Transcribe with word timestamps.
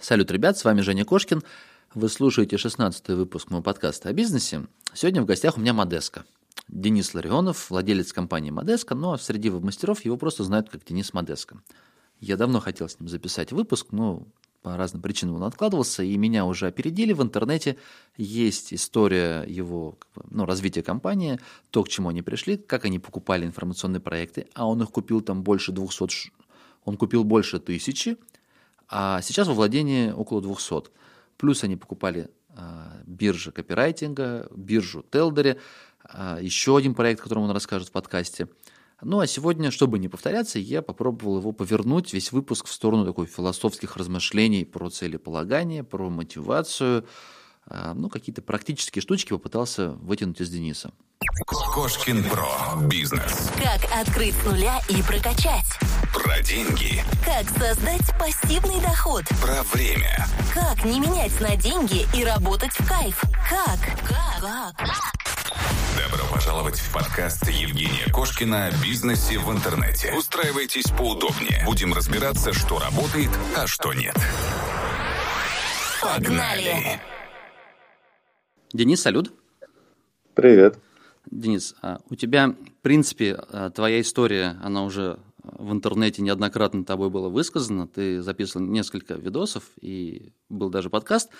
Салют, 0.00 0.30
ребят, 0.30 0.56
с 0.56 0.64
вами 0.64 0.80
Женя 0.80 1.04
Кошкин. 1.04 1.42
Вы 1.92 2.08
слушаете 2.08 2.54
16-й 2.54 3.16
выпуск 3.16 3.50
моего 3.50 3.64
подкаста 3.64 4.08
о 4.08 4.12
бизнесе. 4.12 4.64
Сегодня 4.94 5.22
в 5.22 5.26
гостях 5.26 5.56
у 5.56 5.60
меня 5.60 5.72
Модеска. 5.72 6.24
Денис 6.68 7.14
Ларионов, 7.14 7.68
владелец 7.68 8.12
компании 8.12 8.52
Модеска, 8.52 8.94
но 8.94 9.16
среди 9.16 9.50
веб-мастеров 9.50 10.04
его 10.04 10.16
просто 10.16 10.44
знают 10.44 10.70
как 10.70 10.84
Денис 10.84 11.12
Модеска. 11.12 11.60
Я 12.20 12.36
давно 12.36 12.60
хотел 12.60 12.88
с 12.88 13.00
ним 13.00 13.08
записать 13.08 13.50
выпуск, 13.50 13.88
но 13.90 14.22
по 14.62 14.76
разным 14.76 15.02
причинам 15.02 15.36
он 15.36 15.42
откладывался, 15.42 16.04
и 16.04 16.16
меня 16.16 16.44
уже 16.44 16.68
опередили. 16.68 17.12
В 17.12 17.22
интернете 17.22 17.76
есть 18.16 18.72
история 18.72 19.42
его 19.48 19.98
ну, 20.30 20.44
развития 20.46 20.84
компании, 20.84 21.40
то, 21.70 21.82
к 21.82 21.88
чему 21.88 22.10
они 22.10 22.22
пришли, 22.22 22.56
как 22.56 22.84
они 22.84 23.00
покупали 23.00 23.46
информационные 23.46 24.00
проекты, 24.00 24.46
а 24.54 24.68
он 24.68 24.80
их 24.80 24.90
купил 24.90 25.22
там 25.22 25.42
больше 25.42 25.72
200, 25.72 26.30
он 26.84 26.96
купил 26.96 27.24
больше 27.24 27.58
тысячи, 27.58 28.16
а 28.88 29.20
сейчас 29.22 29.48
во 29.48 29.54
владении 29.54 30.10
около 30.10 30.40
200. 30.40 30.90
Плюс 31.36 31.62
они 31.64 31.76
покупали 31.76 32.30
а, 32.50 33.00
биржи 33.06 33.52
копирайтинга, 33.52 34.48
биржу 34.54 35.04
Телдере, 35.10 35.60
а, 36.02 36.38
еще 36.40 36.76
один 36.76 36.94
проект, 36.94 37.20
о 37.20 37.22
котором 37.24 37.44
он 37.44 37.50
расскажет 37.50 37.88
в 37.88 37.92
подкасте. 37.92 38.48
Ну 39.00 39.20
а 39.20 39.26
сегодня, 39.28 39.70
чтобы 39.70 39.98
не 40.00 40.08
повторяться, 40.08 40.58
я 40.58 40.82
попробовал 40.82 41.38
его 41.38 41.52
повернуть, 41.52 42.12
весь 42.12 42.32
выпуск 42.32 42.66
в 42.66 42.72
сторону 42.72 43.06
такой 43.06 43.26
философских 43.26 43.96
размышлений 43.96 44.64
про 44.64 44.90
целеполагание, 44.90 45.84
про 45.84 46.10
мотивацию, 46.10 47.06
а, 47.66 47.94
ну 47.94 48.08
какие-то 48.08 48.42
практические 48.42 49.02
штучки 49.02 49.28
попытался 49.28 49.90
вытянуть 49.90 50.40
из 50.40 50.50
Дениса. 50.50 50.92
Кошкин 51.46 52.24
Про. 52.24 52.86
Бизнес. 52.88 53.50
Как 53.56 53.84
открыть 54.00 54.34
с 54.34 54.44
нуля 54.44 54.80
и 54.88 55.02
прокачать. 55.02 55.78
Про 56.22 56.42
деньги. 56.42 57.04
Как 57.24 57.48
создать 57.50 58.18
пассивный 58.18 58.80
доход. 58.80 59.22
Про 59.40 59.62
время. 59.62 60.26
Как 60.52 60.84
не 60.84 60.98
менять 60.98 61.40
на 61.40 61.56
деньги 61.56 62.06
и 62.12 62.24
работать 62.24 62.72
в 62.72 62.88
кайф. 62.88 63.22
Как? 63.48 63.78
Как? 64.04 64.40
Как? 64.40 64.88
Добро 65.96 66.24
пожаловать 66.32 66.80
в 66.80 66.92
подкаст 66.92 67.48
Евгения 67.48 68.10
Кошкина 68.12 68.66
о 68.66 68.70
бизнесе 68.82 69.38
в 69.38 69.52
интернете. 69.52 70.12
Устраивайтесь 70.12 70.90
поудобнее. 70.90 71.62
Будем 71.64 71.94
разбираться, 71.94 72.52
что 72.52 72.80
работает, 72.80 73.30
а 73.56 73.68
что 73.68 73.92
нет. 73.92 74.16
Погнали! 76.02 77.00
Денис, 78.72 79.00
салют. 79.00 79.32
Привет. 80.34 80.78
Денис, 81.30 81.76
а 81.80 81.98
у 82.10 82.16
тебя, 82.16 82.48
в 82.48 82.82
принципе, 82.82 83.38
а, 83.50 83.70
твоя 83.70 84.00
история, 84.00 84.56
она 84.62 84.82
уже 84.82 85.18
в 85.52 85.72
интернете 85.72 86.22
неоднократно 86.22 86.84
тобой 86.84 87.10
была 87.10 87.28
высказана. 87.28 87.86
Ты 87.86 88.22
записывал 88.22 88.66
несколько 88.66 89.14
видосов 89.14 89.64
и 89.80 90.32
был 90.48 90.70
даже 90.70 90.90
подкаст. 90.90 91.30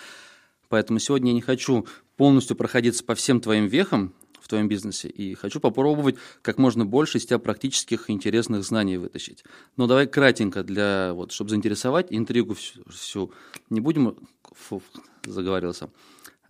Поэтому 0.69 0.98
сегодня 0.98 1.31
я 1.31 1.34
не 1.34 1.41
хочу 1.41 1.87
полностью 2.17 2.56
проходиться 2.56 3.05
по 3.05 3.15
всем 3.15 3.41
твоим 3.41 3.67
вехам 3.67 4.15
в 4.41 4.48
твоем 4.48 4.69
бизнесе 4.69 5.09
и 5.09 5.34
хочу 5.34 5.61
попробовать 5.61 6.17
как 6.42 6.59
можно 6.59 6.87
больше 6.87 7.19
из 7.19 7.27
тебя 7.27 7.39
практических 7.39 8.09
интересных 8.09 8.65
знаний 8.65 8.97
вытащить. 8.97 9.45
Но 9.77 9.87
давай 9.87 10.06
кратенько, 10.06 10.62
для, 10.62 11.12
вот, 11.12 11.33
чтобы 11.33 11.50
заинтересовать, 11.50 12.06
интригу 12.11 12.55
всю, 12.55 12.83
всю 12.89 13.33
не 13.69 13.81
будем, 13.81 14.17
фу, 14.53 14.83
заговорился, 15.25 15.91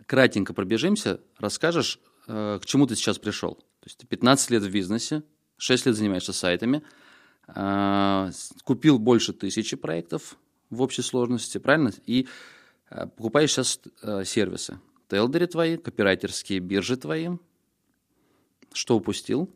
кратенько 0.05 0.53
пробежимся, 0.53 1.19
расскажешь, 1.37 1.99
э, 2.27 2.59
к 2.61 2.65
чему 2.65 2.87
ты 2.87 2.95
сейчас 2.95 3.19
пришел. 3.19 3.55
То 3.55 3.85
есть 3.85 3.97
ты 3.97 4.07
15 4.07 4.51
лет 4.51 4.63
в 4.63 4.71
бизнесе, 4.71 5.23
6 5.57 5.87
лет 5.87 5.95
занимаешься 5.95 6.33
сайтами, 6.33 6.83
купил 8.63 8.99
больше 8.99 9.33
тысячи 9.33 9.75
проектов 9.75 10.37
в 10.69 10.81
общей 10.81 11.01
сложности, 11.01 11.57
правильно? 11.57 11.91
И 12.05 12.27
э, 12.89 13.07
покупаешь 13.07 13.51
сейчас 13.51 13.79
э, 14.03 14.23
сервисы. 14.23 14.79
Телдери 15.09 15.47
твои, 15.47 15.77
копирайтерские 15.77 16.59
биржи 16.59 16.95
твои. 16.97 17.29
Что 18.71 18.95
упустил? 18.95 19.49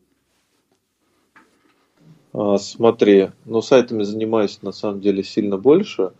А, 2.32 2.58
смотри, 2.58 3.30
ну 3.44 3.62
сайтами 3.62 4.02
занимаюсь 4.02 4.60
на 4.62 4.72
самом 4.72 5.00
деле 5.00 5.22
сильно 5.22 5.56
больше. 5.56 6.12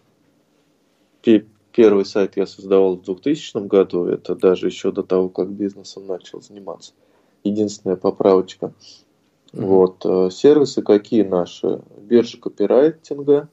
Первый 1.72 2.04
сайт 2.04 2.36
я 2.36 2.46
создавал 2.46 2.96
в 2.96 3.02
2000 3.02 3.66
году, 3.66 4.04
это 4.04 4.36
даже 4.36 4.66
еще 4.66 4.92
до 4.92 5.02
того, 5.02 5.28
как 5.28 5.50
бизнесом 5.50 6.06
начал 6.06 6.40
заниматься. 6.40 6.92
Единственная 7.42 7.96
поправочка. 7.96 8.72
Вот, 9.54 10.04
э, 10.04 10.30
сервисы 10.30 10.82
какие 10.82 11.22
наши? 11.22 11.80
Биржа 11.96 12.38
копирайтинга, 12.38 13.48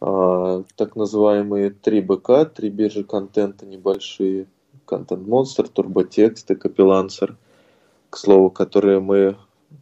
а, 0.00 0.62
так 0.76 0.96
называемые 0.96 1.70
3БК, 1.70 2.46
три 2.46 2.70
биржи 2.70 3.04
контента 3.04 3.66
небольшие, 3.66 4.46
Content 4.86 5.24
Monster, 5.24 5.68
Турботекст 5.70 6.50
и 6.50 6.54
Копилансер, 6.54 7.36
к 8.08 8.16
слову, 8.16 8.50
которые 8.50 9.00
мы 9.00 9.36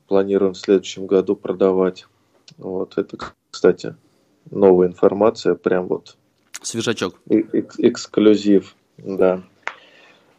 планируем 0.09 0.55
в 0.55 0.59
следующем 0.59 1.07
году 1.07 1.37
продавать. 1.37 2.07
Вот 2.57 2.99
это, 2.99 3.17
кстати, 3.51 3.95
новая 4.51 4.89
информация, 4.89 5.55
прям 5.55 5.87
вот 5.87 6.17
Свежачок. 6.63 7.15
Эк- 7.29 7.77
эксклюзив, 7.79 8.75
да. 8.97 9.43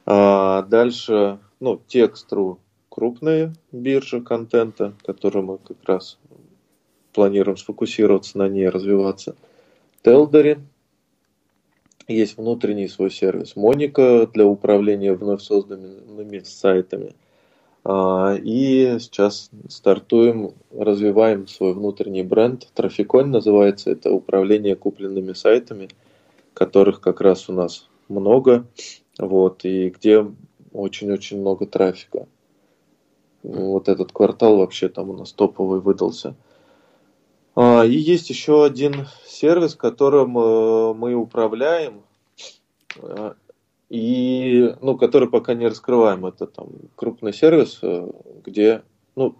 А 0.05 0.63
дальше, 0.63 1.39
ну, 1.61 1.81
текстру 1.87 2.59
крупные 2.99 3.53
биржи 3.71 4.19
контента, 4.21 4.93
которые 5.05 5.41
мы 5.41 5.57
как 5.57 5.77
раз 5.85 6.17
планируем 7.13 7.55
сфокусироваться 7.55 8.37
на 8.37 8.49
ней, 8.49 8.67
развиваться. 8.67 9.37
Телдери, 10.03 10.59
есть 12.09 12.37
внутренний 12.37 12.89
свой 12.89 13.09
сервис. 13.09 13.55
Моника 13.55 14.27
для 14.27 14.45
управления 14.45 15.13
вновь 15.13 15.41
созданными 15.41 16.39
сайтами. 16.39 17.15
А, 17.85 18.35
и 18.35 18.97
сейчас 18.99 19.49
стартуем, 19.69 20.51
развиваем 20.75 21.47
свой 21.47 21.73
внутренний 21.73 22.23
бренд. 22.23 22.67
Трафиконь 22.73 23.27
называется. 23.27 23.91
Это 23.91 24.11
управление 24.11 24.75
купленными 24.75 25.31
сайтами– 25.31 25.87
которых 26.59 26.99
как 26.99 27.21
раз 27.21 27.47
у 27.49 27.53
нас 27.53 27.87
много, 28.09 28.65
вот, 29.17 29.63
и 29.63 29.89
где 29.89 30.25
очень-очень 30.73 31.39
много 31.39 31.65
трафика. 31.65 32.27
Вот 33.43 33.87
этот 33.87 34.11
квартал 34.11 34.57
вообще 34.57 34.89
там 34.89 35.09
у 35.09 35.13
нас 35.13 35.31
топовый 35.31 35.79
выдался. 35.79 36.35
А, 37.55 37.83
и 37.83 37.95
есть 37.95 38.29
еще 38.29 38.65
один 38.65 39.07
сервис, 39.25 39.75
которым 39.75 40.37
э, 40.37 40.93
мы 40.93 41.13
управляем, 41.13 42.03
э, 42.97 43.33
и, 43.89 44.75
ну, 44.81 44.97
который 44.97 45.29
пока 45.29 45.53
не 45.53 45.67
раскрываем. 45.67 46.25
Это 46.25 46.47
там 46.47 46.67
крупный 46.95 47.33
сервис, 47.33 47.79
э, 47.81 48.11
где, 48.45 48.83
ну, 49.15 49.35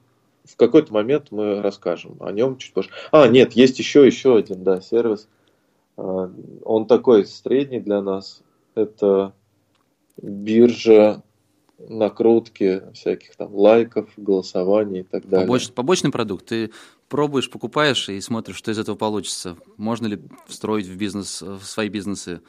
в 0.45 0.55
какой-то 0.55 0.93
момент 0.93 1.27
мы 1.31 1.61
расскажем 1.61 2.17
о 2.21 2.31
нем 2.31 2.57
чуть 2.57 2.73
позже. 2.73 2.89
А, 3.11 3.27
нет, 3.27 3.53
есть 3.53 3.79
еще, 3.79 4.05
еще 4.05 4.37
один, 4.37 4.63
да, 4.63 4.81
сервис– 4.81 5.27
он 6.63 6.85
такой 6.87 7.25
средний 7.25 7.79
для 7.79 8.01
нас. 8.01 8.41
Это 8.75 9.33
биржа 10.21 11.23
накрутки 11.87 12.83
всяких 12.93 13.35
там 13.35 13.53
лайков, 13.55 14.09
голосований 14.17 15.01
и 15.01 15.03
так 15.03 15.27
далее. 15.27 15.47
Побоч, 15.47 15.71
побочный 15.71 16.11
продукт. 16.11 16.45
Ты 16.45 16.71
пробуешь, 17.07 17.49
покупаешь 17.49 18.09
и 18.09 18.19
смотришь, 18.21 18.57
что 18.57 18.71
из 18.71 18.79
этого 18.79 18.95
получится. 18.95 19.55
Можно 19.77 20.07
ли 20.07 20.19
встроить 20.47 20.87
в 20.87 20.97
бизнес, 20.97 21.41
в 21.41 21.63
свои 21.63 21.89
бизнесы? 21.89 22.41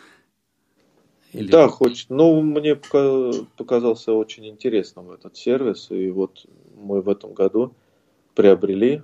Или... 1.33 1.51
Да, 1.51 1.69
хочет. 1.69 2.11
Ну, 2.11 2.41
мне 2.43 2.75
показался 2.75 4.13
очень 4.13 4.49
интересным 4.49 5.13
этот 5.13 5.37
сервис, 5.37 5.91
и 5.91 6.11
вот 6.11 6.47
мы 6.77 7.01
в 7.03 7.09
этом 7.09 7.35
году 7.35 7.73
приобрели 8.35 9.03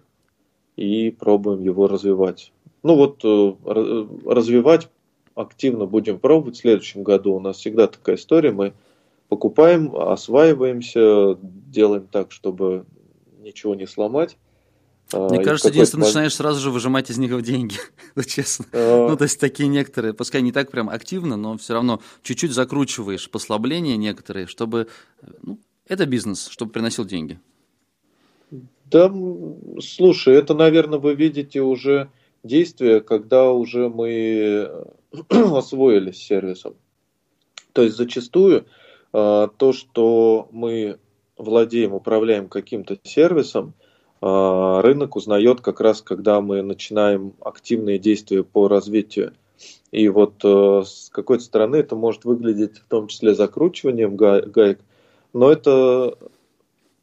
и 0.76 1.10
пробуем 1.10 1.62
его 1.62 1.86
развивать. 1.86 2.53
Ну 2.82 2.94
вот 2.94 3.25
э, 3.25 4.06
развивать 4.26 4.88
активно 5.34 5.86
будем 5.86 6.19
пробовать 6.19 6.56
в 6.56 6.60
следующем 6.60 7.03
году. 7.03 7.34
У 7.34 7.41
нас 7.41 7.59
всегда 7.59 7.86
такая 7.86 8.16
история. 8.16 8.53
Мы 8.53 8.74
покупаем, 9.28 9.95
осваиваемся, 9.95 11.39
делаем 11.43 12.07
так, 12.07 12.33
чтобы 12.33 12.87
ничего 13.41 13.75
не 13.75 13.87
сломать. 13.87 14.37
А, 15.13 15.28
Мне 15.28 15.43
кажется, 15.43 15.69
единственное, 15.69 16.03
ты 16.03 16.09
начинаешь 16.09 16.34
сразу 16.34 16.61
же 16.61 16.71
выжимать 16.71 17.11
из 17.11 17.19
них 17.19 17.41
деньги, 17.43 17.77
честно. 18.27 18.67
А... 18.73 19.09
Ну, 19.09 19.17
то 19.17 19.25
есть 19.25 19.39
такие 19.39 19.69
некоторые, 19.69 20.15
пускай 20.15 20.43
не 20.43 20.53
так 20.53 20.71
прям 20.71 20.91
активно, 20.91 21.37
но 21.37 21.57
все 21.57 21.75
равно 21.75 22.01
чуть-чуть 22.23 22.53
закручиваешь 22.53 23.31
послабления 23.31 23.97
некоторые, 23.97 24.47
чтобы... 24.47 24.89
Ну, 25.43 25.61
это 25.87 26.07
бизнес, 26.07 26.49
чтобы 26.49 26.73
приносил 26.73 27.05
деньги. 27.05 27.39
Да, 28.91 29.13
слушай, 29.81 30.34
это, 30.34 30.55
наверное, 30.55 30.99
вы 30.99 31.15
видите 31.15 31.61
уже 31.61 32.11
действия, 32.43 33.01
когда 33.01 33.53
уже 33.53 33.89
мы 33.89 34.71
освоились 35.28 36.19
сервисом. 36.19 36.75
То 37.73 37.83
есть 37.83 37.97
зачастую 37.97 38.67
то, 39.12 39.72
что 39.72 40.48
мы 40.50 40.98
владеем, 41.38 41.94
управляем 41.94 42.48
каким-то 42.48 42.98
сервисом, 43.03 43.74
а, 44.20 44.80
рынок 44.82 45.16
узнает 45.16 45.60
как 45.60 45.80
раз, 45.80 46.03
когда 46.03 46.41
мы 46.41 46.62
начинаем 46.62 47.34
активные 47.41 47.98
действия 47.98 48.42
по 48.42 48.68
развитию. 48.68 49.34
И 49.92 50.08
вот 50.08 50.44
э, 50.44 50.82
с 50.84 51.08
какой-то 51.10 51.44
стороны 51.44 51.76
это 51.76 51.97
может 51.97 52.24
выглядеть 52.24 52.78
в 52.78 52.84
том 52.84 53.08
числе 53.08 53.34
закручиванием 53.34 54.16
гаек, 54.16 54.80
но 55.32 55.50
это, 55.50 56.18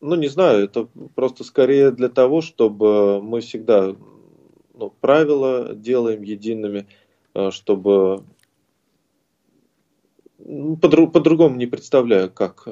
ну 0.02 0.16
не 0.16 0.28
знаю, 0.28 0.66
это 0.66 0.88
просто 1.16 1.44
скорее 1.44 1.92
для 1.92 2.10
того, 2.10 2.42
чтобы 2.42 3.22
мы 3.22 3.42
всегда 3.42 3.96
ну, 4.76 4.94
правила 5.02 5.74
делаем 5.74 6.22
едиными, 6.22 6.86
э, 7.34 7.50
чтобы 7.52 8.24
по-другому 10.82 11.56
не 11.56 11.68
представляю, 11.68 12.32
как 12.32 12.68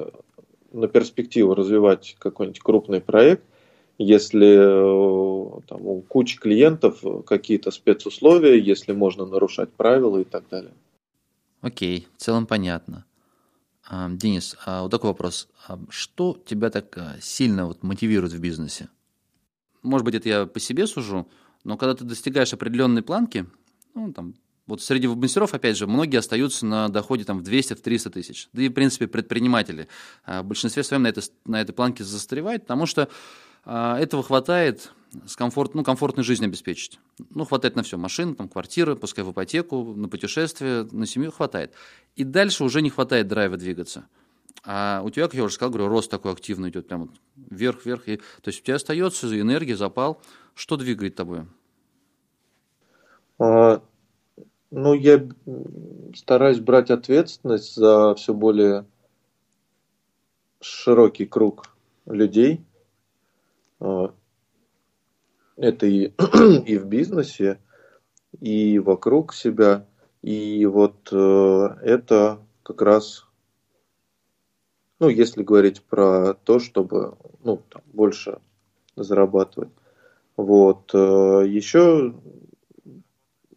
на 0.72 0.88
перспективу 0.88 1.54
развивать 1.54 2.16
какой-нибудь 2.18 2.60
крупный 2.60 3.00
проект, 3.00 3.44
если 3.98 4.56
э, 4.56 5.60
там, 5.68 5.86
у 5.86 6.00
кучи 6.02 6.38
клиентов 6.38 7.02
какие-то 7.26 7.70
спецусловия, 7.70 8.54
если 8.54 8.92
можно 8.92 9.26
нарушать 9.26 9.72
правила 9.72 10.18
и 10.18 10.24
так 10.24 10.44
далее. 10.50 10.72
Окей, 11.60 12.08
в 12.16 12.20
целом 12.20 12.46
понятно. 12.46 13.04
А, 13.88 14.08
Денис, 14.10 14.56
а 14.64 14.82
вот 14.82 14.90
такой 14.90 15.10
вопрос. 15.10 15.48
А 15.68 15.78
что 15.90 16.38
тебя 16.44 16.70
так 16.70 16.96
э, 16.96 17.18
сильно 17.20 17.66
вот 17.66 17.82
мотивирует 17.82 18.32
в 18.32 18.40
бизнесе? 18.40 18.88
Может 19.82 20.04
быть, 20.04 20.14
это 20.14 20.28
я 20.28 20.46
по 20.46 20.60
себе 20.60 20.86
сужу, 20.86 21.28
но 21.64 21.76
когда 21.76 21.94
ты 21.94 22.04
достигаешь 22.04 22.52
определенной 22.52 23.02
планки, 23.02 23.46
ну, 23.94 24.12
там, 24.12 24.34
вот 24.66 24.82
среди 24.82 25.08
мастеров, 25.08 25.54
опять 25.54 25.76
же, 25.76 25.86
многие 25.86 26.18
остаются 26.18 26.64
на 26.66 26.88
доходе 26.88 27.24
там, 27.24 27.38
в 27.38 27.42
200-300 27.42 28.10
тысяч. 28.10 28.48
Да 28.52 28.62
и, 28.62 28.68
в 28.68 28.72
принципе, 28.72 29.08
предприниматели 29.08 29.88
в 30.26 30.42
большинстве 30.42 30.82
своем 30.82 31.02
на, 31.02 31.08
это, 31.08 31.20
на 31.44 31.60
этой 31.60 31.72
планке 31.72 32.04
застревают, 32.04 32.62
потому 32.62 32.86
что 32.86 33.08
а, 33.64 33.98
этого 33.98 34.22
хватает 34.22 34.92
с 35.26 35.36
комфорт, 35.36 35.74
ну, 35.74 35.84
комфортной 35.84 36.24
жизнью 36.24 36.48
обеспечить. 36.48 36.98
Ну, 37.30 37.44
хватает 37.44 37.76
на 37.76 37.82
все. 37.82 37.96
Машина, 37.96 38.34
там, 38.34 38.48
квартира, 38.48 38.94
пускай 38.94 39.24
в 39.24 39.32
ипотеку, 39.32 39.94
на 39.94 40.08
путешествие, 40.08 40.88
на 40.90 41.06
семью 41.06 41.30
хватает. 41.30 41.72
И 42.16 42.24
дальше 42.24 42.64
уже 42.64 42.82
не 42.82 42.90
хватает 42.90 43.28
драйва 43.28 43.56
двигаться. 43.56 44.06
А 44.64 45.02
у 45.04 45.10
тебя, 45.10 45.26
как 45.26 45.34
я 45.34 45.44
уже 45.44 45.54
сказал, 45.54 45.70
говорю, 45.70 45.88
рост 45.88 46.10
такой 46.10 46.32
активный 46.32 46.70
идет, 46.70 46.88
прям 46.88 47.02
вот 47.02 47.10
вверх-вверх. 47.36 48.08
И, 48.08 48.16
то 48.16 48.48
есть 48.48 48.60
у 48.60 48.64
тебя 48.64 48.76
остается 48.76 49.40
энергия, 49.40 49.76
запал. 49.76 50.20
Что 50.54 50.76
двигает 50.76 51.14
тобой? 51.14 51.46
Ну, 54.72 54.94
я 54.94 55.28
стараюсь 56.14 56.58
брать 56.58 56.90
ответственность 56.90 57.76
за 57.76 58.14
все 58.16 58.34
более 58.34 58.84
широкий 60.60 61.26
круг 61.26 61.76
людей– 62.06 62.60
а, 63.84 64.14
это 65.56 65.86
и, 65.86 66.12
и 66.66 66.78
в 66.78 66.86
бизнесе, 66.86 67.58
и 68.40 68.78
вокруг 68.78 69.34
себя. 69.34 69.86
И 70.22 70.64
вот 70.66 71.08
э, 71.10 71.68
это 71.82 72.38
как 72.62 72.80
раз, 72.80 73.26
ну, 75.00 75.08
если 75.08 75.42
говорить 75.42 75.82
про 75.82 76.34
то, 76.34 76.60
чтобы 76.60 77.16
ну, 77.42 77.60
там, 77.68 77.82
больше 77.92 78.38
зарабатывать. 78.94 79.70
Вот. 80.36 80.92
Э, 80.94 81.44
еще 81.44 82.14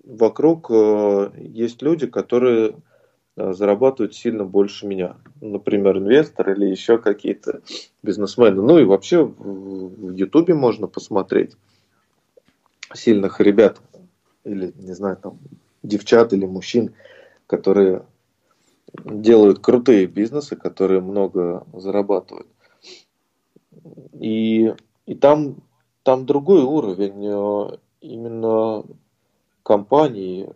вокруг 0.06 0.68
э, 0.70 1.32
есть 1.38 1.82
люди, 1.82 2.08
которые 2.08 2.76
Э, 3.38 3.54
зарабатывают 3.54 4.16
сильно 4.16 4.46
больше 4.46 4.88
меня. 4.88 5.18
Например, 5.42 5.98
инвестор 5.98 6.52
или 6.52 6.68
еще 6.68 6.98
какие-то 6.98 7.62
бизнесмены. 8.02 8.62
Ну 8.62 8.80
и 8.80 8.86
вообще 8.86 9.24
в 9.24 10.14
Ютубе 10.16 10.54
можно 10.54 10.88
посмотреть 10.88 11.56
сильных 12.94 13.42
ребят 13.42 13.82
или, 14.46 14.74
не 14.78 14.94
знаю, 14.94 15.18
там, 15.18 15.38
девчат 15.84 16.32
или 16.32 16.46
мужчин, 16.46 16.94
которые 17.46 18.06
делают 19.04 19.60
крутые 19.60 20.08
бизнесы, 20.08 20.56
которые 20.56 21.02
много 21.02 21.66
зарабатывают. 21.74 22.48
И, 24.14 24.74
и 25.06 25.16
там, 25.16 25.58
там 26.04 26.26
другой 26.26 26.62
уровень 26.62 27.26
э, 27.26 27.78
именно 28.00 28.86
компании, 29.66 30.48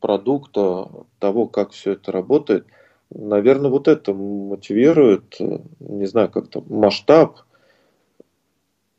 продукта, 0.00 0.90
того, 1.18 1.46
как 1.46 1.70
все 1.70 1.92
это 1.92 2.12
работает, 2.12 2.66
наверное, 3.10 3.70
вот 3.70 3.88
это 3.88 4.12
мотивирует, 4.12 5.36
не 5.80 6.04
знаю, 6.04 6.30
как-то 6.30 6.62
масштаб, 6.68 7.40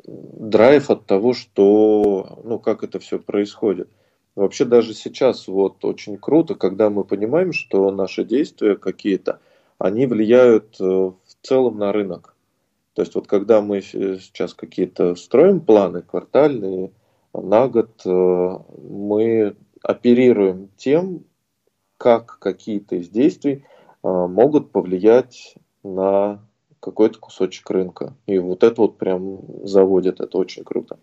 драйв 0.04 0.90
от 0.90 1.06
того, 1.06 1.34
что, 1.34 2.40
ну, 2.44 2.58
как 2.58 2.84
это 2.84 3.00
все 3.00 3.20
происходит. 3.20 3.88
Вообще 4.36 4.66
даже 4.66 4.96
сейчас 4.96 5.48
вот 5.48 5.86
очень 5.86 6.18
круто, 6.18 6.56
когда 6.56 6.90
мы 6.90 7.04
понимаем, 7.04 7.54
что 7.54 7.92
наши 7.92 8.24
действия 8.24 8.76
какие-то, 8.76 9.40
они 9.78 10.08
влияют 10.08 10.76
э, 10.80 10.84
в 10.84 11.16
целом 11.42 11.78
на 11.78 11.92
рынок. 11.92 12.36
То 12.94 13.04
есть 13.04 13.14
вот 13.14 13.28
когда 13.28 13.62
мы 13.62 13.82
сейчас 13.82 14.54
какие-то 14.54 15.16
строим 15.16 15.62
планы 15.62 16.02
квартальные, 16.02 16.92
на 17.42 17.68
год, 17.68 18.02
э, 18.06 18.10
мы 18.10 19.56
оперируем 19.82 20.70
тем, 20.78 21.26
как 21.98 22.40
какие-то 22.40 22.96
из 22.96 23.10
действий 23.10 23.64
а, 24.04 24.28
могут 24.28 24.72
повлиять 24.72 25.56
на 25.84 26.46
какой-то 26.80 27.20
кусочек 27.20 27.70
рынка. 27.70 28.16
И 28.28 28.38
вот 28.38 28.64
это 28.64 28.82
вот 28.82 28.98
прям 28.98 29.40
заводит, 29.66 30.20
это 30.20 30.38
очень 30.38 30.64
круто. 30.64 31.00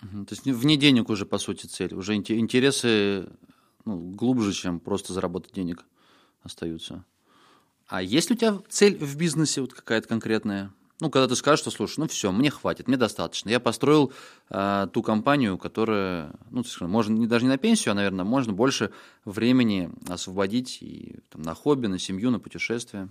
То 0.00 0.26
есть 0.30 0.44
вне 0.44 0.76
денег 0.76 1.08
уже, 1.08 1.24
по 1.24 1.38
сути, 1.38 1.66
цель. 1.66 1.94
Уже 1.94 2.16
интересы 2.16 3.28
ну, 3.86 3.96
глубже, 3.96 4.52
чем 4.52 4.78
просто 4.78 5.14
заработать 5.14 5.54
денег 5.54 5.84
остаются. 6.42 7.04
А 7.88 8.02
есть 8.02 8.28
ли 8.28 8.36
у 8.36 8.38
тебя 8.38 8.58
цель 8.68 8.98
в 8.98 9.16
бизнесе 9.16 9.62
вот 9.62 9.72
какая-то 9.72 10.08
конкретная? 10.08 10.72
Ну, 11.00 11.10
когда 11.10 11.28
ты 11.28 11.36
скажешь, 11.36 11.60
что, 11.60 11.70
слушай, 11.70 12.00
ну 12.00 12.08
все, 12.08 12.32
мне 12.32 12.50
хватит, 12.50 12.88
мне 12.88 12.96
достаточно. 12.96 13.50
Я 13.50 13.60
построил 13.60 14.12
э, 14.50 14.86
ту 14.92 15.02
компанию, 15.02 15.58
которая, 15.58 16.30
ну, 16.50 16.62
можно 16.80 17.12
не, 17.12 17.26
даже 17.26 17.44
не 17.44 17.50
на 17.50 17.58
пенсию, 17.58 17.92
а, 17.92 17.94
наверное, 17.94 18.24
можно 18.24 18.54
больше 18.54 18.92
времени 19.26 19.90
освободить 20.08 20.78
и 20.80 21.16
там, 21.30 21.42
на 21.42 21.54
хобби, 21.54 21.86
на 21.86 21.98
семью, 21.98 22.30
на 22.30 22.40
путешествия. 22.40 23.08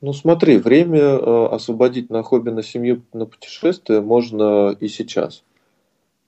Ну, 0.00 0.12
смотри, 0.12 0.58
время 0.58 1.00
э, 1.00 1.46
освободить 1.46 2.10
на 2.10 2.24
хобби, 2.24 2.50
на 2.50 2.64
семью, 2.64 3.02
на 3.12 3.26
путешествие 3.26 4.00
можно 4.00 4.76
и 4.80 4.88
сейчас. 4.88 5.44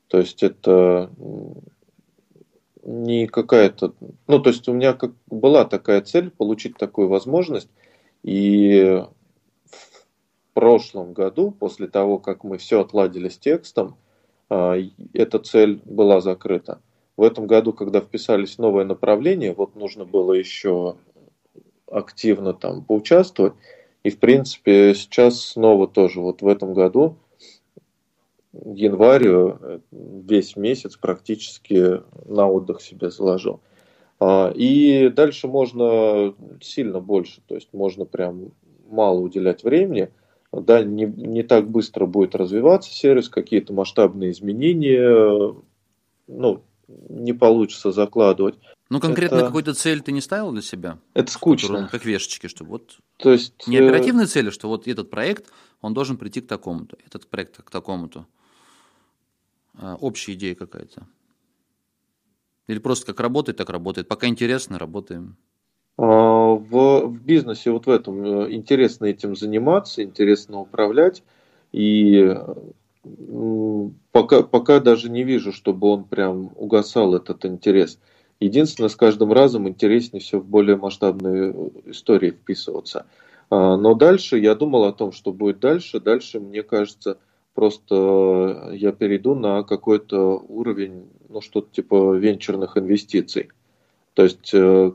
То 0.07 0.19
есть 0.19 0.43
это 0.45 1.11
не 2.85 3.27
какая-то... 3.27 3.93
Ну, 4.27 4.39
то 4.39 4.51
есть 4.51 4.69
у 4.69 4.73
меня 4.73 4.95
как 4.95 5.13
была 5.27 5.65
такая 5.65 6.01
цель 6.01 6.31
получить 6.31 6.77
такую 6.77 7.09
возможность, 7.09 7.69
и 8.23 9.05
прошлом 10.59 11.13
году, 11.13 11.53
после 11.53 11.87
того, 11.87 12.19
как 12.19 12.43
мы 12.43 12.59
все 12.59 12.81
отладили 12.81 13.29
с 13.29 13.39
текстом, 13.39 13.97
а, 14.51 14.75
эта 15.13 15.39
цель 15.39 15.81
была 15.85 16.21
закрыта. 16.21 16.81
В 17.17 17.23
этом 17.23 17.47
году, 17.47 17.73
когда 17.73 18.01
вписались 18.01 18.57
в 18.57 18.59
новое 18.59 18.85
направление, 18.85 19.55
вот 19.55 19.77
нужно 19.77 20.05
было 20.05 20.33
еще 20.33 20.97
активно 21.89 22.55
там 22.55 22.83
поучаствовать. 22.83 23.53
И, 24.03 24.11
в 24.11 24.19
принципе, 24.19 24.97
сейчас 24.97 25.41
снова 25.41 25.87
тоже 25.87 26.21
вот 26.21 26.43
в 26.43 26.49
этом 26.49 26.75
году, 26.75 27.19
январь, 28.53 29.29
весь 29.93 30.57
месяц 30.57 30.97
практически 30.97 32.01
на 32.29 32.51
отдых 32.51 32.83
себе 32.83 33.11
заложил. 33.11 33.61
А, 34.19 34.51
и 34.53 35.09
дальше 35.09 35.47
можно 35.47 36.35
сильно 36.61 36.99
больше, 36.99 37.43
то 37.47 37.55
есть 37.55 37.69
можно 37.73 38.07
прям 38.07 38.51
мало 38.89 39.21
уделять 39.21 39.63
времени– 39.63 40.09
да, 40.53 40.83
не, 40.83 41.05
не 41.05 41.43
так 41.43 41.69
быстро 41.69 42.07
будет 42.07 42.35
развиваться 42.35 42.91
сервис, 42.91 43.29
какие-то 43.29 43.73
масштабные 43.73 44.31
изменения, 44.31 45.55
ну, 46.27 46.63
не 46.87 47.33
получится 47.33 47.93
закладывать. 47.93 48.57
Ну, 48.91 49.01
конкретно 49.01 49.37
это... 49.37 49.47
какую-то 49.47 49.75
цель 49.75 50.01
ты 50.01 50.13
не 50.13 50.23
ставил 50.23 50.53
для 50.53 50.63
себя? 50.63 50.99
Это 51.13 51.31
скучно. 51.31 51.69
Которую, 51.69 51.91
как 51.91 52.05
вешечки, 52.07 52.47
что 52.47 52.65
вот... 52.65 52.99
То 53.19 53.33
есть... 53.33 53.69
Не 53.69 53.77
э, 53.77 53.85
оперативные 53.85 54.27
цели, 54.27 54.49
что 54.49 54.69
вот 54.69 54.89
этот 54.89 55.11
проект, 55.11 55.53
он 55.83 55.93
должен 55.93 56.17
прийти 56.17 56.41
к 56.41 56.47
такому-то, 56.47 56.97
этот 57.05 57.27
проект 57.29 57.63
к 57.63 57.71
такому-то. 57.71 58.27
А, 59.75 59.97
общая 59.97 60.33
идея 60.33 60.55
какая-то. 60.55 61.07
Или 62.67 62.79
просто 62.79 63.07
как 63.07 63.21
работает, 63.21 63.59
так 63.59 63.69
работает. 63.69 64.09
Пока 64.09 64.27
интересно, 64.27 64.79
работаем. 64.79 65.37
А, 65.99 66.05
в, 66.05 67.07
в 67.07 67.21
бизнесе 67.23 67.71
вот 67.73 67.87
в 67.87 67.91
этом 67.91 68.25
э, 68.25 68.53
интересно 68.53 69.07
этим 69.07 69.35
заниматься, 69.37 70.03
интересно 70.03 70.61
управлять. 70.61 71.25
И 71.73 72.35
пока, 74.13 74.43
пока 74.43 74.81
даже 74.81 75.11
не 75.11 75.25
вижу, 75.25 75.53
чтобы 75.53 75.89
он 75.89 76.05
прям 76.05 76.53
угасал 76.57 77.15
этот 77.15 77.45
интерес. 77.45 77.99
Единственное, 78.41 78.89
с 78.89 78.97
каждым 78.97 79.33
разом 79.33 79.69
интереснее 79.69 80.21
все 80.21 80.39
в 80.39 80.47
более 80.47 80.77
масштабные 80.77 81.53
истории 81.87 82.31
вписываться. 82.31 83.07
А, 83.51 83.77
но 83.77 83.95
дальше 83.95 84.39
я 84.39 84.55
думал 84.55 84.85
о 84.85 84.93
том, 84.93 85.13
что 85.13 85.33
будет 85.33 85.59
дальше. 85.59 86.01
Дальше, 86.01 86.39
мне 86.39 86.63
кажется, 86.63 87.19
просто 87.55 88.71
я 88.73 88.93
перейду 88.93 89.35
на 89.35 89.65
какой-то 89.65 90.39
уровень, 90.49 91.09
ну, 91.29 91.41
что-то 91.41 91.69
типа 91.73 92.15
венчурных 92.15 92.77
инвестиций. 92.77 93.51
То 94.15 94.23
есть, 94.23 94.51
э, 94.53 94.93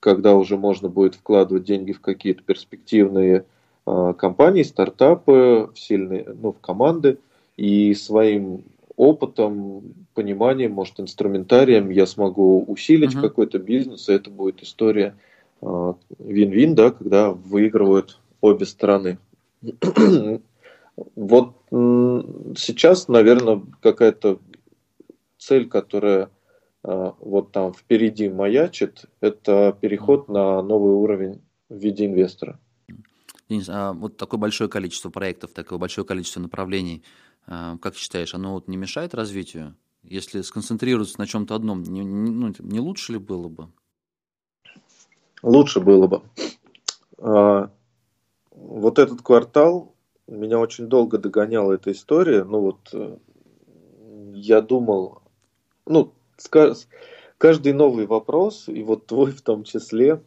когда 0.00 0.36
уже 0.36 0.56
можно 0.56 0.88
будет 0.88 1.14
вкладывать 1.14 1.64
деньги 1.64 1.92
в 1.92 2.00
какие-то 2.00 2.42
перспективные 2.42 3.44
э, 3.86 4.14
компании, 4.16 4.62
стартапы, 4.62 5.70
в 5.72 5.78
сильные, 5.78 6.26
ну, 6.40 6.52
в 6.52 6.60
команды, 6.60 7.18
и 7.56 7.94
своим 7.94 8.64
опытом, 8.96 9.82
пониманием, 10.14 10.72
может, 10.72 11.00
инструментарием 11.00 11.90
я 11.90 12.06
смогу 12.06 12.64
усилить 12.64 13.14
uh-huh. 13.14 13.20
какой-то 13.20 13.58
бизнес, 13.58 14.08
и 14.08 14.12
это 14.12 14.30
будет 14.30 14.62
история 14.62 15.16
э, 15.62 15.92
вин-вин, 16.18 16.74
да, 16.74 16.90
когда 16.90 17.30
выигрывают 17.30 18.18
обе 18.40 18.66
стороны. 18.66 19.18
вот 21.16 21.54
сейчас, 21.70 23.08
наверное, 23.08 23.62
какая-то 23.80 24.38
цель, 25.38 25.68
которая 25.68 26.30
вот 26.88 27.52
там 27.52 27.74
впереди 27.74 28.28
маячит, 28.28 29.04
это 29.20 29.76
переход 29.78 30.28
на 30.28 30.62
новый 30.62 30.92
уровень 30.92 31.42
в 31.68 31.76
виде 31.76 32.06
инвестора. 32.06 32.58
Денис, 33.48 33.68
а 33.68 33.92
вот 33.92 34.16
такое 34.16 34.38
большое 34.38 34.70
количество 34.70 35.10
проектов, 35.10 35.52
такое 35.52 35.78
большое 35.78 36.06
количество 36.06 36.40
направлений, 36.40 37.02
а, 37.46 37.78
как 37.78 37.96
считаешь, 37.96 38.34
оно 38.34 38.54
вот 38.54 38.68
не 38.68 38.76
мешает 38.76 39.14
развитию? 39.14 39.74
Если 40.02 40.42
сконцентрироваться 40.42 41.18
на 41.18 41.26
чем-то 41.26 41.54
одном, 41.54 41.82
не, 41.82 42.02
ну, 42.02 42.54
не 42.58 42.80
лучше 42.80 43.12
ли 43.12 43.18
было 43.18 43.48
бы? 43.48 43.68
Лучше 45.42 45.80
было 45.80 46.06
бы. 46.06 46.22
А, 47.18 47.70
вот 48.50 48.98
этот 48.98 49.22
квартал 49.22 49.94
меня 50.26 50.58
очень 50.58 50.86
долго 50.86 51.18
догоняла 51.18 51.72
эта 51.72 51.90
история. 51.92 52.44
Ну 52.44 52.60
вот 52.60 52.90
э, 52.92 53.16
я 54.34 54.60
думал, 54.60 55.22
ну, 55.86 56.12
каждый 57.38 57.72
новый 57.72 58.06
вопрос, 58.06 58.64
и 58.68 58.82
вот 58.82 59.06
твой 59.06 59.32
в 59.32 59.42
том 59.42 59.64
числе, 59.64 60.20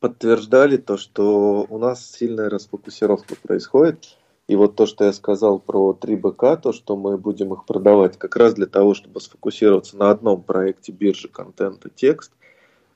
подтверждали 0.00 0.76
то, 0.76 0.96
что 0.96 1.66
у 1.68 1.78
нас 1.78 2.10
сильная 2.10 2.50
расфокусировка 2.50 3.34
происходит. 3.42 4.16
И 4.46 4.56
вот 4.56 4.76
то, 4.76 4.86
что 4.86 5.04
я 5.04 5.12
сказал 5.12 5.58
про 5.58 5.96
3БК, 6.00 6.60
то, 6.62 6.72
что 6.72 6.96
мы 6.96 7.18
будем 7.18 7.52
их 7.52 7.66
продавать 7.66 8.16
как 8.16 8.36
раз 8.36 8.54
для 8.54 8.66
того, 8.66 8.94
чтобы 8.94 9.20
сфокусироваться 9.20 9.96
на 9.96 10.10
одном 10.10 10.42
проекте 10.42 10.90
биржи 10.90 11.28
контента 11.28 11.90
текст. 11.90 12.32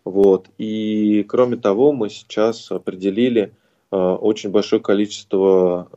Вот. 0.05 0.49
И 0.57 1.25
кроме 1.29 1.57
того, 1.57 1.93
мы 1.93 2.09
сейчас 2.09 2.71
определили 2.71 3.53
э, 3.91 3.97
очень 3.97 4.51
большое 4.51 4.81
количество 4.81 5.91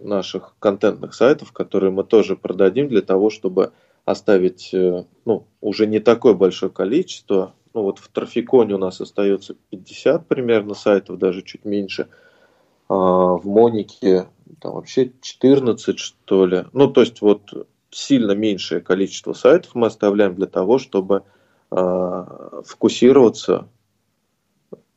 наших 0.00 0.54
контентных 0.60 1.12
сайтов, 1.14 1.52
которые 1.52 1.90
мы 1.90 2.04
тоже 2.04 2.36
продадим 2.36 2.88
для 2.88 3.02
того, 3.02 3.30
чтобы 3.30 3.72
оставить 4.04 4.72
э, 4.72 5.04
ну, 5.24 5.46
уже 5.60 5.86
не 5.86 6.00
такое 6.00 6.34
большое 6.34 6.72
количество. 6.72 7.54
Ну 7.74 7.82
вот 7.82 7.98
в 7.98 8.08
Трафиконе 8.08 8.74
у 8.74 8.78
нас 8.78 9.00
остается 9.00 9.54
50 9.70 10.26
примерно 10.26 10.74
сайтов, 10.74 11.18
даже 11.18 11.42
чуть 11.42 11.64
меньше. 11.64 12.08
А 12.88 12.94
в 12.94 13.46
Монике 13.46 14.26
там 14.60 14.74
вообще 14.74 15.12
14, 15.20 15.98
что 15.98 16.46
ли. 16.46 16.64
Ну, 16.72 16.88
то 16.88 17.02
есть 17.02 17.20
вот 17.20 17.68
сильно 17.90 18.32
меньшее 18.32 18.80
количество 18.80 19.32
сайтов 19.32 19.74
мы 19.74 19.86
оставляем 19.86 20.34
для 20.34 20.46
того, 20.46 20.78
чтобы 20.78 21.22
э, 21.70 22.24
фокусироваться 22.64 23.68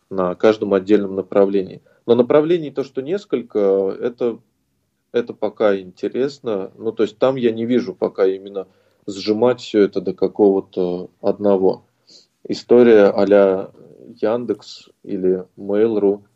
на 0.10 0.36
каждом 0.36 0.74
отдельном 0.74 1.16
направлении. 1.16 1.82
Но 2.06 2.16
направлений 2.16 2.72
то, 2.72 2.84
что 2.84 3.02
несколько, 3.02 3.60
это, 4.00 4.40
это 5.12 5.34
пока 5.34 5.80
интересно. 5.80 6.72
Ну, 6.78 6.92
то 6.92 7.04
есть 7.04 7.18
там 7.18 7.36
я 7.36 7.52
не 7.52 7.66
вижу 7.66 7.94
пока 7.94 8.26
именно 8.26 8.68
сжимать 9.06 9.62
все 9.62 9.84
это 9.84 10.02
до 10.02 10.14
какого-то 10.14 11.10
одного. 11.22 11.86
История 12.48 13.06
а-ля 13.06 13.72
Яндекс 14.22 14.90
или 15.04 15.46
Mail.ru– 15.58 16.24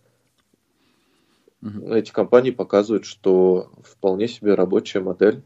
Угу. 1.62 1.94
Эти 1.94 2.12
компании 2.12 2.52
показывают, 2.52 3.06
что 3.06 3.72
вполне 3.84 4.28
себе 4.28 4.54
рабочая 4.54 5.00
модель. 5.00 5.44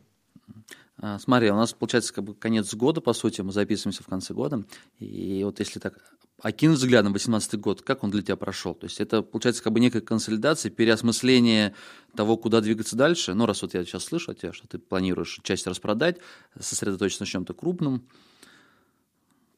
А, 0.97 1.17
смотри, 1.19 1.49
у 1.49 1.55
нас 1.55 1.73
получается 1.73 2.13
как 2.13 2.23
бы 2.25 2.35
конец 2.35 2.73
года, 2.73 3.01
по 3.01 3.13
сути, 3.13 3.41
мы 3.41 3.51
записываемся 3.51 4.03
в 4.03 4.07
конце 4.07 4.33
года. 4.33 4.63
И 4.99 5.41
вот 5.43 5.59
если 5.59 5.79
так 5.79 6.15
окинуть 6.41 6.77
взглядом 6.77 7.13
2018 7.13 7.59
год, 7.59 7.81
как 7.81 8.03
он 8.03 8.11
для 8.11 8.21
тебя 8.21 8.35
прошел? 8.35 8.73
То 8.73 8.85
есть 8.85 8.99
это 8.99 9.21
получается 9.21 9.63
как 9.63 9.73
бы 9.73 9.79
некая 9.79 10.01
консолидация, 10.01 10.71
переосмысление 10.71 11.73
того, 12.15 12.37
куда 12.37 12.61
двигаться 12.61 12.95
дальше. 12.95 13.33
Ну, 13.33 13.45
раз 13.45 13.61
вот 13.61 13.73
я 13.73 13.85
сейчас 13.85 14.05
слышу 14.05 14.31
от 14.31 14.39
тебя, 14.39 14.53
что 14.53 14.67
ты 14.67 14.79
планируешь 14.79 15.39
часть 15.43 15.67
распродать, 15.67 16.17
сосредоточиться 16.59 17.23
на 17.23 17.27
чем-то 17.27 17.53
крупном. 17.53 18.01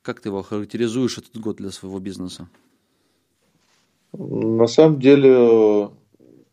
Как 0.01 0.19
ты 0.19 0.29
его 0.29 0.43
характеризуешь, 0.43 1.17
этот 1.17 1.37
год 1.37 1.57
для 1.57 1.71
своего 1.71 1.99
бизнеса? 1.99 2.49
На 4.11 4.67
самом 4.67 4.99
деле 4.99 5.89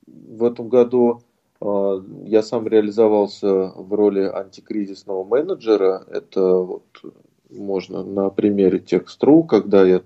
в 0.07 0.45
этом 0.45 0.69
году 0.69 1.23
э, 1.61 2.03
я 2.27 2.43
сам 2.43 2.69
реализовался 2.69 3.73
в 3.77 3.93
роли 3.93 4.21
антикризисного 4.21 5.25
менеджера. 5.25 6.05
Это 6.09 6.41
вот 6.41 6.85
можно 7.51 8.05
на 8.05 8.31
примере 8.31 8.79
Text.ru, 8.79 9.47
когда 9.47 9.85
я 9.85 10.03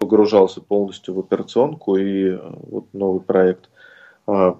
погружался 0.00 0.62
полностью 0.62 1.14
в 1.14 1.20
операционку 1.20 1.96
и 1.96 2.30
э, 2.30 2.38
вот 2.40 2.92
новый 2.94 3.20
проект. 3.20 3.68
А, 4.26 4.58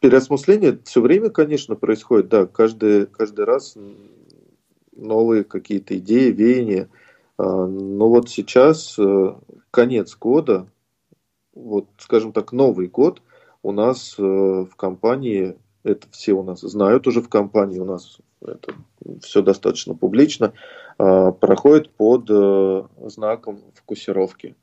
переосмысление 0.00 0.78
все 0.84 1.00
время, 1.00 1.30
конечно, 1.30 1.74
происходит, 1.74 2.28
да, 2.28 2.46
каждый, 2.46 3.06
каждый 3.06 3.46
раз 3.46 3.78
новые 4.94 5.42
какие-то 5.42 5.96
идеи, 5.96 6.32
веяния. 6.32 6.90
А, 7.38 7.66
но 7.66 8.10
вот 8.10 8.28
сейчас 8.28 8.98
э, 8.98 9.34
конец 9.70 10.14
года, 10.18 10.68
вот, 11.54 11.86
скажем 11.96 12.34
так, 12.34 12.52
Новый 12.52 12.88
год 12.88 13.22
у 13.62 13.72
нас 13.72 14.16
э, 14.18 14.22
в 14.22 14.76
компании, 14.76 15.56
это 15.82 16.06
все 16.10 16.34
у 16.34 16.42
нас 16.42 16.60
знают 16.60 17.06
уже 17.06 17.22
в 17.22 17.30
компании, 17.30 17.78
у 17.78 17.86
нас 17.86 18.18
это 18.52 18.74
все 19.22 19.42
достаточно 19.42 19.94
публично, 19.94 20.52
э, 20.98 21.32
проходит 21.32 21.90
под 21.90 22.28
э, 22.30 22.82
знаком 23.06 23.60
фокусировки. 23.74 24.54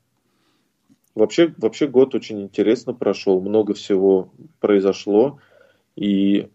Вообще, 1.14 1.54
вообще 1.58 1.86
год 1.86 2.14
очень 2.14 2.42
интересно 2.42 2.92
прошел, 2.92 3.40
много 3.40 3.74
всего 3.74 4.30
произошло, 4.60 5.38
и, 5.96 6.48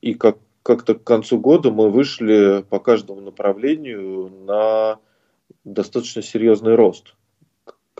и 0.00 0.14
как, 0.14 0.38
как-то 0.62 0.94
к 0.94 1.02
концу 1.02 1.38
года 1.38 1.70
мы 1.72 1.90
вышли 1.90 2.64
по 2.68 2.78
каждому 2.78 3.20
направлению 3.20 4.30
на 4.44 4.98
достаточно 5.64 6.22
серьезный 6.22 6.76
рост 6.76 7.14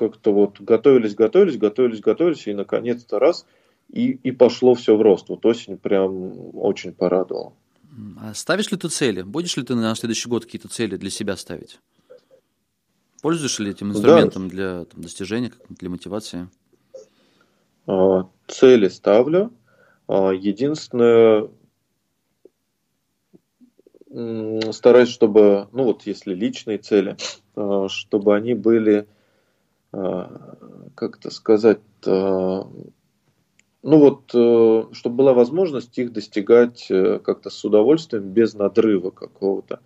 как-то 0.01 0.33
вот 0.33 0.59
готовились, 0.61 1.15
готовились, 1.15 1.59
готовились, 1.59 2.01
готовились, 2.01 2.47
и 2.47 2.55
наконец-то 2.55 3.19
раз, 3.19 3.47
и, 3.93 4.13
и 4.13 4.31
пошло 4.31 4.75
все 4.75 4.97
в 4.97 5.03
рост. 5.03 5.29
Вот 5.29 5.45
осень 5.45 5.77
прям 5.77 6.57
очень 6.57 6.95
порадовала. 6.95 7.53
А 8.21 8.35
ставишь 8.35 8.71
ли 8.71 8.77
ты 8.77 8.89
цели? 8.89 9.23
Будешь 9.23 9.57
ли 9.57 9.63
ты 9.65 9.75
на 9.75 9.95
следующий 9.95 10.29
год 10.29 10.45
какие-то 10.45 10.69
цели 10.69 10.97
для 10.97 11.11
себя 11.11 11.37
ставить? 11.37 11.81
Пользуешься 13.23 13.63
ли 13.63 13.71
этим 13.71 13.91
инструментом 13.91 14.49
да. 14.49 14.55
для 14.55 14.85
там, 14.85 15.03
достижения, 15.03 15.53
для 15.69 15.91
мотивации? 15.91 16.49
А, 17.87 18.29
цели 18.47 18.89
ставлю. 18.89 19.53
А, 20.07 20.31
единственное, 20.31 21.49
стараюсь, 24.73 25.11
чтобы, 25.11 25.69
ну 25.73 25.85
вот 25.85 26.07
если 26.07 26.35
личные 26.35 26.79
цели, 26.79 27.17
чтобы 27.89 28.37
они 28.37 28.55
были 28.55 29.07
как 29.93 31.19
это 31.19 31.31
сказать, 31.31 31.81
ну 33.83 33.99
вот, 33.99 34.31
э, 34.35 34.85
чтобы 34.93 35.17
была 35.17 35.33
возможность 35.33 35.97
их 35.99 36.13
достигать 36.13 36.87
э, 36.91 37.19
как-то 37.19 37.51
с 37.51 37.65
удовольствием, 37.65 38.25
без 38.25 38.55
надрыва 38.55 39.11
какого-то. 39.11 39.81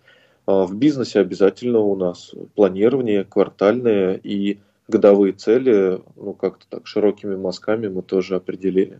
А 0.45 0.65
в 0.65 0.75
бизнесе 0.75 1.19
обязательно 1.19 1.79
у 1.79 1.95
нас 1.95 2.33
планирование 2.55 3.23
квартальное 3.23 4.15
и 4.15 4.59
годовые 4.87 5.33
цели, 5.33 6.01
ну 6.15 6.33
как-то 6.33 6.65
так 6.69 6.87
широкими 6.87 7.35
мазками 7.35 7.87
мы 7.87 8.01
тоже 8.01 8.35
определили. 8.35 8.99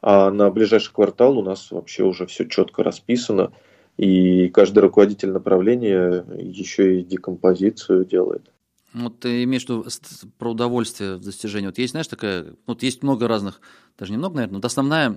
А 0.00 0.30
на 0.30 0.50
ближайший 0.50 0.92
квартал 0.94 1.38
у 1.38 1.42
нас 1.42 1.70
вообще 1.70 2.04
уже 2.04 2.26
все 2.26 2.44
четко 2.44 2.84
расписано, 2.84 3.52
и 3.96 4.48
каждый 4.48 4.80
руководитель 4.80 5.32
направления 5.32 6.24
еще 6.38 7.00
и 7.00 7.04
декомпозицию 7.04 8.04
делает. 8.04 8.50
Вот 8.96 9.20
ты 9.20 9.42
имеешь 9.44 9.66
в 9.66 9.68
виду 9.68 9.84
про 10.38 10.52
удовольствие 10.52 11.16
в 11.16 11.20
достижении. 11.20 11.66
Вот 11.66 11.76
есть, 11.76 11.90
знаешь, 11.90 12.06
такая, 12.06 12.54
вот 12.66 12.82
есть 12.82 13.02
много 13.02 13.28
разных, 13.28 13.60
даже 13.98 14.12
немного, 14.12 14.36
наверное, 14.36 14.56
вот 14.56 14.64
основная, 14.64 15.10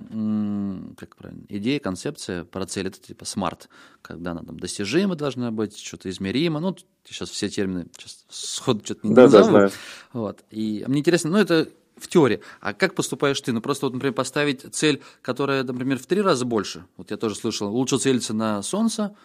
как 0.98 1.16
правильно, 1.16 1.44
идея, 1.48 1.80
концепция 1.80 2.44
про 2.44 2.66
цель, 2.66 2.88
это 2.88 3.00
типа 3.00 3.24
смарт, 3.24 3.70
когда 4.02 4.32
она 4.32 4.42
там 4.42 4.60
достижима 4.60 5.16
должна 5.16 5.50
быть, 5.50 5.78
что-то 5.78 6.10
измеримо, 6.10 6.60
ну, 6.60 6.76
сейчас 7.04 7.30
все 7.30 7.48
термины 7.48 7.86
сейчас 7.96 8.26
сход 8.28 8.84
что-то 8.84 9.06
не 9.06 9.14
да, 9.14 9.22
назову. 9.22 9.44
Да, 9.44 9.50
знаю. 9.50 9.70
Вот, 10.12 10.44
и 10.50 10.84
мне 10.86 11.00
интересно, 11.00 11.30
ну, 11.30 11.38
это 11.38 11.70
в 11.96 12.06
теории. 12.06 12.40
А 12.60 12.74
как 12.74 12.94
поступаешь 12.94 13.40
ты? 13.40 13.52
Ну, 13.52 13.62
просто, 13.62 13.86
вот, 13.86 13.94
например, 13.94 14.12
поставить 14.12 14.74
цель, 14.74 15.00
которая, 15.22 15.64
например, 15.64 15.98
в 15.98 16.04
три 16.04 16.20
раза 16.20 16.44
больше. 16.44 16.84
Вот 16.98 17.10
я 17.10 17.16
тоже 17.16 17.34
слышал, 17.34 17.74
лучше 17.74 17.96
целиться 17.96 18.34
на 18.34 18.62
Солнце, 18.62 19.16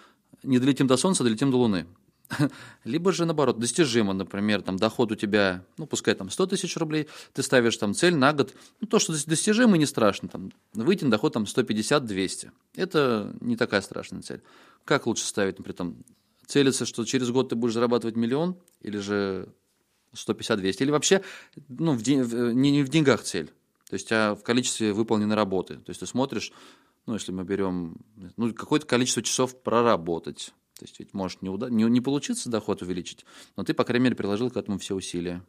не 0.44 0.60
долетим 0.60 0.88
до 0.88 0.96
Солнца, 0.96 1.24
долетим 1.24 1.52
до 1.52 1.58
Луны 1.58 1.88
либо 2.84 3.12
же 3.12 3.26
наоборот 3.26 3.60
достижимо, 3.60 4.14
например, 4.14 4.62
там 4.62 4.78
доход 4.78 5.12
у 5.12 5.16
тебя, 5.16 5.64
ну 5.78 5.86
пускай 5.86 6.16
там 6.16 6.30
100 6.30 6.48
тысяч 6.48 6.76
рублей, 6.78 7.08
ты 7.34 7.44
ставишь 7.44 7.78
там 7.78 7.94
цель 7.94 8.16
на 8.16 8.34
год, 8.34 8.54
ну 8.82 8.88
то, 8.88 9.00
что 9.00 9.14
достижимо, 9.26 9.78
не 9.78 9.86
страшно, 9.86 10.30
там 10.30 10.52
выйти 10.74 11.04
на 11.04 11.12
доход 11.12 11.34
там 11.34 11.44
150-200, 11.44 12.52
это 12.76 13.36
не 13.42 13.56
такая 13.56 13.82
страшная 13.82 14.22
цель. 14.22 14.42
Как 14.84 15.08
лучше 15.08 15.26
ставить, 15.26 15.58
например, 15.58 15.76
там 15.76 15.96
целиться, 16.46 16.86
что 16.86 17.06
через 17.06 17.30
год 17.32 17.50
ты 17.50 17.56
будешь 17.56 17.74
зарабатывать 17.74 18.16
миллион 18.16 18.58
или 18.82 18.98
же 18.98 19.50
150-200, 20.14 20.76
или 20.80 20.92
вообще 20.92 21.22
ну, 21.70 21.94
в 21.94 22.02
день, 22.02 22.24
не, 22.54 22.72
не 22.72 22.84
в 22.84 22.90
деньгах 22.90 23.24
цель, 23.24 23.48
то 23.90 23.94
есть 23.94 24.12
а 24.12 24.36
в 24.36 24.44
количестве 24.44 24.94
выполненной 24.94 25.36
работы, 25.36 25.76
то 25.76 25.90
есть 25.90 26.00
ты 26.00 26.08
смотришь, 26.08 26.52
ну 27.06 27.14
если 27.14 27.32
мы 27.32 27.44
берем 27.44 27.98
ну, 28.38 28.54
какое-то 28.54 28.86
количество 28.86 29.22
часов 29.22 29.62
проработать, 29.62 30.54
то 30.78 30.84
есть 30.84 31.00
ведь 31.00 31.14
может 31.14 31.42
не, 31.42 31.50
уда- 31.50 31.70
не, 31.70 31.84
не 31.86 32.02
получиться 32.02 32.50
доход 32.50 32.82
увеличить, 32.82 33.26
но 33.56 33.64
ты, 33.64 33.74
по 33.74 33.84
крайней 33.84 34.06
мере, 34.06 34.16
приложил 34.16 34.50
к 34.52 34.58
этому 34.58 34.78
все 34.78 34.96
усилия. 34.96 35.42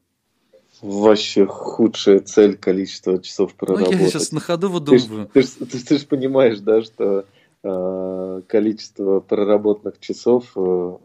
Вообще 0.83 1.47
худшая 1.47 2.21
цель 2.21 2.57
количество 2.57 3.21
часов 3.21 3.55
проработать. 3.55 3.99
Ну, 3.99 4.05
я 4.05 4.11
сейчас 4.11 4.33
на 4.33 4.41
ходу 4.41 4.69
выдумываю. 4.69 5.31
Ты, 5.33 5.43
ты, 5.43 5.67
ты, 5.67 5.85
ты 5.85 5.99
же 5.99 6.07
понимаешь, 6.07 6.59
да, 6.61 6.83
что 6.83 7.25
э, 7.63 8.43
количество 8.47 9.21
проработанных 9.21 9.99
часов 10.01 10.53
э, 10.55 10.97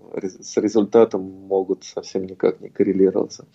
с 0.42 0.58
результатом 0.58 1.22
могут 1.22 1.86
совсем 1.86 2.26
никак 2.26 2.60
не 2.60 2.70
коррелироваться. 2.70 3.48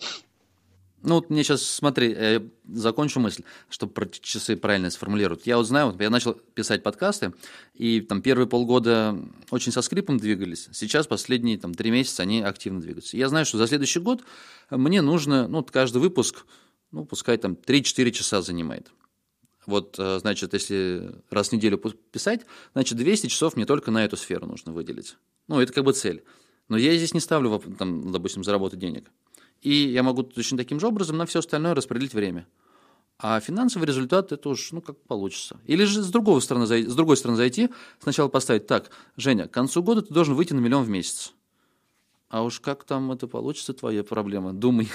Ну, 1.03 1.15
вот 1.15 1.29
мне 1.29 1.43
сейчас, 1.43 1.61
смотри, 1.61 2.11
я 2.11 2.41
закончу 2.67 3.19
мысль, 3.19 3.43
чтобы 3.69 3.93
про 3.93 4.07
часы 4.07 4.57
правильно 4.57 4.89
сформулировать. 4.89 5.45
Я 5.45 5.57
вот 5.57 5.67
знаю, 5.67 5.91
вот 5.91 6.01
я 6.01 6.09
начал 6.09 6.33
писать 6.33 6.81
подкасты, 6.81 7.33
и 7.75 8.01
там 8.01 8.21
первые 8.21 8.47
полгода 8.47 9.17
очень 9.51 9.71
со 9.71 9.83
скрипом 9.83 10.17
двигались. 10.17 10.69
Сейчас 10.73 11.05
последние 11.05 11.59
там 11.59 11.75
три 11.75 11.91
месяца 11.91 12.23
они 12.23 12.41
активно 12.41 12.81
двигаются. 12.81 13.15
Я 13.15 13.29
знаю, 13.29 13.45
что 13.45 13.59
за 13.59 13.67
следующий 13.67 13.99
год 13.99 14.23
мне 14.71 15.01
нужно, 15.01 15.47
ну, 15.47 15.63
каждый 15.63 15.99
выпуск, 15.99 16.45
ну, 16.91 17.05
пускай 17.05 17.37
там 17.37 17.53
3-4 17.53 18.11
часа 18.11 18.41
занимает. 18.41 18.91
Вот, 19.67 19.95
э, 19.99 20.17
значит, 20.19 20.53
если 20.53 21.11
раз 21.29 21.49
в 21.49 21.51
неделю 21.51 21.77
писать, 21.77 22.45
значит, 22.73 22.97
200 22.97 23.27
часов 23.27 23.55
мне 23.55 23.65
только 23.65 23.91
на 23.91 24.03
эту 24.03 24.17
сферу 24.17 24.47
нужно 24.47 24.71
выделить. 24.71 25.15
Ну, 25.47 25.59
это 25.59 25.73
как 25.73 25.83
бы 25.83 25.93
цель. 25.93 26.23
Но 26.69 26.77
я 26.77 26.95
здесь 26.95 27.13
не 27.13 27.19
ставлю, 27.19 27.61
там, 27.77 28.11
допустим, 28.11 28.43
заработать 28.43 28.79
денег 28.79 29.11
и 29.67 29.89
я 29.91 30.01
могу 30.01 30.23
точно 30.23 30.57
таким 30.57 30.79
же 30.79 30.87
образом 30.87 31.17
на 31.17 31.25
все 31.25 31.39
остальное 31.39 31.75
распределить 31.75 32.13
время. 32.13 32.47
А 33.19 33.39
финансовый 33.41 33.83
результат 33.83 34.31
это 34.31 34.47
уж 34.47 34.71
ну 34.71 34.79
как 34.79 34.97
получится. 34.97 35.59
Или 35.65 35.83
же 35.83 36.03
с 36.03 36.09
другой 36.09 36.41
стороны, 36.41 36.65
с 36.65 36.95
другой 36.95 37.17
стороны 37.17 37.35
зайти, 37.35 37.69
сначала 37.99 38.29
поставить 38.29 38.65
так, 38.65 38.91
Женя, 39.17 39.47
к 39.47 39.51
концу 39.51 39.83
года 39.83 40.03
ты 40.03 40.13
должен 40.13 40.35
выйти 40.35 40.53
на 40.53 40.59
миллион 40.59 40.83
в 40.83 40.89
месяц. 40.89 41.33
А 42.29 42.43
уж 42.43 42.61
как 42.61 42.85
там 42.85 43.11
это 43.11 43.27
получится, 43.27 43.73
твоя 43.73 44.03
проблема, 44.03 44.53
думай. 44.53 44.87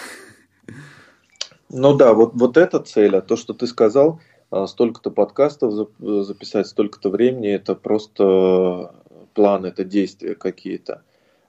Ну 1.69 1.95
да, 1.95 2.15
вот, 2.15 2.33
вот 2.35 2.57
эта 2.57 2.81
цель, 2.81 3.17
а 3.17 3.23
то, 3.23 3.37
что 3.37 3.55
ты 3.55 3.67
сказал, 3.67 4.21
а, 4.51 4.67
столько-то 4.67 5.11
подкастов 5.11 5.89
записать, 5.99 6.67
столько-то 6.67 7.11
времени, 7.11 7.49
это 7.49 7.75
просто 7.75 8.95
план, 9.35 9.65
это 9.65 9.85
действия 9.85 10.35
какие-то. 10.35 11.03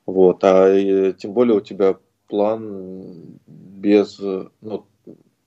Вот, 0.05 0.43
а 0.43 0.67
э, 0.69 1.13
тем 1.13 1.33
более 1.33 1.57
у 1.57 1.61
тебя 1.61 1.97
план 2.33 3.37
без, 3.45 4.19
ну, 4.19 4.87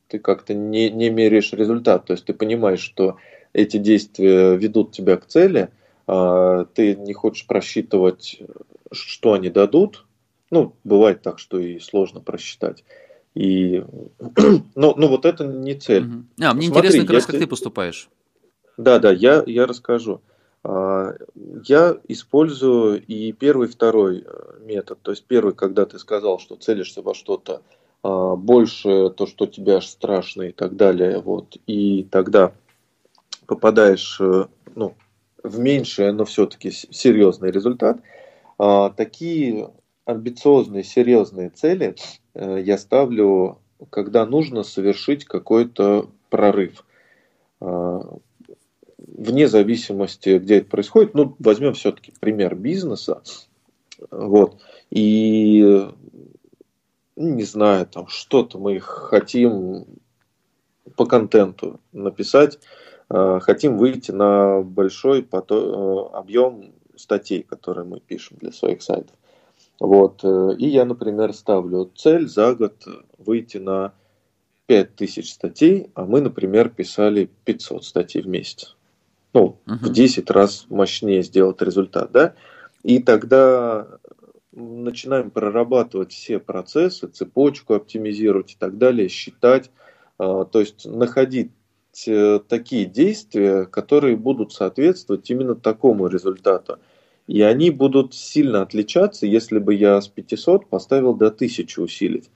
ты 0.07 0.21
как-то 0.21 0.55
не, 0.55 0.89
не 0.89 1.11
меряешь 1.11 1.53
результат, 1.53 2.05
то 2.05 2.13
есть 2.13 2.27
ты 2.27 2.33
понимаешь, 2.33 2.79
что 2.79 3.17
эти 3.53 3.79
действия 3.79 4.55
ведут 4.55 4.93
тебя 4.93 5.17
к 5.17 5.27
цели, 5.27 5.71
а 6.07 6.65
ты 6.67 6.95
не 6.95 7.13
хочешь 7.13 7.45
просчитывать, 7.49 8.41
что 8.93 9.33
они 9.33 9.51
дадут, 9.51 10.07
ну, 10.53 10.77
бывает 10.85 11.23
так, 11.23 11.41
что 11.41 11.59
и 11.59 11.81
сложно 11.81 12.21
просчитать. 12.21 12.85
И, 13.35 13.83
ну, 14.77 14.95
ну 14.97 15.09
вот 15.09 15.25
это 15.25 15.45
не 15.45 15.75
цель. 15.75 16.05
А, 16.41 16.55
мне 16.55 16.69
Смотри, 16.69 16.91
интересно, 16.91 17.01
как 17.01 17.15
раз, 17.15 17.27
как 17.27 17.39
ты 17.41 17.49
поступаешь. 17.49 18.09
Да, 18.77 19.01
да, 19.01 19.11
я, 19.11 19.43
я 19.45 19.67
расскажу. 19.67 20.21
А, 20.69 21.15
я 21.63 21.97
использую 22.09 23.01
и 23.05 23.31
первый, 23.31 23.69
и 23.69 23.71
второй 23.71 24.25
э, 24.27 24.59
метод. 24.63 24.99
То 25.01 25.13
есть 25.13 25.25
первый, 25.25 25.55
когда 25.55 25.87
ты 25.87 25.99
сказал, 26.01 26.41
что 26.41 26.57
целишься 26.57 27.03
во 27.03 27.15
что-то 27.15 27.63
а, 28.03 28.35
больше, 28.35 29.11
то, 29.11 29.27
что 29.27 29.47
тебе 29.47 29.77
аж 29.77 29.87
страшно 29.87 30.43
и 30.43 30.53
так 30.53 30.75
далее. 30.75 31.21
Вот, 31.21 31.57
и 31.69 32.03
тогда 32.11 32.53
попадаешь 33.47 34.21
э, 34.21 34.47
ну, 34.75 34.95
в 35.41 35.61
меньшее, 35.61 36.11
но 36.11 36.25
все-таки 36.25 36.73
серьезный 36.73 37.53
результат. 37.53 38.01
А, 38.59 38.91
такие 38.91 39.71
амбициозные, 40.05 40.83
серьезные 40.83 41.51
цели 41.51 41.95
э, 42.35 42.61
я 42.61 42.77
ставлю, 42.77 43.61
когда 43.91 44.27
нужно 44.27 44.65
совершить 44.65 45.27
какой-то 45.27 46.11
прорыв 46.29 46.85
вне 49.17 49.49
зависимости, 49.49 50.39
где 50.39 50.59
это 50.59 50.69
происходит, 50.69 51.15
ну, 51.15 51.35
возьмем 51.39 51.73
все-таки 51.75 52.13
пример 52.21 52.55
бизнеса, 52.55 53.23
вот, 54.11 54.61
и, 54.91 55.89
ну, 57.17 57.35
не 57.35 57.45
знаю, 57.45 57.87
там, 57.87 58.09
что-то 58.09 58.59
мы 58.59 58.79
хотим 58.79 59.87
по 60.97 61.07
контенту 61.07 61.81
написать, 61.93 62.59
э, 63.11 63.41
хотим 63.41 63.79
выйти 63.79 64.11
на 64.11 64.61
большой 64.63 65.21
э, 65.23 66.07
объем 66.13 66.73
статей, 66.95 67.43
которые 67.43 67.87
мы 67.87 68.01
пишем 68.01 68.37
для 68.39 68.53
своих 68.53 68.83
сайтов. 68.83 69.17
Вот. 69.81 70.21
Э, 70.25 70.55
и 70.59 70.69
я, 70.69 70.85
например, 70.85 71.33
ставлю 71.33 71.91
цель 71.95 72.29
за 72.29 72.55
год 72.55 72.87
выйти 73.19 73.59
на 73.59 73.93
5000 74.67 75.33
статей, 75.33 75.91
а 75.95 76.05
мы, 76.05 76.21
например, 76.21 76.69
писали 76.69 77.31
500 77.45 77.85
статей 77.85 78.23
в 78.23 78.29
месяц 78.29 78.77
ну, 79.37 79.61
uh-huh. 79.67 79.77
в 79.77 79.93
10 79.93 80.31
раз 80.31 80.67
мощнее 80.71 81.23
сделать 81.23 81.61
результат, 81.61 82.11
да, 82.11 82.35
и 82.83 83.01
тогда 83.01 83.87
начинаем 84.53 85.31
прорабатывать 85.31 86.13
все 86.13 86.39
процессы, 86.39 87.07
цепочку 87.09 87.75
оптимизировать 87.75 88.53
и 88.53 88.57
так 88.59 88.79
далее, 88.79 89.09
считать, 89.09 89.71
а, 90.19 90.45
то 90.45 90.61
есть 90.61 90.87
находить 90.87 91.51
э, 92.07 92.41
такие 92.49 92.87
действия, 92.87 93.67
которые 93.67 94.17
будут 94.17 94.55
соответствовать 94.55 95.29
именно 95.31 95.55
такому 95.55 96.07
результату. 96.07 96.79
И 97.27 97.43
они 97.43 97.71
будут 97.71 98.15
сильно 98.15 98.63
отличаться, 98.63 99.27
если 99.27 99.59
бы 99.59 99.75
я 99.75 100.01
с 100.01 100.09
500 100.09 100.69
поставил 100.69 101.13
до 101.13 101.27
1000 101.27 101.83
усилить. 101.83 102.31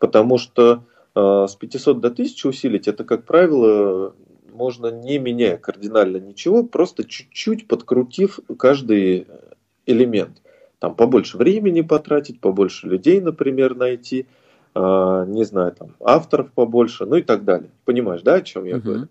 Потому 0.00 0.38
что 0.38 0.84
э, 1.14 1.46
с 1.48 1.54
500 1.54 2.00
до 2.00 2.08
1000 2.08 2.48
усилить, 2.48 2.88
это, 2.88 3.04
как 3.04 3.24
правило, 3.24 4.14
можно 4.52 4.88
не 4.88 5.18
меняя 5.18 5.56
кардинально 5.56 6.18
ничего, 6.18 6.62
просто 6.62 7.04
чуть-чуть 7.04 7.66
подкрутив 7.66 8.40
каждый 8.58 9.26
элемент. 9.86 10.42
Там 10.78 10.94
побольше 10.94 11.36
времени 11.36 11.80
потратить, 11.80 12.40
побольше 12.40 12.88
людей, 12.88 13.20
например, 13.20 13.76
найти, 13.76 14.26
э, 14.74 15.24
не 15.28 15.44
знаю, 15.44 15.72
там 15.72 15.94
авторов 16.00 16.52
побольше, 16.52 17.06
ну 17.06 17.16
и 17.16 17.22
так 17.22 17.44
далее. 17.44 17.70
Понимаешь, 17.84 18.22
да, 18.22 18.34
о 18.34 18.42
чем 18.42 18.64
я 18.64 18.76
uh-huh. 18.76 18.80
говорю? 18.80 19.08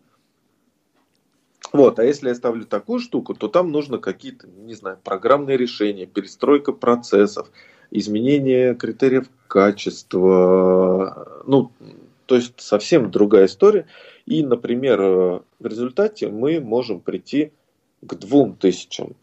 Вот, 1.72 2.00
а 2.00 2.04
если 2.04 2.28
я 2.28 2.36
ставлю 2.36 2.66
такую 2.66 3.00
штуку, 3.00 3.34
то 3.34 3.48
там 3.48 3.72
нужно 3.72 3.98
какие-то, 3.98 4.48
не 4.48 4.74
знаю, 4.74 4.98
программные 5.02 5.56
решения, 5.58 6.06
перестройка 6.06 6.74
процессов, 6.74 7.50
изменение 7.92 8.76
критериев 8.76 9.30
качества, 9.48 11.44
ну, 11.46 11.72
то 12.26 12.36
есть 12.36 12.54
совсем 12.58 13.12
другая 13.12 13.46
история. 13.46 13.86
И, 14.32 14.44
например, 14.44 15.02
э, 15.02 15.40
в 15.60 15.66
результате 15.66 16.30
мы 16.30 16.62
можем 16.62 17.02
прийти 17.02 17.52
к 18.02 18.16
двум 18.16 18.56
тысячам 18.56 19.18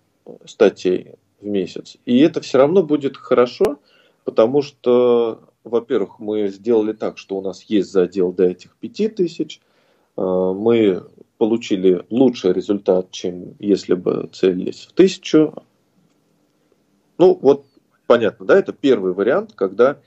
статей 0.44 1.14
в 1.40 1.46
месяц. 1.46 1.96
И 2.04 2.18
это 2.18 2.42
все 2.42 2.58
равно 2.58 2.82
будет 2.82 3.16
хорошо, 3.16 3.78
потому 4.24 4.60
что, 4.60 5.48
во-первых, 5.64 6.18
мы 6.18 6.48
сделали 6.48 6.92
так, 6.92 7.16
что 7.16 7.38
у 7.38 7.40
нас 7.40 7.62
есть 7.62 7.90
задел 7.90 8.32
до 8.34 8.44
этих 8.44 8.76
пяти 8.76 9.08
тысяч. 9.08 9.62
Э, 10.18 10.20
мы 10.20 11.04
получили 11.38 12.04
лучший 12.10 12.52
результат, 12.52 13.10
чем 13.10 13.54
если 13.58 13.94
бы 13.94 14.28
целились 14.30 14.88
в 14.90 14.92
тысячу. 14.92 15.54
Ну, 17.16 17.38
вот 17.40 17.64
понятно, 18.06 18.44
да, 18.44 18.58
это 18.58 18.74
первый 18.74 19.14
вариант, 19.14 19.54
когда 19.54 20.00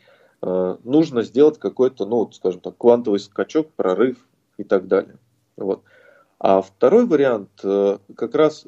э, 0.43 0.77
нужно 0.83 1.23
сделать 1.23 1.57
какой-то, 1.57 2.05
ну, 2.05 2.31
скажем 2.31 2.61
так, 2.61 2.77
квантовый 2.77 3.19
скачок, 3.19 3.71
прорыв 3.71 4.27
и 4.61 4.63
так 4.63 4.87
далее. 4.87 5.17
Вот. 5.57 5.83
А 6.39 6.61
второй 6.61 7.05
вариант, 7.05 7.49
э, 7.63 7.99
как 8.15 8.33
раз 8.33 8.65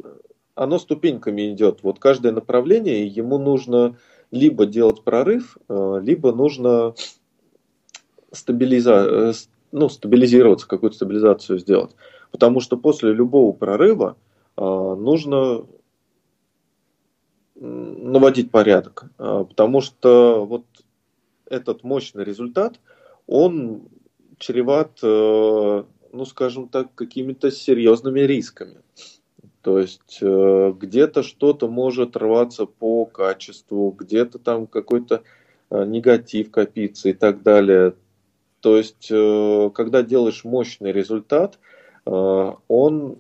оно 0.54 0.78
ступеньками 0.78 1.52
идет. 1.52 1.82
Вот 1.82 1.98
каждое 1.98 2.32
направление, 2.32 3.08
ему 3.08 3.40
нужно 3.40 3.98
либо 4.30 4.68
делать 4.68 5.04
прорыв, 5.04 5.58
э, 5.70 6.00
либо 6.04 6.34
нужно 6.34 6.94
стабилиза... 8.32 9.08
Э, 9.10 9.34
ну, 9.72 9.90
стабилизироваться, 9.90 10.68
какую-то 10.68 10.98
стабилизацию 10.98 11.58
сделать. 11.58 11.96
Потому 12.30 12.60
что 12.60 12.78
после 12.78 13.12
любого 13.12 13.54
прорыва 13.54 14.18
нужно 14.56 15.66
наводить 17.56 18.52
порядок, 18.52 19.06
потому 19.18 19.82
что 19.82 20.46
вот 20.46 20.64
этот 21.48 21.84
мощный 21.84 22.24
результат, 22.24 22.80
он 23.26 23.88
чреват, 24.38 25.00
э, 25.04 25.84
ну, 26.12 26.26
скажем 26.26 26.70
так, 26.70 26.94
какими-то 26.96 27.52
серьезными 27.52 28.22
рисками. 28.22 28.82
То 29.62 29.80
есть 29.80 30.20
э, 30.22 30.74
где-то 30.78 31.24
что-то 31.24 31.70
может 31.70 32.18
рваться 32.18 32.66
по 32.66 33.06
качеству, 33.06 33.92
где-то 33.92 34.40
там 34.40 34.68
какой-то 34.68 35.24
э, 35.70 35.86
негатив 35.86 36.52
копиться 36.52 37.10
и 37.10 37.14
так 37.14 37.44
далее. 37.44 37.96
То 38.60 38.78
есть, 38.78 39.10
когда 39.10 40.04
делаешь 40.04 40.46
мощный 40.46 40.94
результат, 40.94 41.60
он 42.06 43.20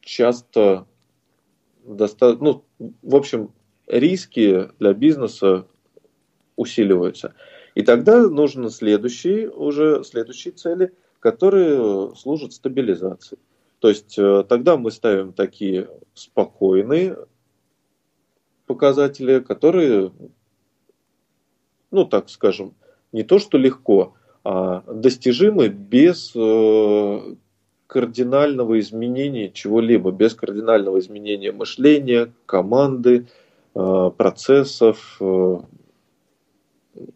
часто 0.00 0.86
достаточно, 1.84 2.62
ну, 2.78 2.90
в 3.02 3.14
общем, 3.14 3.52
риски 3.86 4.70
для 4.78 4.94
бизнеса 4.94 5.66
усиливаются. 6.56 7.34
И 7.78 7.82
тогда 7.82 8.28
нужны 8.28 8.70
следующие, 8.70 9.48
уже 9.48 10.02
следующие 10.02 10.52
цели, 10.52 10.92
которые 11.20 12.12
служат 12.16 12.52
стабилизации. 12.52 13.38
То 13.78 13.88
есть 13.88 14.18
э, 14.18 14.44
тогда 14.48 14.76
мы 14.76 14.90
ставим 14.90 15.32
такие 15.32 15.88
спокойные 16.12 17.16
показатели, 18.66 19.38
которые, 19.38 20.10
ну 21.92 22.04
так 22.04 22.30
скажем, 22.30 22.74
не 23.12 23.22
то 23.22 23.38
что 23.38 23.58
легко, 23.58 24.14
а 24.42 24.82
достижимы 24.92 25.68
без 25.68 26.32
э, 26.34 27.34
кардинального 27.86 28.80
изменения 28.80 29.52
чего-либо, 29.52 30.10
без 30.10 30.34
кардинального 30.34 30.98
изменения 30.98 31.52
мышления, 31.52 32.32
команды, 32.44 33.28
э, 33.76 34.10
процессов, 34.16 35.20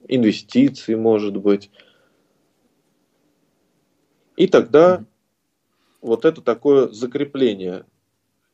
инвестиций, 0.09 0.97
может 0.97 1.37
быть. 1.37 1.71
И 4.37 4.47
тогда 4.47 4.97
mm-hmm. 4.97 5.07
вот 6.01 6.25
это 6.25 6.41
такое 6.41 6.89
закрепление. 6.89 7.85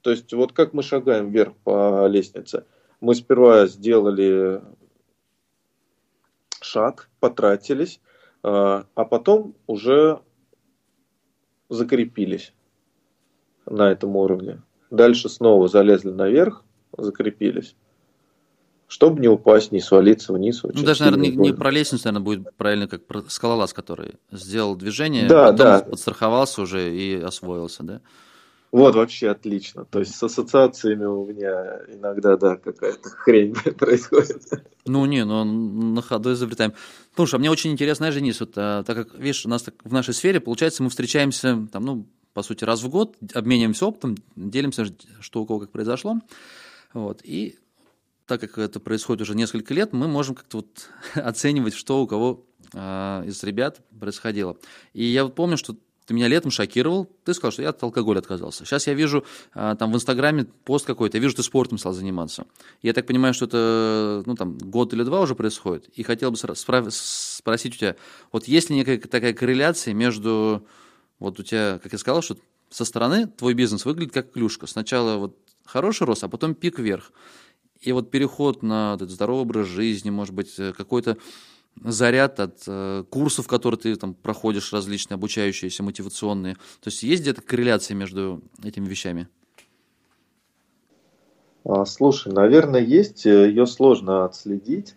То 0.02 0.10
есть 0.10 0.32
вот 0.32 0.52
как 0.52 0.72
мы 0.72 0.82
шагаем 0.82 1.30
вверх 1.30 1.54
по 1.64 2.06
лестнице. 2.06 2.64
Мы 3.00 3.14
сперва 3.14 3.66
сделали 3.66 4.60
шаг, 6.60 7.08
потратились, 7.20 8.00
э, 8.42 8.48
а 8.48 9.04
потом 9.04 9.54
уже 9.66 10.20
закрепились 11.68 12.52
на 13.66 13.90
этом 13.90 14.16
уровне. 14.16 14.62
Дальше 14.90 15.28
снова 15.28 15.68
залезли 15.68 16.10
наверх, 16.10 16.64
закрепились. 16.96 17.76
Чтобы 18.88 19.20
не 19.20 19.28
упасть, 19.28 19.70
не 19.70 19.80
свалиться 19.80 20.32
вниз. 20.32 20.62
Ну, 20.62 20.82
даже, 20.82 21.04
наверное, 21.04 21.28
не, 21.28 21.36
не 21.36 21.52
про 21.52 21.70
лестницу, 21.70 22.06
наверное, 22.06 22.24
будет 22.24 22.56
правильно, 22.56 22.88
как 22.88 23.06
про 23.06 23.22
скалолаз, 23.28 23.74
который 23.74 24.14
сделал 24.32 24.76
движение, 24.76 25.28
да, 25.28 25.52
потом 25.52 25.56
да. 25.58 25.80
подстраховался 25.80 26.62
уже 26.62 26.96
и 26.96 27.20
освоился, 27.20 27.82
да? 27.82 28.00
Вот, 28.70 28.94
вообще 28.94 29.28
отлично. 29.28 29.84
То 29.84 30.00
есть 30.00 30.14
с 30.14 30.22
ассоциациями 30.22 31.04
у 31.04 31.26
меня 31.26 31.80
иногда, 31.88 32.36
да, 32.36 32.56
какая-то 32.56 33.08
хрень 33.10 33.54
происходит. 33.78 34.42
Ну, 34.86 35.04
не, 35.06 35.24
ну 35.24 35.44
на 35.44 36.02
ходу 36.02 36.32
изобретаем. 36.32 36.72
Слушай, 37.14 37.36
а 37.36 37.38
мне 37.38 37.50
очень 37.50 37.72
интересно, 37.72 38.04
знаешь, 38.04 38.14
Денис, 38.14 38.40
вот, 38.40 38.52
а, 38.56 38.82
так 38.84 38.96
как, 38.96 39.18
видишь, 39.18 39.44
у 39.46 39.48
нас 39.48 39.62
так, 39.62 39.74
в 39.84 39.92
нашей 39.92 40.14
сфере, 40.14 40.40
получается, 40.40 40.82
мы 40.82 40.90
встречаемся, 40.90 41.66
там, 41.72 41.84
ну, 41.84 42.06
по 42.34 42.42
сути, 42.42 42.64
раз 42.64 42.82
в 42.82 42.88
год, 42.88 43.16
обмениваемся 43.34 43.86
опытом, 43.86 44.16
делимся, 44.36 44.86
что 45.20 45.42
у 45.42 45.46
кого 45.46 45.60
как 45.60 45.70
произошло. 45.70 46.16
Вот, 46.92 47.20
и 47.24 47.58
так 48.28 48.40
как 48.42 48.58
это 48.58 48.78
происходит 48.78 49.22
уже 49.22 49.34
несколько 49.34 49.74
лет, 49.74 49.92
мы 49.92 50.06
можем 50.06 50.34
как-то 50.34 50.58
вот 50.58 50.90
оценивать, 51.14 51.74
что 51.74 52.02
у 52.02 52.06
кого 52.06 52.44
э, 52.72 53.24
из 53.26 53.42
ребят 53.42 53.80
происходило. 53.98 54.56
И 54.92 55.04
я 55.04 55.24
вот 55.24 55.34
помню, 55.34 55.56
что 55.56 55.76
ты 56.04 56.14
меня 56.14 56.28
летом 56.28 56.50
шокировал, 56.50 57.06
ты 57.24 57.34
сказал, 57.34 57.52
что 57.52 57.62
я 57.62 57.70
от 57.70 57.82
алкоголя 57.82 58.20
отказался. 58.20 58.64
Сейчас 58.64 58.86
я 58.86 58.94
вижу 58.94 59.26
а, 59.52 59.76
там 59.76 59.92
в 59.92 59.94
Инстаграме 59.94 60.46
пост 60.64 60.86
какой-то, 60.86 61.18
я 61.18 61.22
вижу, 61.22 61.36
ты 61.36 61.42
спортом 61.42 61.76
стал 61.76 61.92
заниматься. 61.92 62.46
Я 62.80 62.94
так 62.94 63.04
понимаю, 63.04 63.34
что 63.34 63.44
это 63.44 64.22
ну, 64.24 64.34
там, 64.34 64.56
год 64.56 64.94
или 64.94 65.02
два 65.02 65.20
уже 65.20 65.34
происходит. 65.34 65.86
И 65.90 66.02
хотел 66.02 66.30
бы 66.30 66.38
спросить 66.38 67.74
у 67.74 67.78
тебя, 67.78 67.96
вот 68.32 68.48
есть 68.48 68.70
ли 68.70 68.76
некая 68.76 68.96
такая 68.96 69.34
корреляция 69.34 69.92
между, 69.92 70.66
вот 71.18 71.40
у 71.40 71.42
тебя, 71.42 71.78
как 71.78 71.92
я 71.92 71.98
сказал, 71.98 72.22
что 72.22 72.38
со 72.70 72.86
стороны 72.86 73.26
твой 73.26 73.52
бизнес 73.52 73.84
выглядит 73.84 74.14
как 74.14 74.32
клюшка. 74.32 74.66
Сначала 74.66 75.18
вот 75.18 75.36
хороший 75.66 76.06
рост, 76.06 76.24
а 76.24 76.28
потом 76.28 76.54
пик 76.54 76.78
вверх. 76.78 77.12
И 77.80 77.92
вот 77.92 78.10
переход 78.10 78.62
на 78.62 78.94
этот 78.94 79.10
здоровый 79.10 79.42
образ 79.42 79.66
жизни, 79.68 80.10
может 80.10 80.34
быть, 80.34 80.58
э, 80.58 80.72
какой-то 80.72 81.16
заряд 81.84 82.40
от 82.40 82.62
э, 82.66 83.04
курсов, 83.08 83.46
которые 83.46 83.78
ты 83.78 83.94
там 83.94 84.14
проходишь, 84.14 84.72
различные 84.72 85.14
обучающиеся, 85.14 85.82
мотивационные. 85.82 86.54
То 86.54 86.88
есть 86.88 87.02
есть 87.02 87.22
где-то 87.22 87.40
корреляция 87.42 87.94
между 87.94 88.42
этими 88.64 88.86
вещами? 88.86 89.28
А, 91.64 91.84
слушай, 91.84 92.32
наверное, 92.32 92.80
есть. 92.80 93.24
Ее 93.26 93.66
сложно 93.66 94.24
отследить. 94.24 94.96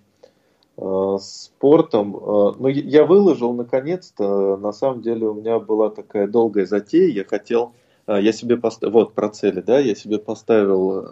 А, 0.75 1.17
спортом. 1.19 2.15
А, 2.15 2.55
ну, 2.57 2.67
я 2.67 3.05
выложил 3.05 3.53
наконец-то. 3.53 4.57
На 4.57 4.71
самом 4.71 5.03
деле 5.03 5.27
у 5.27 5.35
меня 5.35 5.59
была 5.59 5.91
такая 5.91 6.27
долгая 6.27 6.65
затея. 6.65 7.09
Я 7.09 7.25
хотел, 7.25 7.73
я 8.07 8.31
себе 8.31 8.57
поставил, 8.57 8.93
вот 8.93 9.13
про 9.13 9.29
цели, 9.29 9.61
да, 9.61 9.77
я 9.77 9.93
себе 9.93 10.17
поставил 10.17 10.99
э, 10.99 11.07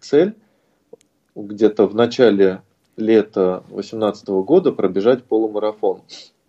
цель 0.00 0.34
где-то 1.34 1.86
в 1.86 1.94
начале 1.94 2.62
лета 2.96 3.64
2018 3.68 4.28
года 4.28 4.72
пробежать 4.72 5.24
полумарафон. 5.24 6.02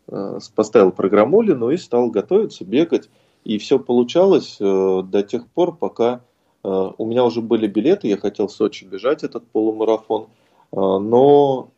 Э, 0.07 0.39
поставил 0.55 0.91
программулину 0.91 1.71
и 1.71 1.77
стал 1.77 2.09
готовиться, 2.09 2.63
бегать. 2.63 3.09
И 3.43 3.57
все 3.57 3.79
получалось 3.79 4.57
э, 4.59 5.01
до 5.03 5.23
тех 5.23 5.47
пор, 5.47 5.75
пока 5.75 6.21
э, 6.63 6.91
у 6.97 7.05
меня 7.05 7.23
уже 7.25 7.41
были 7.41 7.67
билеты, 7.67 8.07
я 8.07 8.17
хотел 8.17 8.47
в 8.47 8.51
Сочи 8.51 8.85
бежать 8.85 9.23
этот 9.23 9.45
полумарафон, 9.47 10.27
но 10.71 11.69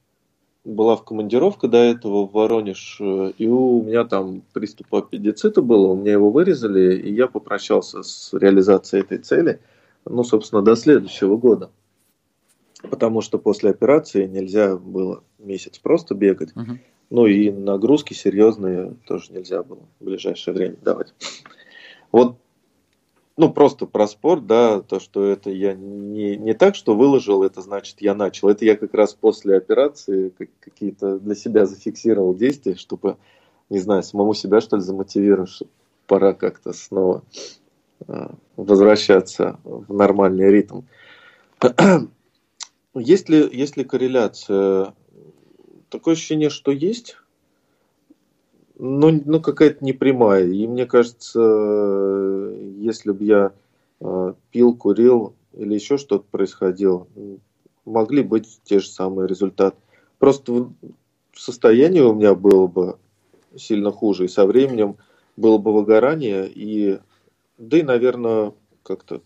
была 0.63 0.95
в 0.95 1.03
командировка 1.03 1.67
до 1.67 1.77
этого 1.77 2.25
в 2.25 2.31
Воронеж, 2.31 2.99
и 2.99 3.47
у 3.47 3.83
меня 3.83 4.05
там 4.05 4.41
приступ 4.53 4.95
аппендицита 4.95 5.61
был, 5.61 5.91
у 5.91 5.95
меня 5.95 6.13
его 6.13 6.31
вырезали, 6.31 6.97
и 6.97 7.13
я 7.13 7.27
попрощался 7.27 8.01
с 8.01 8.33
реализацией 8.33 9.03
этой 9.03 9.19
цели, 9.19 9.59
ну, 10.05 10.23
собственно, 10.23 10.63
до 10.63 10.75
следующего 10.75 11.37
года 11.37 11.69
потому 12.87 13.21
что 13.21 13.37
после 13.37 13.69
операции 13.69 14.25
нельзя 14.25 14.75
было 14.75 15.23
месяц 15.39 15.79
просто 15.79 16.15
бегать. 16.15 16.55
Угу. 16.55 16.77
Ну 17.09 17.25
и 17.25 17.51
нагрузки 17.51 18.13
серьезные 18.13 18.95
тоже 19.05 19.31
нельзя 19.31 19.63
было 19.63 19.79
в 19.99 20.05
ближайшее 20.05 20.53
время 20.53 20.75
давать. 20.81 21.13
Вот, 22.11 22.37
ну 23.37 23.53
просто 23.53 23.85
про 23.85 24.07
спорт, 24.07 24.47
да, 24.47 24.81
то, 24.81 24.99
что 24.99 25.23
это 25.25 25.51
я 25.51 25.73
не, 25.73 26.35
не 26.35 26.53
так, 26.53 26.75
что 26.75 26.95
выложил, 26.95 27.43
это 27.43 27.61
значит 27.61 28.01
я 28.01 28.15
начал. 28.15 28.49
Это 28.49 28.65
я 28.65 28.75
как 28.75 28.93
раз 28.93 29.13
после 29.13 29.55
операции 29.55 30.33
какие-то 30.59 31.19
для 31.19 31.35
себя 31.35 31.65
зафиксировал 31.65 32.33
действия, 32.33 32.75
чтобы, 32.75 33.17
не 33.69 33.79
знаю, 33.79 34.03
самому 34.03 34.33
себя 34.33 34.59
что 34.59 34.77
ли 34.77 34.81
замотивировать, 34.81 35.49
что 35.49 35.67
пора 36.07 36.33
как-то 36.33 36.73
снова 36.73 37.23
а, 38.07 38.33
возвращаться 38.55 39.59
в 39.63 39.93
нормальный 39.93 40.51
ритм. 40.51 40.81
Есть 42.99 43.29
ли, 43.29 43.47
есть 43.51 43.77
ли 43.77 43.83
корреляция? 43.83 44.93
Такое 45.89 46.15
ощущение, 46.15 46.49
что 46.49 46.71
есть, 46.71 47.17
но 48.77 49.09
ну, 49.11 49.41
какая-то 49.41 49.83
непрямая. 49.83 50.45
И 50.45 50.67
мне 50.67 50.85
кажется, 50.85 51.39
если 52.77 53.11
бы 53.11 53.23
я 53.23 53.51
э, 54.01 54.33
пил, 54.51 54.75
курил 54.75 55.33
или 55.53 55.73
еще 55.73 55.97
что-то 55.97 56.25
происходило, 56.29 57.07
могли 57.85 58.21
быть 58.21 58.59
те 58.63 58.79
же 58.79 58.87
самые 58.87 59.27
результаты. 59.27 59.77
Просто 60.19 60.69
состояние 61.33 62.03
у 62.03 62.13
меня 62.13 62.35
было 62.35 62.67
бы 62.67 62.97
сильно 63.55 63.91
хуже, 63.91 64.25
и 64.25 64.29
со 64.29 64.45
временем 64.45 64.97
было 65.35 65.57
бы 65.57 65.73
выгорание, 65.73 66.47
и 66.47 66.99
да 67.57 67.77
и, 67.77 67.83
наверное, 67.83 68.53
как-то 68.83 69.21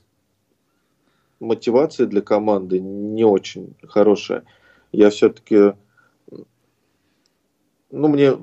мотивация 1.41 2.07
для 2.07 2.21
команды 2.21 2.79
не 2.79 3.25
очень 3.25 3.75
хорошая. 3.87 4.43
Я 4.91 5.09
все-таки, 5.09 5.73
ну, 7.89 8.07
мне, 8.07 8.37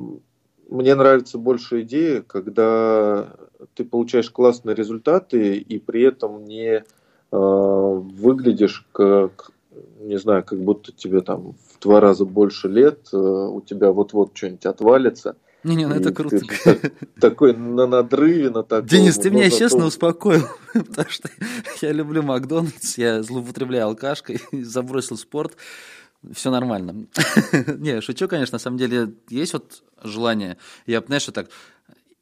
мне 0.69 0.95
нравится 0.95 1.39
больше 1.39 1.83
идея, 1.83 2.23
когда 2.23 3.37
ты 3.75 3.85
получаешь 3.85 4.31
классные 4.31 4.75
результаты 4.75 5.57
и 5.57 5.79
при 5.79 6.03
этом 6.03 6.45
не 6.45 6.77
э, 6.77 6.83
выглядишь 7.31 8.87
как, 8.93 9.53
не 10.01 10.19
знаю, 10.19 10.45
как 10.45 10.59
будто 10.61 10.93
тебе 10.93 11.21
там 11.21 11.53
в 11.53 11.81
два 11.81 12.01
раза 12.01 12.25
больше 12.25 12.69
лет, 12.69 13.09
э, 13.13 13.17
у 13.17 13.61
тебя 13.61 13.93
вот-вот 13.93 14.37
что-нибудь 14.37 14.67
отвалится– 14.67 15.37
Не-не, 15.65 15.87
ну 15.89 15.95
это 15.95 16.13
круто. 16.13 16.41
так- 16.65 16.93
такой 17.21 17.57
на 17.57 17.87
надрыве, 17.87 18.51
на 18.51 18.63
таком. 18.63 18.87
Денис, 18.87 19.17
ты 19.17 19.31
меня 19.31 19.51
честно 19.51 19.87
успокоил, 19.87 20.47
потому 20.73 21.11
что 21.11 21.29
я 21.83 21.93
люблю 21.93 22.23
Макдональдс, 22.23 22.97
я 22.97 23.23
злоупотребляю 23.23 23.87
алкашкой, 23.87 24.41
забросил 24.53 25.17
спорт, 25.17 25.57
все 26.33 26.51
нормально. 26.51 27.07
Не, 27.79 28.01
шучу, 28.01 28.29
конечно, 28.29 28.57
на 28.57 28.61
самом 28.61 28.79
деле 28.79 29.15
есть 29.29 29.53
вот 29.53 29.83
желание, 30.03 30.59
я, 30.87 31.01
знаешь, 31.01 31.27
вот 31.27 31.35
так 31.35 31.49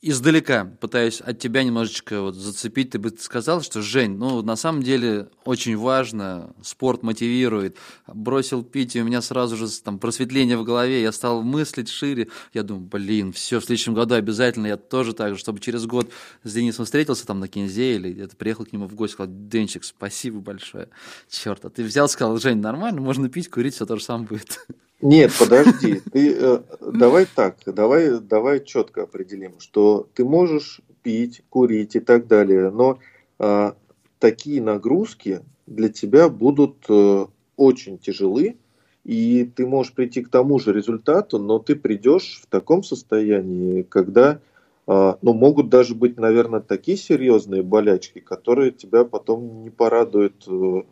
издалека 0.03 0.65
пытаюсь 0.81 1.21
от 1.21 1.39
тебя 1.39 1.65
немножечко 1.65 2.21
вот 2.21 2.35
зацепить, 2.35 2.91
ты 2.91 2.99
бы 2.99 3.11
сказал, 3.19 3.63
что, 3.63 3.83
Жень, 3.83 4.17
ну, 4.17 4.43
на 4.43 4.57
самом 4.57 4.83
деле 4.83 5.29
очень 5.45 5.77
важно, 5.77 6.55
спорт 6.63 7.03
мотивирует, 7.03 7.77
бросил 8.07 8.63
пить, 8.63 8.95
и 8.95 9.01
у 9.01 9.05
меня 9.05 9.23
сразу 9.23 9.57
же 9.57 9.69
там 9.81 9.99
просветление 9.99 10.57
в 10.57 10.65
голове, 10.65 11.03
я 11.03 11.13
стал 11.13 11.43
мыслить 11.43 11.89
шире, 11.89 12.29
я 12.53 12.63
думаю, 12.63 12.87
блин, 12.87 13.33
все, 13.33 13.59
в 13.59 13.65
следующем 13.65 13.95
году 13.95 14.15
обязательно 14.15 14.67
я 14.67 14.77
тоже 14.77 15.13
так 15.15 15.35
же, 15.35 15.41
чтобы 15.41 15.61
через 15.61 15.87
год 15.87 16.11
с 16.45 16.53
Денисом 16.53 16.85
встретился 16.85 17.27
там 17.27 17.41
на 17.41 17.49
Кинзе 17.49 17.97
или 17.97 18.13
где-то 18.13 18.37
приехал 18.37 18.65
к 18.67 18.73
нему 18.73 18.87
в 18.87 18.95
гости, 18.95 19.15
сказал, 19.15 19.33
Денчик, 19.35 19.85
спасибо 19.85 20.41
большое, 20.41 20.89
черт, 21.29 21.65
а 21.65 21.71
ты 21.71 21.83
взял, 21.83 22.09
сказал, 22.09 22.39
Жень, 22.39 22.59
нормально, 22.59 23.01
можно 23.01 23.29
пить, 23.29 23.51
курить, 23.51 23.75
все 23.75 23.87
то 23.87 23.97
же 23.97 24.05
самое 24.05 24.29
будет. 24.29 24.67
Нет, 25.03 25.33
подожди, 25.39 26.01
ты 26.13 26.35
э, 26.35 26.61
давай 26.81 27.27
так, 27.27 27.59
давай, 27.67 28.19
давай 28.19 28.65
четко 28.65 29.03
определим, 29.03 29.61
что 29.61 30.09
ты 30.15 30.25
можешь 30.25 30.81
пить, 31.03 31.43
курить 31.51 31.97
и 31.97 32.01
так 32.01 32.27
далее, 32.27 32.71
но 32.71 32.99
а, 33.39 33.77
такие 34.19 34.63
нагрузки 34.63 35.43
для 35.67 35.89
тебя 35.91 36.29
будут 36.29 36.87
э, 36.89 37.27
очень 37.57 37.99
тяжелы, 37.99 38.57
и 39.05 39.45
ты 39.45 39.67
можешь 39.67 39.93
прийти 39.93 40.23
к 40.23 40.31
тому 40.31 40.59
же 40.59 40.73
результату, 40.73 41.39
но 41.39 41.59
ты 41.59 41.77
придешь 41.77 42.41
в 42.43 42.47
таком 42.47 42.83
состоянии, 42.83 43.83
когда 43.83 44.41
а, 44.87 45.19
ну, 45.21 45.35
могут 45.35 45.69
даже 45.69 45.95
быть, 45.95 46.17
наверное, 46.17 46.61
такие 46.61 46.97
серьезные 46.97 47.63
болячки, 47.63 48.21
которые 48.21 48.71
тебя 48.71 49.05
потом 49.05 49.63
не 49.63 49.71
порадуют, 49.71 50.45
э, 50.49 50.83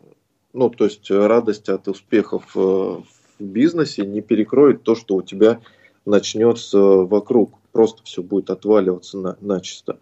ну, 0.53 0.69
то 0.69 0.85
есть 0.85 1.09
радость 1.09 1.69
от 1.69 1.87
успехов 1.87 2.51
э, 2.55 2.97
в 3.39 3.43
бизнесе 3.43 4.05
не 4.05 4.21
перекроет 4.21 4.83
то, 4.83 4.95
что 4.95 5.15
у 5.15 5.21
тебя 5.21 5.61
начнется 6.05 6.79
вокруг. 6.79 7.53
Просто 7.71 8.03
все 8.03 8.23
будет 8.23 8.49
отваливаться 8.49 9.17
на, 9.17 9.37
начисто. 9.41 9.99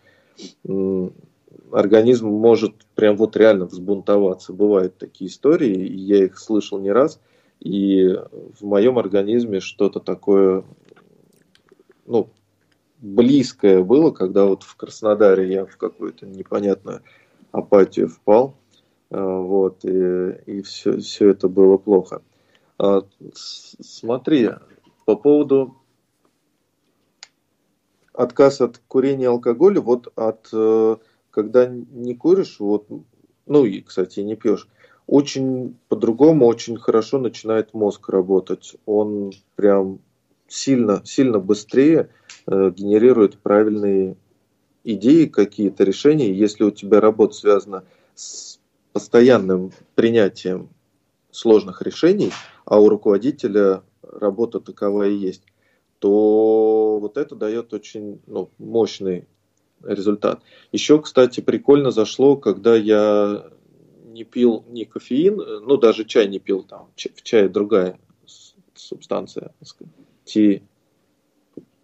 Организм 1.71 2.27
может 2.27 2.73
прям 2.95 3.17
вот 3.17 3.35
реально 3.35 3.65
взбунтоваться. 3.65 4.53
Бывают 4.53 4.97
такие 4.97 5.29
истории, 5.29 5.87
и 5.87 5.97
я 5.97 6.25
их 6.25 6.37
слышал 6.37 6.79
не 6.79 6.91
раз. 6.91 7.19
И 7.59 8.07
в 8.59 8.63
моем 8.63 8.99
организме 8.99 9.59
что-то 9.59 9.99
такое, 9.99 10.63
ну, 12.05 12.29
близкое 12.99 13.81
было, 13.81 14.11
когда 14.11 14.45
вот 14.45 14.63
в 14.63 14.75
Краснодаре 14.75 15.51
я 15.51 15.65
в 15.65 15.77
какую-то 15.77 16.25
непонятную 16.25 17.01
апатию 17.51 18.09
впал. 18.09 18.55
А, 19.09 19.39
Вот, 19.39 19.85
и, 19.85 20.31
и 20.45 20.61
все, 20.61 20.97
все 20.99 21.29
это 21.29 21.47
было 21.47 21.77
плохо. 21.77 22.21
А, 22.83 23.07
Смотри, 23.33 24.49
по 25.05 25.15
поводу 25.15 25.77
отказ 28.11 28.59
от 28.59 28.81
курения 28.89 29.29
алкоголя, 29.29 29.79
вот 29.79 30.11
от 30.17 30.49
э, 30.51 30.97
когда 31.31 31.67
не 31.67 32.13
куришь, 32.13 32.59
вот, 32.59 32.87
ну 33.45 33.63
и, 33.63 33.79
кстати, 33.79 34.19
не 34.19 34.35
пьешь, 34.35 34.67
очень 35.07 35.77
по-другому, 35.87 36.45
очень 36.45 36.75
хорошо 36.75 37.19
начинает 37.19 37.73
мозг 37.73 38.09
работать. 38.09 38.75
Он 38.85 39.31
прям 39.55 39.99
сильно, 40.49 41.01
сильно 41.05 41.39
быстрее 41.39 42.09
э, 42.47 42.71
генерирует 42.75 43.37
правильные 43.37 44.17
идеи, 44.83 45.27
какие-то 45.27 45.85
решения. 45.85 46.33
Если 46.33 46.65
у 46.65 46.71
тебя 46.71 46.99
работа 46.99 47.33
связана 47.33 47.85
с 48.13 48.59
постоянным 48.91 49.71
принятием 49.95 50.67
сложных 51.33 51.81
решений, 51.81 52.31
а 52.65 52.79
у 52.79 52.87
руководителя 52.87 53.83
работа 54.01 54.59
такова 54.59 55.07
и 55.07 55.15
есть, 55.15 55.43
то 55.99 56.99
вот 56.99 57.17
это 57.17 57.35
дает 57.35 57.73
очень 57.73 58.21
ну, 58.27 58.49
мощный 58.57 59.27
результат. 59.83 60.41
Еще, 60.71 61.01
кстати, 61.01 61.41
прикольно 61.41 61.91
зашло, 61.91 62.37
когда 62.37 62.75
я 62.75 63.49
не 64.05 64.23
пил 64.23 64.63
ни 64.69 64.83
кофеин, 64.83 65.35
ну 65.37 65.77
даже 65.77 66.05
чай 66.05 66.27
не 66.27 66.39
пил, 66.39 66.63
там 66.63 66.89
в 66.95 67.21
чае 67.23 67.49
другая 67.49 67.99
субстанция. 68.75 69.53
Ти... 70.23 70.63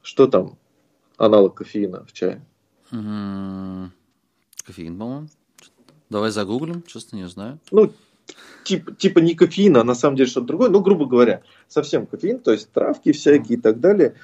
Что 0.01 0.27
там? 0.27 0.57
Аналог 1.17 1.55
кофеина 1.55 2.05
в 2.05 2.13
чае. 2.13 2.45
Кофеин, 2.91 3.91
по-моему. 4.97 5.27
Давай 6.09 6.31
загуглим, 6.31 6.83
честно 6.83 7.17
не 7.17 7.27
знаю. 7.27 7.59
Ну, 7.71 7.91
типа, 8.63 8.91
типа 8.93 9.19
не 9.19 9.35
кофеин, 9.35 9.77
а 9.77 9.83
на 9.83 9.95
самом 9.95 10.15
деле 10.15 10.29
что-то 10.29 10.47
другое. 10.47 10.69
Ну, 10.69 10.81
грубо 10.81 11.05
говоря, 11.05 11.43
совсем 11.67 12.05
кофеин, 12.05 12.39
то 12.39 12.51
есть 12.51 12.71
травки 12.71 13.11
всякие 13.11 13.57
и 13.57 13.61
так 13.61 13.79
далее. 13.79 14.15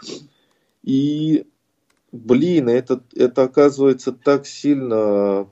И, 0.83 1.45
блин, 2.11 2.69
это, 2.69 3.01
это 3.15 3.43
оказывается 3.43 4.11
так 4.11 4.45
сильно 4.45 5.49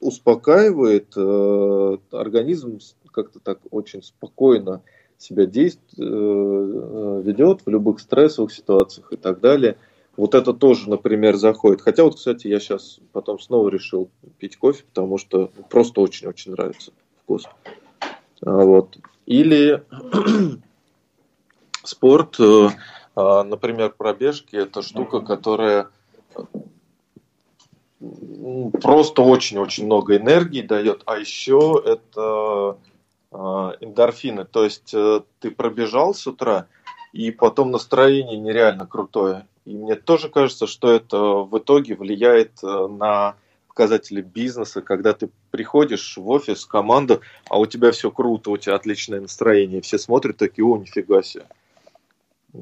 успокаивает. 0.00 1.12
э, 1.16 1.96
Организм 2.12 2.78
как-то 3.10 3.40
так 3.40 3.60
очень 3.70 4.02
спокойно 4.02 4.82
себя 5.18 5.46
действует, 5.46 7.24
ведет 7.24 7.62
в 7.64 7.70
любых 7.70 8.00
стрессовых 8.00 8.52
ситуациях 8.52 9.12
и 9.12 9.16
так 9.16 9.40
далее. 9.40 9.78
Вот 10.16 10.34
это 10.34 10.52
тоже, 10.52 10.90
например, 10.90 11.36
заходит. 11.36 11.80
Хотя 11.80 12.04
вот, 12.04 12.16
кстати, 12.16 12.46
я 12.48 12.60
сейчас 12.60 13.00
потом 13.12 13.38
снова 13.38 13.70
решил 13.70 14.10
пить 14.38 14.56
кофе, 14.56 14.84
потому 14.84 15.16
что 15.16 15.50
просто 15.70 16.02
очень-очень 16.02 16.52
нравится 16.52 16.92
вкус. 17.26 17.44
А, 18.44 18.50
Вот. 18.50 18.96
Или 19.26 19.84
спорт, 21.82 22.38
э, 22.38 22.68
а, 23.16 23.42
например, 23.42 23.92
пробежки, 23.96 24.54
это 24.54 24.82
штука, 24.82 25.20
которая 25.20 25.88
просто 28.80 29.22
очень-очень 29.22 29.86
много 29.86 30.16
энергии 30.16 30.60
дает, 30.60 31.02
а 31.06 31.16
еще 31.16 31.82
это 31.84 32.78
а, 33.32 33.72
эндорфины. 33.80 34.44
То 34.44 34.64
есть 34.64 34.94
э, 34.94 35.22
ты 35.40 35.50
пробежал 35.50 36.14
с 36.14 36.26
утра, 36.26 36.68
и 37.12 37.32
потом 37.32 37.72
настроение 37.72 38.38
нереально 38.38 38.86
крутое. 38.86 39.46
И 39.64 39.74
мне 39.74 39.96
тоже 39.96 40.28
кажется, 40.28 40.68
что 40.68 40.92
это 40.92 41.18
в 41.18 41.58
итоге 41.58 41.96
влияет 41.96 42.62
э, 42.62 42.86
на 42.86 43.34
показатели 43.76 44.22
бизнеса, 44.22 44.80
когда 44.80 45.12
ты 45.12 45.28
приходишь 45.50 46.16
в 46.16 46.26
офис, 46.30 46.64
команду, 46.64 47.20
а 47.50 47.58
у 47.58 47.66
тебя 47.66 47.92
все 47.92 48.10
круто, 48.10 48.50
у 48.50 48.56
тебя 48.56 48.74
отличное 48.74 49.20
настроение, 49.20 49.82
все 49.82 49.98
смотрят 49.98 50.38
такие, 50.38 50.64
о, 50.64 50.78
нифига 50.78 51.22
себе, 51.22 51.44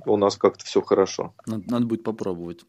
у 0.07 0.17
нас 0.17 0.37
как-то 0.37 0.65
все 0.65 0.83
хорошо. 0.83 1.33
Надо, 1.47 1.71
надо 1.71 1.87
будет 1.87 2.03
попробовать. 2.03 2.67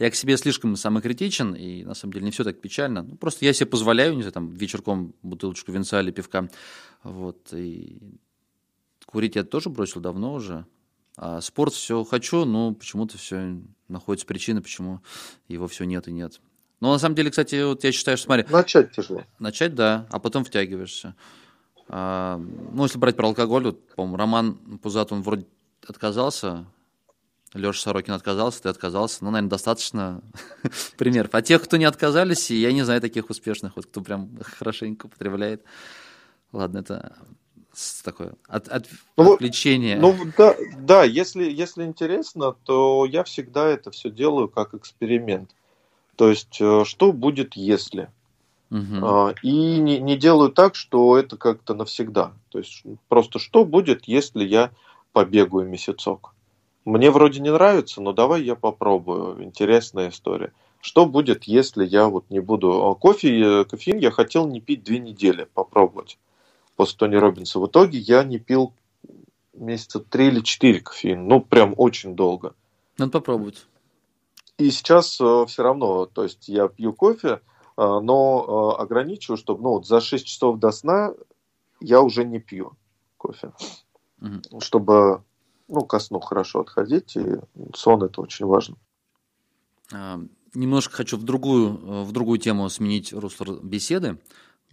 Я 0.00 0.10
к 0.10 0.16
себе 0.16 0.36
слишком 0.36 0.74
самокритичен, 0.74 1.54
и 1.54 1.84
на 1.84 1.94
самом 1.94 2.14
деле 2.14 2.24
не 2.24 2.32
все 2.32 2.42
так 2.42 2.60
печально. 2.60 3.02
Ну, 3.02 3.16
просто 3.16 3.44
я 3.44 3.52
себе 3.52 3.66
позволяю, 3.66 4.16
не 4.16 4.22
знаю, 4.22 4.32
там, 4.32 4.50
вечерком 4.50 5.14
бутылочку 5.22 5.70
винца 5.70 6.00
или 6.00 6.10
пивка. 6.10 6.48
Вот, 7.04 7.52
и 7.52 8.00
курить 9.06 9.36
я 9.36 9.44
тоже 9.44 9.70
бросил 9.70 10.00
давно 10.00 10.34
уже. 10.34 10.66
А 11.16 11.40
спорт 11.40 11.72
все 11.72 12.02
хочу, 12.02 12.44
но 12.44 12.74
почему-то 12.74 13.16
все 13.16 13.60
находится 13.92 14.26
причины, 14.26 14.60
почему 14.62 15.00
его 15.48 15.68
все 15.68 15.84
нет 15.84 16.08
и 16.08 16.12
нет. 16.12 16.40
Но 16.80 16.92
на 16.92 16.98
самом 16.98 17.14
деле, 17.14 17.30
кстати, 17.30 17.62
вот 17.62 17.84
я 17.84 17.92
считаю, 17.92 18.16
что, 18.16 18.26
смотри, 18.26 18.44
Начать 18.50 18.90
тяжело. 18.90 19.22
Начать, 19.38 19.74
да, 19.74 20.08
а 20.10 20.18
потом 20.18 20.44
втягиваешься. 20.44 21.14
А, 21.88 22.38
ну, 22.38 22.82
если 22.82 22.98
брать 22.98 23.16
про 23.16 23.28
алкоголь, 23.28 23.64
вот, 23.64 23.94
по-моему, 23.94 24.16
Роман 24.16 24.54
Пузат, 24.82 25.12
он 25.12 25.22
вроде 25.22 25.46
отказался, 25.86 26.66
Леша 27.54 27.80
Сорокин 27.80 28.14
отказался, 28.14 28.62
ты 28.62 28.68
отказался. 28.68 29.18
Ну, 29.24 29.30
наверное, 29.30 29.50
достаточно 29.50 30.22
примеров. 30.96 31.30
А 31.34 31.42
тех, 31.42 31.62
кто 31.62 31.76
не 31.76 31.84
отказались, 31.84 32.50
я 32.50 32.72
не 32.72 32.82
знаю 32.82 33.00
таких 33.00 33.30
успешных, 33.30 33.76
вот 33.76 33.86
кто 33.86 34.00
прям 34.00 34.38
хорошенько 34.42 35.06
употребляет. 35.06 35.62
Ладно, 36.50 36.78
это 36.78 37.16
такое 38.04 38.34
от, 38.48 38.68
от- 38.68 38.88
Ну, 39.16 39.34
отвлечение. 39.34 39.96
Ну 39.98 40.14
да, 40.36 40.56
да 40.78 41.04
если, 41.04 41.44
если 41.50 41.84
интересно, 41.84 42.54
то 42.64 43.06
я 43.06 43.24
всегда 43.24 43.68
это 43.68 43.90
все 43.90 44.10
делаю 44.10 44.48
как 44.48 44.74
эксперимент. 44.74 45.50
То 46.16 46.28
есть, 46.28 46.60
э, 46.60 46.84
что 46.84 47.12
будет, 47.12 47.54
если? 47.56 48.10
А, 49.02 49.34
И 49.42 49.52
не, 49.78 49.98
не 49.98 50.16
делаю 50.16 50.50
так, 50.50 50.74
что 50.74 51.18
это 51.18 51.36
как-то 51.36 51.74
навсегда. 51.74 52.32
То 52.48 52.58
есть 52.58 52.84
просто 53.08 53.38
что 53.38 53.64
будет, 53.64 54.04
если 54.06 54.44
я 54.44 54.70
побегаю 55.12 55.68
месяцок? 55.68 56.34
Мне 56.84 57.10
вроде 57.10 57.40
не 57.40 57.52
нравится, 57.52 58.00
но 58.00 58.12
давай 58.12 58.42
я 58.42 58.54
попробую. 58.54 59.42
Интересная 59.44 60.08
история. 60.08 60.52
Что 60.80 61.06
будет, 61.06 61.44
если 61.44 61.84
я 61.86 62.08
вот 62.08 62.24
не 62.30 62.40
буду... 62.40 62.86
а, 62.86 62.94
Кофе, 62.94 63.40
э, 63.40 63.64
кофеин 63.64 63.98
я 63.98 64.10
хотел 64.10 64.48
не 64.48 64.60
пить 64.60 64.82
две 64.82 64.98
недели, 64.98 65.46
попробовать 65.54 66.18
после 66.82 66.96
Тони 66.96 67.14
Робинса. 67.14 67.60
В 67.60 67.66
итоге 67.68 67.98
я 67.98 68.24
не 68.24 68.40
пил 68.40 68.74
месяца 69.52 70.00
три 70.00 70.26
или 70.26 70.40
четыре 70.40 70.80
кофеин. 70.80 71.28
Ну, 71.28 71.40
прям 71.40 71.74
очень 71.76 72.16
долго. 72.16 72.56
Надо 72.98 73.12
попробовать. 73.12 73.68
И 74.58 74.68
сейчас 74.72 75.20
э, 75.20 75.44
все 75.46 75.62
равно, 75.62 76.06
то 76.06 76.24
есть 76.24 76.48
я 76.48 76.66
пью 76.66 76.92
кофе, 76.92 77.28
э, 77.28 77.38
но 77.76 78.74
э, 78.78 78.82
ограничиваю, 78.82 79.36
чтобы 79.36 79.62
ну, 79.62 79.68
вот 79.74 79.86
за 79.86 80.00
6 80.00 80.26
часов 80.26 80.58
до 80.58 80.72
сна 80.72 81.12
я 81.80 82.00
уже 82.00 82.24
не 82.24 82.40
пью 82.40 82.72
кофе. 83.16 83.52
Угу. 84.20 84.60
Чтобы 84.60 85.22
ну, 85.68 85.82
ко 85.82 86.00
сну 86.00 86.18
хорошо 86.18 86.62
отходить, 86.62 87.16
и 87.16 87.36
сон 87.76 88.02
это 88.02 88.20
очень 88.20 88.46
важно. 88.46 88.74
А, 89.92 90.18
немножко 90.52 90.96
хочу 90.96 91.16
в 91.16 91.22
другую, 91.22 92.02
в 92.02 92.10
другую 92.10 92.40
тему 92.40 92.68
сменить 92.68 93.12
русло 93.12 93.60
беседы. 93.62 94.18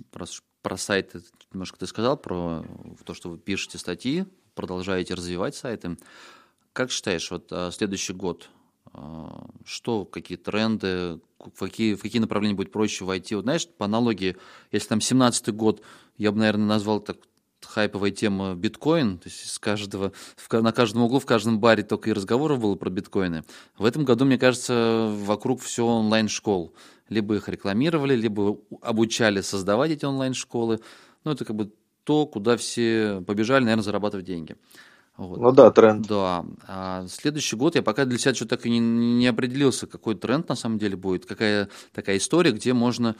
Про, 0.10 0.26
про 0.62 0.78
сайты 0.78 1.22
немножко 1.52 1.78
ты 1.80 1.88
сказал, 1.88 2.18
про 2.18 2.66
то, 3.06 3.14
что 3.14 3.30
вы 3.30 3.38
пишете 3.38 3.78
статьи, 3.78 4.26
продолжаете 4.56 5.14
развивать 5.14 5.56
сайты. 5.56 5.98
Как 6.74 6.92
считаешь, 6.92 7.32
вот 7.32 7.48
а, 7.52 7.72
следующий 7.72 8.14
год, 8.14 8.50
а, 8.94 9.48
что, 9.66 10.06
какие 10.06 10.38
тренды, 10.38 11.20
в 11.40 11.60
какие, 11.60 11.96
в 11.96 12.02
какие 12.02 12.22
направления 12.22 12.56
будет 12.56 12.72
проще 12.72 13.06
войти? 13.06 13.36
Вот 13.36 13.44
знаешь, 13.44 13.68
по 13.68 13.86
аналогии, 13.86 14.38
если 14.72 14.90
там 14.90 15.02
17 15.02 15.50
год, 15.54 15.82
я 16.18 16.32
бы, 16.32 16.40
наверное, 16.40 16.68
назвал 16.68 17.00
так 17.00 17.18
хайповая 17.70 18.12
тема 18.12 18.56
биткоин, 18.56 19.20
то 19.20 19.30
есть 19.30 19.50
с 19.50 19.60
каждого, 19.60 20.12
на 20.52 20.72
каждом 20.72 21.04
углу, 21.04 21.20
в 21.20 21.26
каждом 21.26 21.60
баре 21.60 21.84
только 21.84 22.10
и 22.10 22.14
разговоров 22.14 22.60
было 22.60 22.76
про 22.76 22.90
биткоины. 22.90 23.44
В 23.78 23.86
этом 23.86 24.06
году, 24.06 24.26
мне 24.26 24.38
кажется, 24.38 25.10
вокруг 25.24 25.62
все 25.62 25.86
онлайн-школ. 25.86 26.74
Либо 27.10 27.36
их 27.36 27.50
рекламировали, 27.50 28.16
либо 28.16 28.58
обучали 28.82 29.42
создавать 29.42 29.92
эти 29.92 30.06
онлайн-школы. 30.06 30.80
Ну, 31.24 31.32
это 31.32 31.46
как 31.46 31.56
бы 31.56 31.72
то, 32.04 32.26
куда 32.26 32.58
все 32.58 33.24
побежали, 33.26 33.64
наверное, 33.64 33.84
зарабатывать 33.84 34.26
деньги. 34.26 34.56
Вот. 35.18 35.40
Ну 35.40 35.52
да, 35.52 35.70
тренд. 35.70 36.08
Да. 36.08 36.46
А 36.68 37.06
следующий 37.08 37.56
год 37.56 37.76
я 37.76 37.84
пока 37.84 38.06
для 38.06 38.18
себя 38.18 38.34
что-то 38.34 38.58
так 38.58 38.66
и 38.66 38.70
не, 38.70 38.80
не 38.80 39.28
определился, 39.28 39.86
какой 39.86 40.16
тренд 40.16 40.48
на 40.50 40.56
самом 40.56 40.80
деле 40.80 40.96
будет, 40.96 41.26
какая 41.26 41.70
такая 41.94 42.18
история, 42.18 42.52
где 42.52 42.74
можно... 42.74 43.16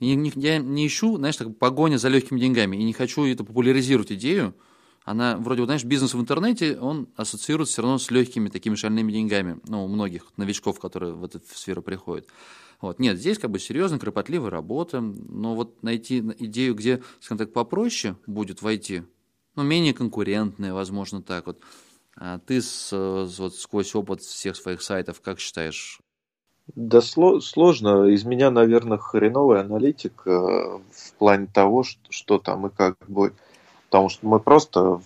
Я 0.00 0.58
не 0.58 0.86
ищу, 0.86 1.16
знаешь, 1.16 1.36
так, 1.36 1.56
погоня 1.58 1.98
за 1.98 2.08
легкими 2.08 2.38
деньгами, 2.38 2.76
и 2.76 2.84
не 2.84 2.92
хочу 2.92 3.24
это 3.24 3.44
популяризировать 3.44 4.12
идею. 4.12 4.54
Она 5.04 5.36
вроде, 5.38 5.62
вот, 5.62 5.66
знаешь, 5.66 5.84
бизнес 5.84 6.14
в 6.14 6.20
интернете, 6.20 6.78
он 6.78 7.08
ассоциируется 7.16 7.72
все 7.72 7.82
равно 7.82 7.98
с 7.98 8.10
легкими 8.10 8.48
такими 8.48 8.74
шальными 8.74 9.10
деньгами, 9.10 9.58
ну, 9.66 9.84
у 9.84 9.88
многих 9.88 10.32
новичков, 10.36 10.78
которые 10.78 11.14
в 11.14 11.24
эту 11.24 11.40
сферу 11.52 11.82
приходят. 11.82 12.28
Вот. 12.80 12.98
Нет, 13.00 13.18
здесь 13.18 13.38
как 13.38 13.50
бы 13.50 13.58
серьезная, 13.58 13.98
кропотливая 13.98 14.50
работа, 14.50 15.00
но 15.00 15.54
вот 15.54 15.82
найти 15.82 16.18
идею, 16.38 16.74
где, 16.74 17.02
скажем 17.20 17.38
так, 17.38 17.52
попроще 17.52 18.16
будет 18.26 18.62
войти, 18.62 19.02
ну, 19.56 19.62
менее 19.62 19.94
конкурентные, 19.94 20.72
возможно, 20.72 21.22
так 21.22 21.46
вот. 21.46 21.60
А 22.14 22.38
ты 22.38 22.60
с, 22.60 22.90
вот, 22.92 23.54
сквозь 23.54 23.94
опыт 23.94 24.20
всех 24.20 24.56
своих 24.56 24.82
сайтов, 24.82 25.20
как 25.20 25.40
считаешь? 25.40 26.00
Да 26.74 27.00
сложно. 27.00 28.04
Из 28.04 28.24
меня, 28.24 28.50
наверное, 28.50 28.98
хреновый 28.98 29.60
аналитик 29.60 30.22
э, 30.26 30.30
в 30.30 31.12
плане 31.18 31.46
того, 31.46 31.82
что, 31.82 32.00
что 32.10 32.38
там 32.38 32.66
и 32.66 32.70
как 32.70 32.96
будет. 33.06 33.34
Потому 33.86 34.08
что 34.08 34.26
мы 34.26 34.38
просто 34.38 35.00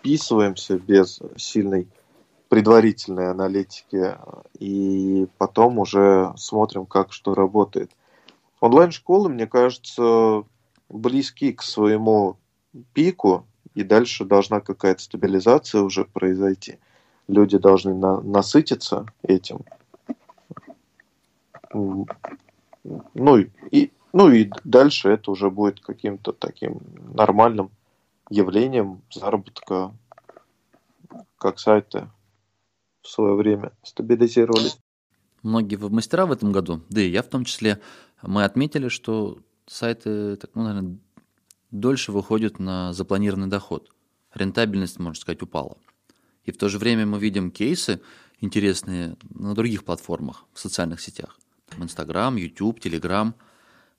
вписываемся 0.00 0.78
без 0.78 1.20
сильной 1.36 1.88
предварительной 2.48 3.30
аналитики 3.30 4.16
и 4.58 5.26
потом 5.38 5.78
уже 5.78 6.34
смотрим, 6.36 6.84
как 6.84 7.12
что 7.12 7.34
работает. 7.34 7.90
Онлайн-школы, 8.60 9.30
мне 9.30 9.46
кажется, 9.46 10.44
близки 10.90 11.52
к 11.52 11.62
своему 11.62 12.36
пику, 12.92 13.46
и 13.74 13.82
дальше 13.82 14.24
должна 14.24 14.60
какая-то 14.60 15.02
стабилизация 15.02 15.80
уже 15.80 16.04
произойти. 16.04 16.78
Люди 17.26 17.56
должны 17.56 17.94
на, 17.94 18.20
насытиться 18.20 19.06
этим. 19.22 19.60
Ну 21.72 23.36
и, 23.70 23.90
ну 24.12 24.30
и 24.30 24.50
дальше 24.64 25.08
это 25.08 25.30
уже 25.30 25.50
будет 25.50 25.80
каким-то 25.80 26.32
таким 26.32 26.80
нормальным 27.14 27.70
явлением 28.28 29.02
заработка, 29.10 29.94
как 31.38 31.58
сайты 31.58 32.08
в 33.02 33.08
свое 33.08 33.34
время 33.34 33.72
стабилизировались. 33.82 34.78
Многие 35.42 35.76
веб-мастера 35.76 36.26
в 36.26 36.32
этом 36.32 36.52
году, 36.52 36.82
да 36.88 37.00
и 37.00 37.10
я 37.10 37.22
в 37.22 37.26
том 37.26 37.44
числе, 37.44 37.80
мы 38.22 38.44
отметили, 38.44 38.88
что 38.88 39.38
сайты, 39.66 40.36
так, 40.36 40.50
ну, 40.54 40.62
наверное, 40.62 40.98
дольше 41.70 42.12
выходят 42.12 42.58
на 42.58 42.92
запланированный 42.92 43.48
доход. 43.48 43.90
Рентабельность, 44.34 44.98
можно 44.98 45.20
сказать, 45.20 45.42
упала. 45.42 45.76
И 46.44 46.52
в 46.52 46.58
то 46.58 46.68
же 46.68 46.78
время 46.78 47.06
мы 47.06 47.18
видим 47.18 47.50
кейсы 47.50 48.00
интересные 48.40 49.16
на 49.30 49.54
других 49.54 49.84
платформах, 49.84 50.44
в 50.52 50.60
социальных 50.60 51.00
сетях. 51.00 51.38
Там 51.72 51.84
Инстаграм, 51.84 52.36
Ютуб, 52.36 52.80
Телеграм. 52.80 53.34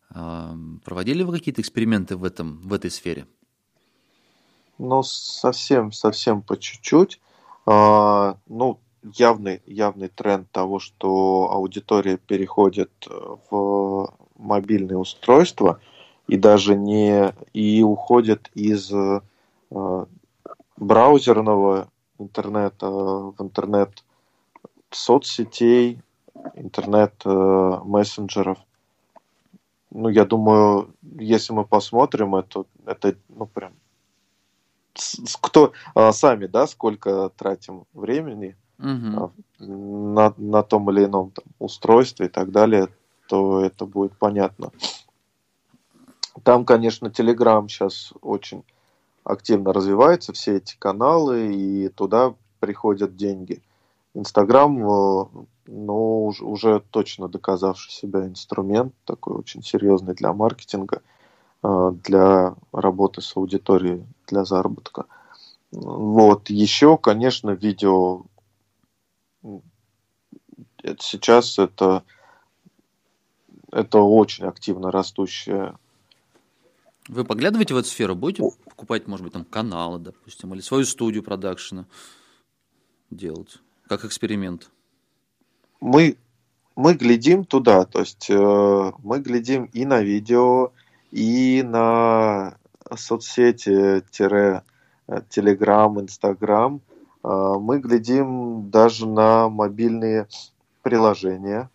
Проводили 0.10 1.24
вы 1.24 1.38
какие-то 1.38 1.62
эксперименты 1.62 2.16
в, 2.16 2.24
этом, 2.24 2.60
в 2.64 2.74
этой 2.74 2.92
сфере? 2.92 3.26
Ну, 4.78 5.02
совсем, 5.04 5.92
совсем 5.92 6.42
по 6.42 6.58
чуть-чуть. 6.58 7.20
А, 7.66 8.38
ну, 8.48 8.80
явный, 9.02 9.62
явный 9.66 10.10
тренд 10.10 10.52
того, 10.52 10.80
что 10.80 11.50
аудитория 11.52 12.18
переходит 12.18 12.92
в 13.50 14.14
мобильные 14.36 14.98
устройства– 14.98 15.80
и 16.28 16.38
даже 16.38 16.76
не 16.76 17.34
и 17.54 17.82
уходят 17.84 18.50
из 18.54 18.92
э, 18.92 19.22
браузерного 20.78 21.90
интернета 22.18 22.90
в 22.90 23.36
интернет 23.40 24.04
соцсетей, 24.90 26.02
интернет 26.56 27.14
э. 27.26 28.56
Ну, 29.96 30.10
я 30.10 30.26
думаю, 30.26 30.96
если 31.20 31.54
мы 31.54 31.66
посмотрим, 31.66 32.36
это, 32.36 32.66
это 32.86 33.16
ну, 33.30 33.46
прям 33.46 33.74
кто 35.42 35.74
а, 35.96 36.12
сами, 36.12 36.46
да, 36.46 36.68
сколько 36.68 37.30
тратим 37.36 37.86
времени 37.94 38.56
угу. 38.80 39.32
на, 39.60 40.34
на 40.38 40.64
том 40.64 40.92
или 40.92 41.06
ином 41.06 41.32
там, 41.32 41.46
устройстве 41.60 42.28
и 42.28 42.30
так 42.30 42.52
далее, 42.52 42.90
то 43.28 43.64
это 43.64 43.86
будет 43.86 44.18
понятно. 44.18 44.72
Там, 46.44 46.66
конечно, 46.66 47.08
Telegram 47.08 47.68
сейчас 47.68 48.14
очень 48.22 48.64
активно 49.24 49.72
развивается, 49.72 50.34
все 50.34 50.58
эти 50.58 50.76
каналы, 50.78 51.54
и 51.56 51.90
туда 51.90 52.36
приходят 52.60 53.16
деньги. 53.16 53.62
Инстаграм, 54.14 54.78
э, 54.78 55.26
ну, 55.68 56.26
уже 56.26 56.82
точно 56.92 57.28
доказавший 57.28 57.92
себя 57.92 58.26
инструмент, 58.26 58.94
такой 59.06 59.36
очень 59.36 59.64
серьезный 59.64 60.14
для 60.14 60.34
маркетинга, 60.34 61.02
э, 61.64 61.92
для 62.04 62.56
работы 62.72 63.22
с 63.22 63.36
аудиторией, 63.36 64.06
для 64.28 64.46
заработка. 64.46 65.06
Вот. 65.72 66.50
Еще, 66.50 66.98
конечно, 66.98 67.52
видео 67.52 68.24
сейчас 71.00 71.58
это, 71.58 72.04
это 73.72 74.00
очень 74.00 74.46
активно 74.46 74.92
растущая 74.92 75.76
вы 77.08 77.26
поглядываете 77.26 77.74
в 77.74 77.78
эту 77.78 77.90
сферу? 77.90 78.16
Будете 78.16 78.44
покупать, 78.66 79.08
может 79.08 79.24
быть, 79.26 79.34
там 79.34 79.44
каналы, 79.44 80.00
допустим, 80.00 80.54
или 80.54 80.62
свою 80.62 80.86
студию 80.86 81.24
продакшена 81.24 81.86
делать, 83.10 83.60
как 83.88 84.06
эксперимент? 84.06 84.72
Мы, 85.82 86.18
мы 86.76 86.94
глядим 86.94 87.46
туда, 87.46 87.86
то 87.86 88.00
есть 88.00 88.30
э, 88.30 88.92
мы 89.04 89.20
глядим 89.20 89.66
и 89.66 89.86
на 89.86 90.02
видео, 90.02 90.72
и 91.12 91.62
на 91.64 92.58
соцсети, 92.96 94.04
тире, 94.10 94.64
Телеграм, 95.30 96.00
Инстаграм. 96.00 96.82
Э, 97.24 97.56
мы 97.60 97.80
глядим 97.80 98.70
даже 98.70 99.08
на 99.08 99.50
мобильные 99.50 100.28
приложения, 100.82 101.70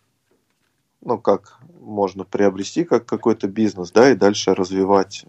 ну, 1.00 1.18
как 1.18 1.58
можно 1.80 2.24
приобрести 2.24 2.84
как 2.84 3.06
какой-то 3.06 3.48
бизнес, 3.48 3.90
да, 3.92 4.10
и 4.10 4.14
дальше 4.14 4.54
развивать 4.54 5.26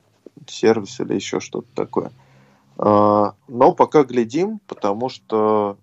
сервис 0.48 1.00
или 1.00 1.14
еще 1.14 1.40
что-то 1.40 1.68
такое. 1.76 2.12
А, 2.78 3.34
но 3.48 3.74
пока 3.74 4.04
глядим, 4.04 4.60
потому 4.68 5.10
что 5.10 5.78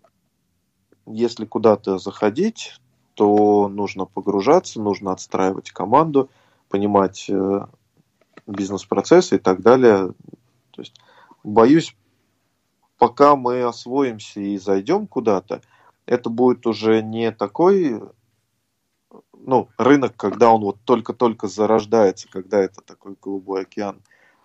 если 1.06 1.44
куда-то 1.44 1.98
заходить, 1.98 2.80
то 3.14 3.68
нужно 3.68 4.04
погружаться, 4.04 4.80
нужно 4.80 5.12
отстраивать 5.12 5.70
команду, 5.70 6.28
понимать 6.68 7.26
э, 7.30 7.66
бизнес-процессы 8.46 9.36
и 9.36 9.38
так 9.38 9.62
далее. 9.62 10.12
То 10.72 10.82
есть, 10.82 10.94
боюсь, 11.42 11.96
пока 12.98 13.36
мы 13.36 13.62
освоимся 13.62 14.40
и 14.40 14.58
зайдем 14.58 15.06
куда-то, 15.06 15.62
это 16.04 16.28
будет 16.30 16.66
уже 16.66 17.02
не 17.02 17.32
такой 17.32 18.02
ну, 19.32 19.68
рынок, 19.78 20.14
когда 20.16 20.52
он 20.52 20.62
вот 20.62 20.78
только-только 20.84 21.48
зарождается, 21.48 22.28
когда 22.28 22.58
это 22.58 22.80
такой 22.80 23.16
голубой 23.20 23.62
океан, 23.62 24.02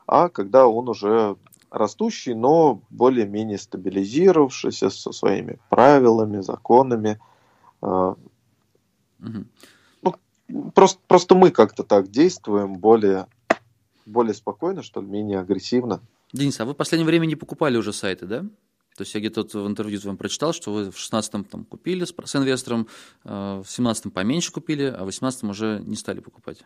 а 0.08 0.30
когда 0.30 0.68
он 0.68 0.90
уже 0.90 1.36
растущий, 1.72 2.36
но 2.36 2.84
более-менее 2.90 3.58
стабилизировавшийся 3.58 4.90
со 4.90 5.12
своими 5.12 5.58
правилами, 5.70 6.42
законами. 6.42 7.20
Угу. 7.82 9.46
Ну, 10.02 10.16
просто, 10.76 11.00
просто 11.08 11.36
мы 11.36 11.52
как-то 11.52 11.84
так 11.84 12.12
действуем 12.12 12.78
более, 12.78 13.28
более 14.06 14.34
спокойно, 14.34 14.84
что 14.84 15.02
ли, 15.02 15.08
менее 15.08 15.40
агрессивно. 15.40 16.02
Денис, 16.34 16.60
а 16.60 16.66
вы 16.66 16.74
в 16.74 16.78
последнее 16.78 17.08
время 17.08 17.26
не 17.26 17.36
покупали 17.36 17.78
уже 17.78 17.94
сайты, 17.94 18.26
да? 18.26 18.42
То 18.98 19.04
есть 19.04 19.14
я 19.14 19.22
где-то 19.22 19.44
в 19.44 19.68
интервью 19.68 20.00
вам 20.04 20.18
прочитал, 20.18 20.54
что 20.54 20.74
вы 20.74 20.92
в 20.92 20.96
16-м 20.98 21.46
там 21.46 21.64
купили 21.64 22.04
с, 22.04 22.14
с 22.14 22.36
инвестором, 22.36 22.88
э, 23.24 23.30
в 23.30 23.66
17-м 23.66 24.12
поменьше 24.12 24.52
купили, 24.52 24.84
а 24.84 25.06
в 25.06 25.08
18-м 25.08 25.50
уже 25.50 25.82
не 25.86 25.96
стали 25.96 26.20
покупать. 26.20 26.64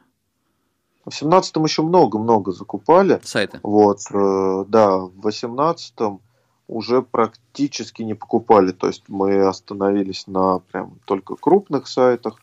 В 1.06 1.10
17-м 1.10 1.64
еще 1.64 1.84
много-много 1.84 2.52
закупали. 2.52 3.22
Сайты. 3.24 3.60
Вот, 3.62 4.00
э, 4.12 4.66
да, 4.68 4.98
в 4.98 5.28
18-м 5.28 6.22
уже 6.68 7.02
практически 7.04 8.02
не 8.02 8.16
покупали. 8.16 8.72
То 8.72 8.88
есть 8.88 9.04
мы 9.08 9.48
остановились 9.48 10.26
на 10.26 10.60
прям 10.60 11.00
только 11.06 11.36
крупных 11.36 11.88
сайтах. 11.88 12.42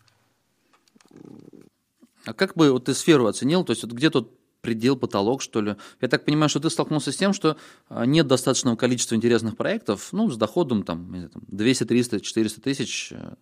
А 2.24 2.32
как 2.34 2.54
бы 2.54 2.70
вот 2.70 2.84
ты 2.84 2.94
сферу 2.94 3.26
оценил? 3.26 3.64
То 3.64 3.72
есть 3.72 3.82
вот 3.82 3.92
где 3.92 4.10
тут 4.10 4.30
предел, 4.60 4.96
потолок, 4.96 5.42
что 5.42 5.60
ли. 5.60 5.76
Я 6.00 6.08
так 6.08 6.24
понимаю, 6.24 6.48
что 6.48 6.60
ты 6.60 6.70
столкнулся 6.70 7.10
с 7.10 7.16
тем, 7.16 7.32
что 7.32 7.56
а, 7.88 8.06
нет 8.06 8.28
достаточного 8.28 8.76
количества 8.76 9.16
интересных 9.16 9.56
проектов, 9.56 10.10
ну, 10.12 10.30
с 10.30 10.36
доходом 10.36 10.84
там 10.84 11.28
200, 11.48 11.84
300, 11.84 12.20
400 12.20 12.60
тысяч. 12.60 13.10
Э, 13.10 13.34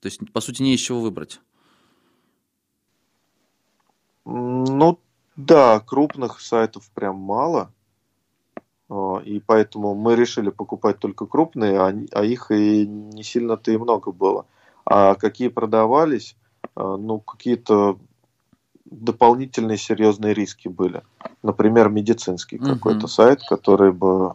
то 0.00 0.06
есть, 0.06 0.20
по 0.32 0.42
сути, 0.42 0.62
не 0.62 0.74
из 0.74 0.80
чего 0.80 1.00
выбрать. 1.00 1.40
Ну, 4.32 4.98
да, 5.36 5.80
крупных 5.80 6.40
сайтов 6.40 6.88
прям 6.94 7.16
мало. 7.16 7.72
А, 8.88 9.18
и 9.24 9.40
поэтому 9.40 9.94
мы 9.94 10.14
решили 10.14 10.50
покупать 10.50 10.98
только 10.98 11.26
крупные, 11.26 11.80
а, 11.80 11.92
а 12.12 12.24
их 12.24 12.50
и 12.52 12.86
не 12.86 13.24
сильно-то 13.24 13.72
и 13.72 13.76
много 13.76 14.12
было. 14.12 14.46
А 14.84 15.16
какие 15.16 15.48
продавались, 15.48 16.36
а, 16.76 16.96
ну, 16.96 17.18
какие-то 17.18 17.98
дополнительные 18.84 19.78
серьезные 19.78 20.32
риски 20.32 20.68
были. 20.68 21.02
Например, 21.42 21.88
медицинский 21.88 22.58
угу. 22.58 22.66
какой-то 22.66 23.08
сайт, 23.08 23.40
который 23.48 23.92
бы, 23.92 24.34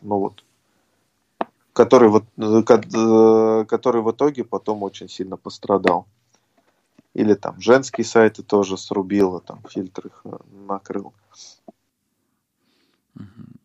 ну 0.00 0.18
вот, 0.18 0.44
который 1.74 2.08
вот, 2.08 2.24
который 3.68 4.02
в 4.02 4.10
итоге 4.10 4.44
потом 4.44 4.82
очень 4.82 5.08
сильно 5.08 5.36
пострадал. 5.36 6.06
Или 7.18 7.34
там 7.34 7.60
женские 7.60 8.04
сайты 8.04 8.44
тоже 8.44 8.78
срубило, 8.78 9.40
там 9.40 9.60
фильтр 9.68 10.06
их 10.06 10.20
э, 10.22 10.38
накрыл. 10.68 11.12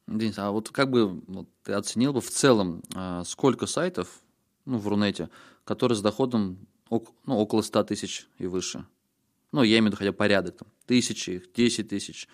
Денис, 0.07 0.39
а 0.39 0.49
вот 0.49 0.69
как 0.69 0.89
бы 0.89 1.21
вот, 1.27 1.47
ты 1.61 1.73
оценил 1.73 2.13
бы 2.13 2.21
в 2.21 2.31
целом, 2.31 2.81
а, 2.95 3.23
сколько 3.25 3.67
сайтов 3.67 4.09
ну, 4.65 4.79
в 4.79 4.87
Рунете, 4.87 5.29
которые 5.65 5.95
с 5.95 6.01
доходом 6.01 6.65
ну, 6.89 7.03
около 7.27 7.61
100 7.61 7.83
тысяч 7.83 8.27
и 8.39 8.47
выше? 8.47 8.87
Ну, 9.51 9.61
я 9.61 9.77
имею 9.77 9.83
в 9.83 9.87
виду 9.89 9.97
хотя 9.97 10.11
бы 10.13 10.17
порядок, 10.17 10.57
там, 10.57 10.67
тысячи, 10.87 11.43
десять 11.55 11.89
тысяч, 11.89 12.27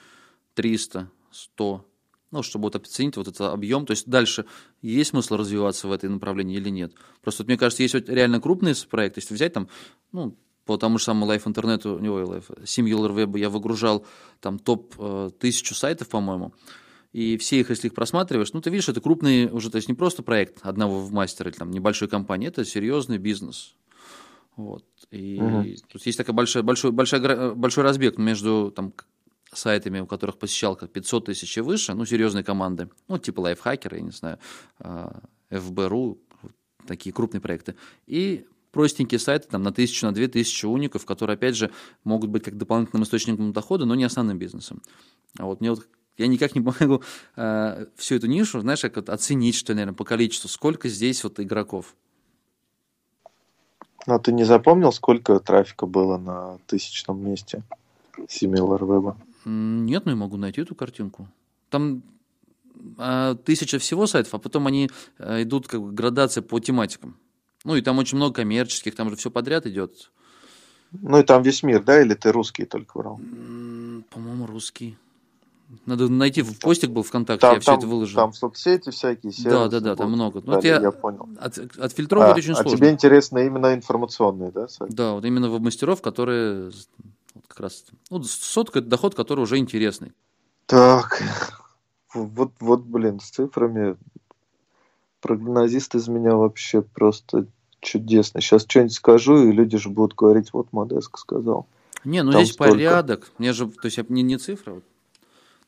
триста, 0.54 1.12
сто, 1.32 1.86
ну, 2.32 2.44
чтобы 2.44 2.64
вот 2.68 2.78
оценить 2.78 3.18
вот 3.18 3.28
этот 3.28 3.42
объем, 3.42 3.86
то 3.86 3.92
есть 3.92 4.08
дальше 4.08 4.46
есть 4.82 5.10
смысл 5.10 5.36
развиваться 5.36 5.90
в 5.90 5.92
этой 5.92 6.10
направлении 6.10 6.56
или 6.56 6.70
нет. 6.70 6.94
Просто 7.22 7.44
вот, 7.44 7.50
мне 7.50 7.58
кажется, 7.58 7.84
есть 7.84 7.94
вот 7.94 8.08
реально 8.08 8.40
крупный 8.40 8.74
проект, 8.90 9.18
если 9.18 9.34
взять 9.34 9.52
там, 9.52 9.68
ну, 10.14 10.38
по 10.70 10.78
тому 10.78 11.00
же 11.00 11.06
самому 11.06 11.26
Life 11.26 11.48
интернету, 11.48 11.98
не 11.98 12.10
ой, 12.10 12.26
Life, 12.26 12.64
Singular 12.64 13.12
Web 13.12 13.40
я 13.40 13.50
выгружал 13.50 14.06
там 14.40 14.60
топ 14.60 14.94
э, 15.00 15.32
тысячу 15.40 15.74
сайтов, 15.74 16.10
по-моему, 16.10 16.54
и 17.12 17.38
все 17.38 17.62
их, 17.62 17.72
если 17.72 17.88
их 17.88 17.96
просматриваешь, 17.96 18.54
ну, 18.54 18.62
ты 18.62 18.70
видишь, 18.70 18.88
это 18.88 19.02
крупный 19.02 19.50
уже, 19.50 19.72
то 19.72 19.78
есть 19.78 19.88
не 19.88 19.96
просто 19.96 20.22
проект 20.22 20.60
одного 20.62 21.00
в 21.00 21.12
мастера 21.12 21.50
или 21.50 21.58
там 21.58 21.72
небольшой 21.72 22.08
компании, 22.08 22.50
это 22.50 22.64
серьезный 22.66 23.18
бизнес. 23.18 23.74
Вот. 24.58 24.86
И 25.10 25.40
угу. 25.42 25.66
тут 25.88 26.06
есть 26.06 26.20
такой 26.20 26.36
большой, 26.36 26.62
большой, 26.62 26.92
большой, 26.92 27.56
большой 27.56 27.84
разбег 27.84 28.20
между 28.20 28.70
там, 28.70 28.94
сайтами, 29.52 30.02
у 30.02 30.06
которых 30.06 30.38
посещалка 30.38 30.88
500 30.88 31.26
тысяч 31.26 31.58
и 31.58 31.62
выше, 31.62 31.96
ну, 31.96 32.06
серьезные 32.06 32.44
команды, 32.44 32.92
ну, 33.08 33.18
типа 33.18 33.40
лайфхакеры, 33.40 33.98
я 33.98 34.04
не 34.04 34.12
знаю, 34.12 34.38
FB.ru, 34.80 36.20
а, 36.44 36.48
такие 36.86 37.12
крупные 37.12 37.42
проекты, 37.42 37.74
и 38.06 38.46
простенькие 38.72 39.20
сайты 39.20 39.48
там, 39.48 39.64
на 39.64 39.72
тысячу, 39.72 40.06
на 40.06 40.14
две 40.14 40.28
тысячи 40.28 40.66
уников, 40.66 41.06
которые, 41.06 41.36
опять 41.36 41.56
же, 41.56 41.72
могут 42.04 42.30
быть 42.30 42.44
как 42.44 42.58
дополнительным 42.58 43.04
источником 43.04 43.54
дохода, 43.54 43.86
но 43.86 43.96
не 43.96 44.04
основным 44.04 44.38
бизнесом. 44.38 44.82
А 45.38 45.46
вот 45.46 45.62
мне 45.62 45.72
вот 45.72 45.88
я 46.18 46.28
никак 46.28 46.56
не 46.56 46.62
могу 46.80 47.02
э, 47.36 47.86
всю 47.96 48.16
эту 48.16 48.28
нишу, 48.28 48.60
знаешь, 48.62 48.82
как 48.82 48.98
вот 48.98 49.10
оценить, 49.10 49.56
что 49.56 49.74
наверное, 49.74 49.96
по 49.96 50.04
количеству, 50.04 50.50
сколько 50.50 50.90
здесь 50.90 51.24
вот 51.24 51.40
игроков. 51.40 51.96
Ну, 54.08 54.16
а 54.16 54.20
ты 54.20 54.32
не 54.32 54.44
запомнил, 54.44 54.92
сколько 54.92 55.40
трафика 55.40 55.86
было 55.86 56.18
на 56.18 56.58
тысячном 56.68 57.24
месте 57.24 57.64
SimilarWeb? 58.18 59.16
Нет, 59.46 60.06
но 60.06 60.12
я 60.12 60.18
могу 60.18 60.38
найти 60.38 60.62
эту 60.62 60.76
картинку. 60.76 61.28
Там 61.70 62.04
а, 62.98 63.36
тысяча 63.36 63.80
всего 63.80 64.08
сайтов, 64.08 64.34
а 64.34 64.40
потом 64.40 64.68
они 64.68 64.90
а, 65.18 65.42
идут 65.44 65.68
как 65.68 65.82
бы 65.82 65.92
градация 65.92 66.42
по 66.42 66.60
тематикам. 66.60 67.18
Ну 67.66 67.76
и 67.76 67.82
там 67.82 67.98
очень 67.98 68.18
много 68.18 68.36
коммерческих, 68.36 68.96
там 68.96 69.10
же 69.10 69.16
все 69.16 69.30
подряд 69.32 69.66
идет. 69.66 70.12
Ну 70.92 71.20
и 71.20 71.24
там 71.24 71.44
весь 71.44 71.62
мир, 71.64 71.84
да, 71.84 72.02
или 72.02 72.14
ты 72.14 72.32
русский 72.32 72.66
только 72.66 72.98
брал? 72.98 73.18
По-моему, 74.10 74.48
русский. 74.48 74.98
Надо 75.86 76.10
найти, 76.10 76.42
в 76.42 76.58
постик 76.58 76.90
был 76.90 77.04
ВКонтакте, 77.04 77.42
там, 77.42 77.54
я 77.54 77.60
все 77.60 77.76
это 77.76 77.86
выложил. 77.86 78.16
Там 78.16 78.34
соцсети 78.34 78.90
всякие, 78.90 79.32
сервисы. 79.32 79.50
Да, 79.50 79.68
да, 79.68 79.80
да, 79.80 79.96
там 79.96 80.12
много. 80.12 80.42
Ну, 80.44 80.60
я, 80.62 80.82
я 80.82 80.92
понял. 80.92 81.30
От, 81.40 81.60
отфильтровывать 81.78 82.38
а, 82.38 82.40
очень 82.40 82.54
а 82.54 82.56
сложно. 82.56 82.74
А 82.74 82.78
тебе 82.78 82.90
интересно 82.90 83.38
именно 83.40 83.76
информационные, 83.76 84.52
да? 84.52 84.68
Сайты? 84.68 84.96
Да, 84.96 85.14
вот 85.14 85.26
именно 85.26 85.48
веб-мастеров, 85.48 86.02
которые 86.02 86.72
вот 87.36 87.44
как 87.48 87.60
раз... 87.60 87.86
Ну, 88.10 88.24
сотка– 88.24 88.80
это 88.80 88.88
доход, 88.88 89.14
который 89.14 89.42
уже 89.42 89.58
интересный. 89.58 90.14
Так, 90.66 91.22
вот, 92.16 92.52
вот, 92.60 92.82
блин, 92.82 93.20
с 93.20 93.30
цифрами 93.30 93.96
прогнозист 95.22 95.96
из 95.96 96.08
меня 96.08 96.36
вообще 96.36 96.82
просто 96.82 97.46
чудесный. 97.80 98.42
Сейчас 98.42 98.66
что-нибудь 98.68 98.94
скажу, 98.94 99.50
и 99.50 99.52
люди 99.52 99.78
же 99.78 99.90
будут 99.90 100.16
говорить, 100.16 100.54
вот 100.54 100.72
Модеско 100.72 101.20
сказал. 101.20 101.68
Не, 102.04 102.24
ну 102.24 102.32
Там 102.32 102.44
здесь 102.44 102.54
столько... 102.54 102.74
порядок. 102.74 103.32
Мне 103.38 103.54
же, 103.54 103.68
то 103.68 103.86
есть 103.86 104.10
не, 104.10 104.22
не 104.22 104.38
цифра, 104.38 104.82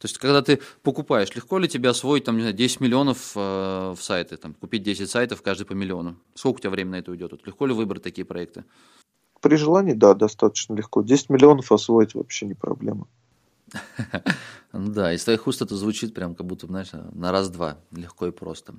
то 0.02 0.08
есть, 0.08 0.18
когда 0.18 0.42
ты 0.42 0.60
покупаешь, 0.82 1.36
легко 1.36 1.60
ли 1.60 1.68
тебе 1.68 1.90
освоить 1.90 2.24
там, 2.24 2.36
не 2.36 2.42
знаю, 2.42 2.56
10 2.56 2.80
миллионов 2.80 3.34
э, 3.36 3.94
в 3.96 4.02
сайты, 4.02 4.36
там, 4.36 4.56
купить 4.56 4.82
10 4.82 5.08
сайтов, 5.08 5.44
каждый 5.44 5.68
по 5.68 5.74
миллиону? 5.74 6.16
Сколько 6.34 6.58
у 6.58 6.60
тебя 6.62 6.72
времени 6.72 6.94
на 6.94 6.96
это 6.96 7.12
уйдет? 7.12 7.32
Вот, 7.32 7.46
легко 7.46 7.68
ли 7.68 7.74
выбрать 7.76 8.02
такие 8.02 8.26
проекты? 8.26 8.64
При 9.42 9.58
желании, 9.58 9.94
да, 9.94 10.16
достаточно 10.16 10.74
легко. 10.74 11.04
10 11.04 11.30
миллионов 11.30 11.72
освоить 11.72 12.16
вообще 12.16 12.48
не 12.48 12.56
проблема. 12.56 13.08
Да, 14.74 15.14
из 15.14 15.26
твоих 15.26 15.48
уст 15.48 15.62
это 15.62 15.76
звучит 15.76 16.14
прям 16.14 16.34
как 16.34 16.48
будто, 16.48 16.66
знаешь, 16.66 16.92
на 16.94 17.34
раз-два, 17.34 17.78
легко 17.92 18.28
и 18.28 18.32
просто. 18.32 18.76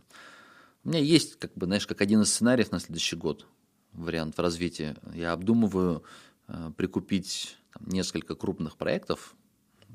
У 0.85 0.89
меня 0.89 0.99
есть, 0.99 1.39
как 1.39 1.55
бы, 1.55 1.67
знаешь, 1.67 1.87
как 1.87 2.01
один 2.01 2.23
из 2.23 2.33
сценариев 2.33 2.73
на 2.73 2.81
следующий 2.81 3.15
год, 3.15 3.47
вариант 3.93 4.37
в 4.37 4.41
развитии. 4.41 4.97
Я 5.15 5.33
обдумываю 5.33 6.03
э, 6.49 6.71
прикупить 6.77 7.57
там, 7.73 7.87
несколько 7.87 8.35
крупных 8.35 8.77
проектов, 8.77 9.35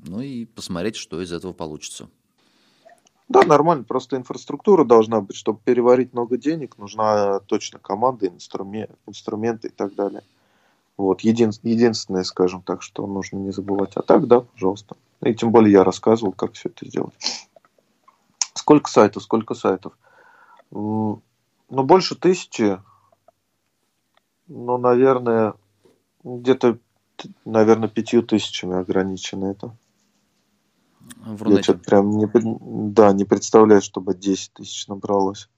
ну 0.06 0.20
и 0.20 0.46
посмотреть, 0.46 0.96
что 0.96 1.20
из 1.20 1.30
этого 1.30 1.52
получится. 1.52 2.08
Да, 3.28 3.42
нормально, 3.42 3.84
просто 3.84 4.16
инфраструктура 4.16 4.84
должна 4.84 5.20
быть, 5.20 5.36
чтобы 5.36 5.60
переварить 5.62 6.14
много 6.14 6.38
денег, 6.38 6.78
нужна 6.78 7.40
точно 7.40 7.78
команда, 7.78 8.28
инструмент, 8.28 8.92
инструменты 9.06 9.68
и 9.68 9.70
так 9.70 9.94
далее. 9.94 10.22
Вот, 10.96 11.20
един, 11.20 11.52
единственное, 11.62 12.24
скажем 12.24 12.62
так, 12.62 12.80
что 12.82 13.06
нужно 13.06 13.36
не 13.36 13.52
забывать. 13.52 13.92
А 13.96 14.02
так, 14.02 14.26
да, 14.26 14.40
пожалуйста. 14.40 14.96
И 15.22 15.34
тем 15.34 15.52
более 15.52 15.72
я 15.72 15.84
рассказывал, 15.84 16.32
как 16.32 16.54
все 16.54 16.70
это 16.70 16.86
сделать. 16.88 17.14
Сколько 18.54 18.90
сайтов, 18.90 19.22
сколько 19.22 19.54
сайтов? 19.54 19.92
Ну, 20.70 21.22
больше 21.68 22.14
тысячи. 22.14 22.80
Ну, 24.46 24.78
наверное, 24.78 25.54
где-то, 26.24 26.78
наверное, 27.44 27.88
пятью 27.88 28.22
тысячами 28.22 28.76
ограничено 28.76 29.46
это 29.46 29.76
в 31.00 31.42
Рунете. 31.42 31.58
Я 31.58 31.62
что-то 31.62 31.80
прям 31.80 32.10
не, 32.10 32.28
да, 32.92 33.12
не 33.12 33.24
представляю, 33.24 33.82
чтобы 33.82 34.14
10 34.14 34.54
тысяч 34.54 34.88
набралось. 34.88 35.48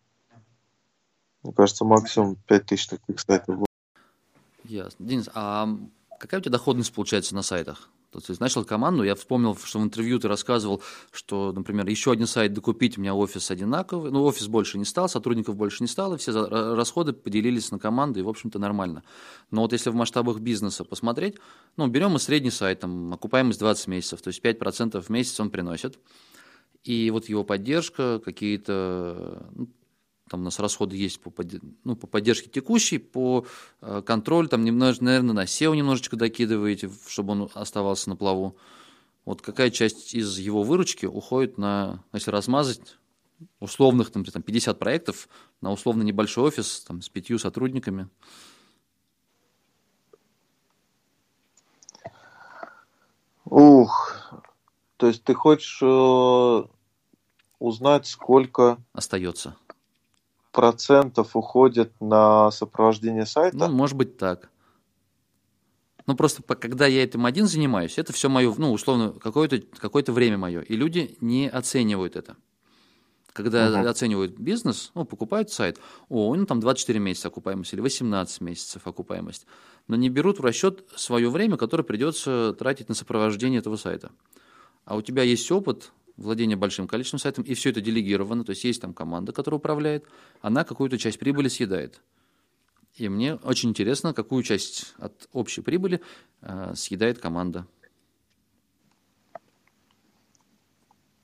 Мне 1.43 1.53
кажется, 1.53 1.85
максимум 1.85 2.37
5 2.47 2.67
тысяч 2.67 2.89
таких 2.89 3.21
сайтов 3.21 3.59
будет. 3.59 3.69
Ясно. 4.65 5.07
Денис, 5.07 5.29
а 5.35 5.69
какая 6.19 6.41
у 6.41 6.43
тебя 6.43 6.53
доходность 6.53 6.93
получается 6.93 7.35
на 7.35 7.43
сайтах? 7.43 7.91
То 8.13 8.21
есть 8.29 8.41
начал 8.41 8.65
команду, 8.65 9.05
я 9.05 9.15
вспомнил, 9.15 9.57
что 9.57 9.79
в 9.79 9.85
интервью 9.85 10.19
ты 10.19 10.27
рассказывал, 10.27 10.83
что, 11.13 11.53
например, 11.53 11.87
еще 11.87 12.11
один 12.11 12.27
сайт 12.27 12.53
докупить, 12.53 12.99
у 12.99 13.01
меня 13.01 13.15
офис 13.15 13.51
одинаковый, 13.51 14.11
ну, 14.11 14.25
офис 14.25 14.49
больше 14.49 14.79
не 14.79 14.85
стал, 14.85 15.09
сотрудников 15.09 15.55
больше 15.55 15.83
не 15.85 15.87
стало, 15.87 16.17
все 16.17 16.33
расходы 16.75 17.13
поделились 17.13 17.71
на 17.71 17.79
команды, 17.79 18.21
и, 18.21 18.23
в 18.25 18.29
общем-то, 18.29 18.59
нормально. 18.59 19.05
Но 19.53 19.63
вот 19.63 19.73
если 19.73 19.91
в 19.91 19.95
масштабах 19.95 20.41
бизнеса 20.41 20.85
посмотреть, 20.85 21.37
ну, 21.77 21.87
берем 21.87 22.11
мы 22.11 22.19
средний 22.19 22.51
сайт, 22.51 22.81
там, 22.81 23.13
окупаемость 23.13 23.61
20 23.61 23.87
месяцев, 23.87 24.21
то 24.23 24.29
есть 24.29 24.43
5% 24.45 25.01
в 25.01 25.09
месяц 25.09 25.39
он 25.39 25.51
приносит, 25.51 25.99
И 26.83 27.11
вот 27.11 27.29
его 27.29 27.45
поддержка, 27.45 28.21
какие-то 28.25 29.47
ну, 29.53 29.69
там 30.31 30.43
у 30.43 30.45
нас 30.45 30.61
расходы 30.61 30.97
есть 30.97 31.21
по, 31.21 31.33
ну, 31.83 31.97
по 31.97 32.07
поддержке 32.07 32.49
текущей, 32.49 32.99
по 32.99 33.45
э, 33.81 34.01
контролю, 34.07 34.49
там 34.49 34.65
немножко, 34.65 35.03
наверное, 35.03 35.35
на 35.35 35.45
SEO 35.45 35.75
немножечко 35.75 36.17
докидываете, 36.17 36.89
чтобы 37.09 37.33
он 37.33 37.51
оставался 37.53 38.09
на 38.09 38.15
плаву. 38.17 38.57
Вот 39.25 39.43
какая 39.43 39.71
часть 39.71 40.15
из 40.15 40.39
его 40.39 40.63
выручки 40.63 41.05
уходит 41.05 41.59
на, 41.59 42.05
если 42.13 42.31
размазать, 42.31 42.97
условных 43.59 44.13
там, 44.13 44.25
там 44.25 44.43
50 44.43 44.79
проектов 44.79 45.29
на 45.61 45.73
условно 45.73 46.05
небольшой 46.05 46.45
офис 46.45 46.85
там, 46.87 47.03
с 47.03 47.09
пятью 47.09 47.41
сотрудниками? 47.41 48.09
Ух, 53.47 54.33
то 54.97 55.09
есть 55.09 55.25
ты 55.25 55.35
хочешь 55.35 55.81
э, 55.83 56.63
узнать, 57.59 58.07
сколько 58.07 58.79
остается 58.93 59.57
процентов 60.53 61.37
уходит 61.37 61.93
на 62.01 62.51
сопровождение 62.51 63.27
сайта? 63.27 63.57
Ну, 63.57 63.69
может 63.69 63.97
быть 63.97 64.17
так. 64.17 64.51
Ну, 66.07 66.17
просто 66.17 66.43
когда 66.43 66.87
я 66.87 67.05
этим 67.05 67.25
один 67.27 67.47
занимаюсь, 67.47 67.99
это 67.99 68.13
все 68.13 68.29
мое, 68.29 68.53
ну, 68.57 68.73
условно, 68.73 69.13
какое-то 69.13 69.61
какое 69.79 70.03
время 70.09 70.39
мое. 70.39 70.61
И 70.63 70.75
люди 70.75 71.17
не 71.21 71.49
оценивают 71.49 72.17
это. 72.17 72.37
Когда 73.33 73.71
угу. 73.71 73.89
оценивают 73.89 74.37
бизнес, 74.37 74.91
ну, 74.95 75.05
покупают 75.05 75.53
сайт, 75.53 75.79
о, 76.09 76.29
у 76.29 76.35
него 76.35 76.47
там 76.47 76.59
24 76.59 76.99
месяца 76.99 77.29
окупаемость 77.29 77.73
или 77.75 77.81
18 77.81 78.41
месяцев 78.41 78.87
окупаемость, 78.87 79.47
но 79.87 79.95
не 79.95 80.09
берут 80.09 80.41
в 80.41 80.45
расчет 80.45 80.85
свое 80.97 81.31
время, 81.31 81.57
которое 81.57 81.85
придется 81.85 82.57
тратить 82.59 82.89
на 82.89 82.97
сопровождение 82.97 83.61
этого 83.61 83.77
сайта. 83.77 84.11
А 84.85 84.97
у 84.97 85.03
тебя 85.03 85.23
есть 85.23 85.51
опыт 85.53 85.93
владения 86.21 86.57
большим 86.57 86.87
количеством 86.87 87.19
сайтов, 87.19 87.47
и 87.47 87.55
все 87.55 87.71
это 87.71 87.81
делегировано, 87.81 88.45
то 88.45 88.51
есть 88.51 88.65
есть 88.65 88.81
там 88.81 88.95
команда, 88.95 89.33
которая 89.33 89.59
управляет, 89.59 90.05
она 90.41 90.65
какую-то 90.65 90.99
часть 90.99 91.19
прибыли 91.19 91.49
съедает. 91.49 92.01
И 92.95 93.09
мне 93.09 93.37
очень 93.37 93.71
интересно, 93.71 94.13
какую 94.13 94.43
часть 94.43 94.95
от 94.99 95.29
общей 95.33 95.63
прибыли 95.63 96.01
э, 96.43 96.75
съедает 96.75 97.19
команда. 97.19 97.67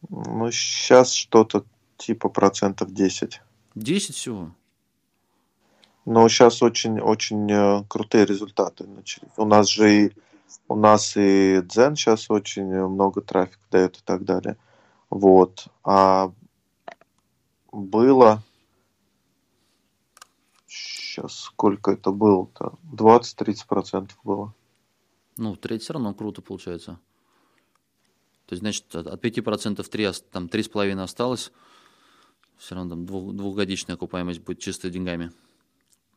Ну, 0.09 0.51
сейчас 0.51 1.13
что-то 1.13 1.65
типа 1.97 2.29
процентов 2.29 2.93
10. 2.93 3.41
10 3.75 4.15
всего? 4.15 4.55
Но 6.05 6.29
сейчас 6.29 6.63
очень-очень 6.63 7.51
э, 7.51 7.85
крутые 7.89 8.25
результаты 8.25 8.87
начали. 8.87 9.29
У 9.37 9.45
нас 9.45 9.69
же 9.69 10.05
и 10.05 10.13
у 10.69 10.77
нас 10.77 11.17
и 11.17 11.61
Дзен 11.63 11.97
сейчас 11.97 12.31
очень 12.31 12.67
много 12.67 13.21
трафика 13.21 13.63
дает 13.71 13.97
и 13.97 14.01
так 14.05 14.25
далее. 14.25 14.57
Вот. 15.11 15.69
А 15.85 16.33
было 17.73 18.43
сейчас 21.17 21.35
сколько 21.35 21.93
это 21.93 22.11
было-то? 22.11 22.75
20-30% 22.93 24.11
было. 24.25 24.55
Ну, 25.37 25.57
треть 25.57 25.83
все 25.83 25.95
равно 25.95 26.15
круто 26.15 26.43
получается. 26.43 26.99
То 28.47 28.53
есть, 28.53 28.61
значит, 28.61 28.95
от 28.95 29.25
5% 29.25 29.83
3, 29.83 30.09
там 30.31 30.47
3,5 30.47 31.03
осталось. 31.03 31.53
Все 32.57 32.75
равно 32.75 32.91
там 32.91 33.07
двух, 33.07 33.35
двухгодичная 33.35 33.97
окупаемость 33.97 34.41
будет 34.41 34.61
чисто 34.61 34.89
деньгами. 34.89 35.33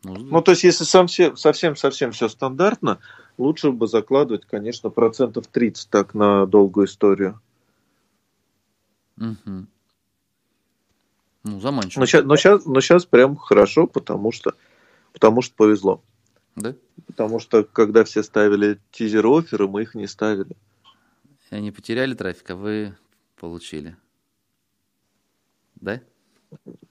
Ну, 0.03 0.15
ну 0.15 0.41
то 0.41 0.51
есть, 0.51 0.63
если 0.63 0.85
совсем-совсем 0.85 2.11
все 2.11 2.29
стандартно, 2.29 2.99
лучше 3.37 3.71
бы 3.71 3.87
закладывать, 3.87 4.45
конечно, 4.45 4.89
процентов 4.89 5.47
30 5.47 5.89
так 5.89 6.13
на 6.13 6.45
долгую 6.45 6.87
историю. 6.87 7.41
Угу. 9.20 9.67
Ну, 11.43 11.59
заманчиво. 11.59 12.01
Но 12.01 12.05
сейчас, 12.05 12.26
но, 12.26 12.36
сейчас, 12.36 12.65
но 12.65 12.82
сейчас 12.82 13.05
прям 13.05 13.36
хорошо, 13.36 13.88
потому 13.88 14.32
что, 14.32 14.53
потому 15.13 15.41
что 15.41 15.55
повезло. 15.55 16.03
Да? 16.55 16.76
Потому 17.07 17.39
что, 17.39 17.63
когда 17.63 18.03
все 18.03 18.24
ставили 18.24 18.80
тизер-оферы, 18.91 19.67
мы 19.67 19.84
их 19.84 19.95
не 19.95 20.07
ставили. 20.07 20.55
И 21.49 21.55
они 21.55 21.72
потеряли 21.72 22.13
трафик, 22.13 22.51
а 22.51 22.55
вы 22.55 22.97
получили. 23.36 23.97
Да? 25.76 26.01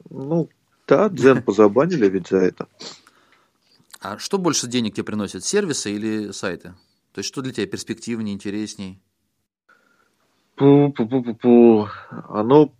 Ну, 0.08 0.48
да, 0.86 1.08
Дзен 1.08 1.42
позабанили 1.42 2.08
ведь 2.08 2.28
за 2.28 2.38
это. 2.38 2.68
А 4.00 4.18
что 4.18 4.38
больше 4.38 4.66
денег 4.66 4.94
тебе 4.94 5.04
приносят, 5.04 5.44
сервисы 5.44 5.92
или 5.92 6.30
сайты? 6.30 6.74
То 7.12 7.18
есть 7.18 7.28
что 7.28 7.42
для 7.42 7.52
тебя 7.52 7.66
перспективнее, 7.66 8.34
интересней? 8.34 9.02
Пу-пу-пу-пу-пу. 10.58 11.88
Оно 12.28 12.72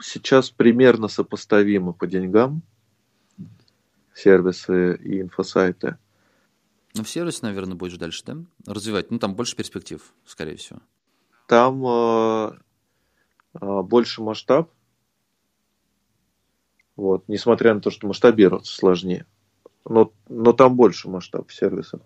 сейчас 0.00 0.50
примерно 0.50 1.08
сопоставимо 1.08 1.92
по 1.92 2.06
деньгам, 2.06 2.62
сервисы 4.14 4.96
и 4.96 5.20
инфосайты. 5.22 5.96
Ну, 6.94 7.04
в 7.04 7.08
сервис, 7.08 7.40
наверное, 7.40 7.76
будешь 7.76 7.96
дальше, 7.96 8.22
да? 8.26 8.36
Развивать. 8.66 9.10
Ну, 9.10 9.18
там 9.18 9.34
больше 9.34 9.56
перспектив, 9.56 10.02
скорее 10.26 10.56
всего. 10.56 10.80
Там 11.46 11.84
э, 11.86 12.52
э, 13.60 13.82
больше 13.82 14.22
масштаб. 14.22 14.70
Вот, 16.96 17.24
несмотря 17.28 17.72
на 17.72 17.80
то, 17.80 17.90
что 17.90 18.06
масштабироваться 18.06 18.74
сложнее. 18.74 19.24
Но, 19.88 20.12
но 20.28 20.52
там 20.52 20.76
больше 20.76 21.08
масштаб 21.08 21.50
сервисов. 21.50 22.02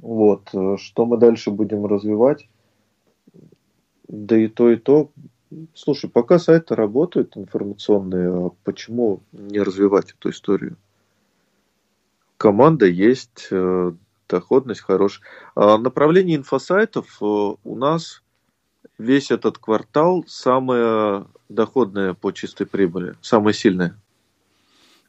Вот. 0.00 0.48
Э, 0.52 0.76
что 0.78 1.06
мы 1.06 1.16
дальше 1.18 1.50
будем 1.50 1.86
развивать? 1.86 2.48
Да 4.06 4.36
и 4.36 4.48
то, 4.48 4.70
и 4.70 4.76
то. 4.76 5.10
Слушай, 5.74 6.10
пока 6.10 6.38
сайты 6.38 6.74
работают 6.74 7.36
информационные, 7.36 8.28
а 8.28 8.50
почему 8.64 9.20
не 9.32 9.60
развивать 9.60 10.12
эту 10.12 10.30
историю? 10.30 10.76
Команда 12.36 12.86
есть, 12.86 13.48
э, 13.50 13.92
доходность 14.28 14.82
хорошая. 14.82 15.26
А 15.54 15.78
направление 15.78 16.36
инфосайтов 16.36 17.18
э, 17.20 17.24
у 17.24 17.76
нас 17.76 18.22
весь 18.98 19.30
этот 19.30 19.58
квартал 19.58 20.24
самое 20.26 21.26
доходное 21.48 22.14
по 22.14 22.32
чистой 22.32 22.66
прибыли, 22.66 23.14
самое 23.22 23.54
сильное 23.54 23.98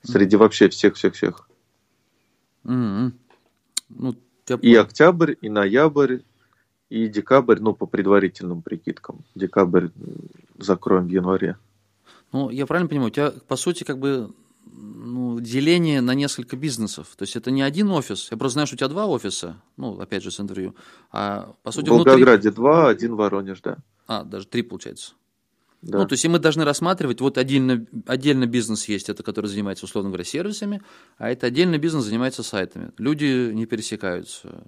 среди 0.03 0.35
вообще 0.35 0.69
всех-всех-всех. 0.69 1.47
Mm-hmm. 2.63 3.11
Ну, 3.89 4.15
и 4.55 4.75
октябрь, 4.75 5.35
и 5.41 5.49
ноябрь, 5.49 6.19
и 6.89 7.07
декабрь, 7.07 7.59
ну, 7.59 7.73
по 7.73 7.85
предварительным 7.85 8.61
прикидкам. 8.61 9.23
Декабрь 9.35 9.87
закроем 10.57 11.07
в 11.07 11.09
январе. 11.09 11.57
Ну, 12.31 12.49
я 12.49 12.65
правильно 12.65 12.89
понимаю, 12.89 13.09
у 13.09 13.13
тебя, 13.13 13.33
по 13.47 13.55
сути, 13.55 13.83
как 13.83 13.99
бы 13.99 14.33
ну, 14.71 15.39
деление 15.39 16.01
на 16.01 16.13
несколько 16.13 16.55
бизнесов. 16.55 17.07
То 17.17 17.23
есть 17.23 17.35
это 17.35 17.51
не 17.51 17.61
один 17.61 17.89
офис. 17.89 18.29
Я 18.31 18.37
просто 18.37 18.53
знаю, 18.53 18.67
что 18.67 18.75
у 18.75 18.77
тебя 18.77 18.87
два 18.87 19.07
офиса, 19.07 19.61
ну, 19.77 19.99
опять 19.99 20.23
же, 20.23 20.31
с 20.31 20.39
интервью. 20.39 20.75
А, 21.11 21.53
по 21.63 21.71
сути, 21.71 21.89
в 21.89 21.93
Волгограде 21.93 22.49
внутри... 22.49 22.51
два, 22.51 22.89
один 22.89 23.13
в 23.13 23.17
Воронеж, 23.17 23.61
да. 23.61 23.77
А, 24.07 24.23
даже 24.23 24.47
три, 24.47 24.61
получается. 24.61 25.13
Да. 25.81 25.99
Ну, 25.99 26.05
то 26.05 26.13
есть 26.13 26.25
и 26.25 26.27
мы 26.27 26.39
должны 26.39 26.65
рассматривать, 26.65 27.21
вот 27.21 27.37
отдельно, 27.37 27.85
отдельно 28.05 28.45
бизнес 28.45 28.89
есть, 28.89 29.07
это 29.07 29.23
который 29.23 29.47
занимается, 29.47 29.85
условно 29.85 30.09
говоря, 30.09 30.25
сервисами, 30.25 30.81
а 31.17 31.29
это 31.29 31.47
отдельный 31.47 31.77
бизнес 31.77 32.03
занимается 32.03 32.43
сайтами. 32.43 32.91
Люди 32.97 33.51
не 33.53 33.65
пересекаются, 33.65 34.65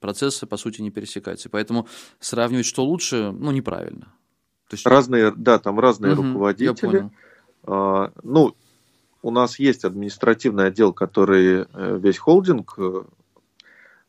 процессы, 0.00 0.46
по 0.46 0.56
сути, 0.56 0.80
не 0.80 0.90
пересекаются. 0.90 1.50
Поэтому 1.50 1.86
сравнивать, 2.18 2.66
что 2.66 2.84
лучше, 2.84 3.30
ну, 3.32 3.50
неправильно. 3.50 4.06
То 4.68 4.74
есть... 4.74 4.86
Разные, 4.86 5.32
да, 5.36 5.58
там 5.58 5.78
разные 5.78 6.14
угу, 6.14 6.22
руководители. 6.22 7.10
А, 7.64 8.12
ну, 8.22 8.54
у 9.22 9.30
нас 9.30 9.58
есть 9.58 9.84
административный 9.84 10.68
отдел, 10.68 10.92
который 10.92 11.66
э, 11.70 11.98
весь 11.98 12.18
холдинг, 12.18 12.74
э, 12.78 13.02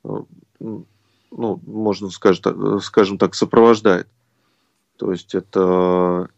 ну, 0.03 0.85
можно 1.31 2.09
скажем, 2.09 2.79
скажем 2.79 3.17
так, 3.17 3.35
сопровождает. 3.35 4.07
То 4.99 5.13
есть 5.13 5.33
это 5.33 6.29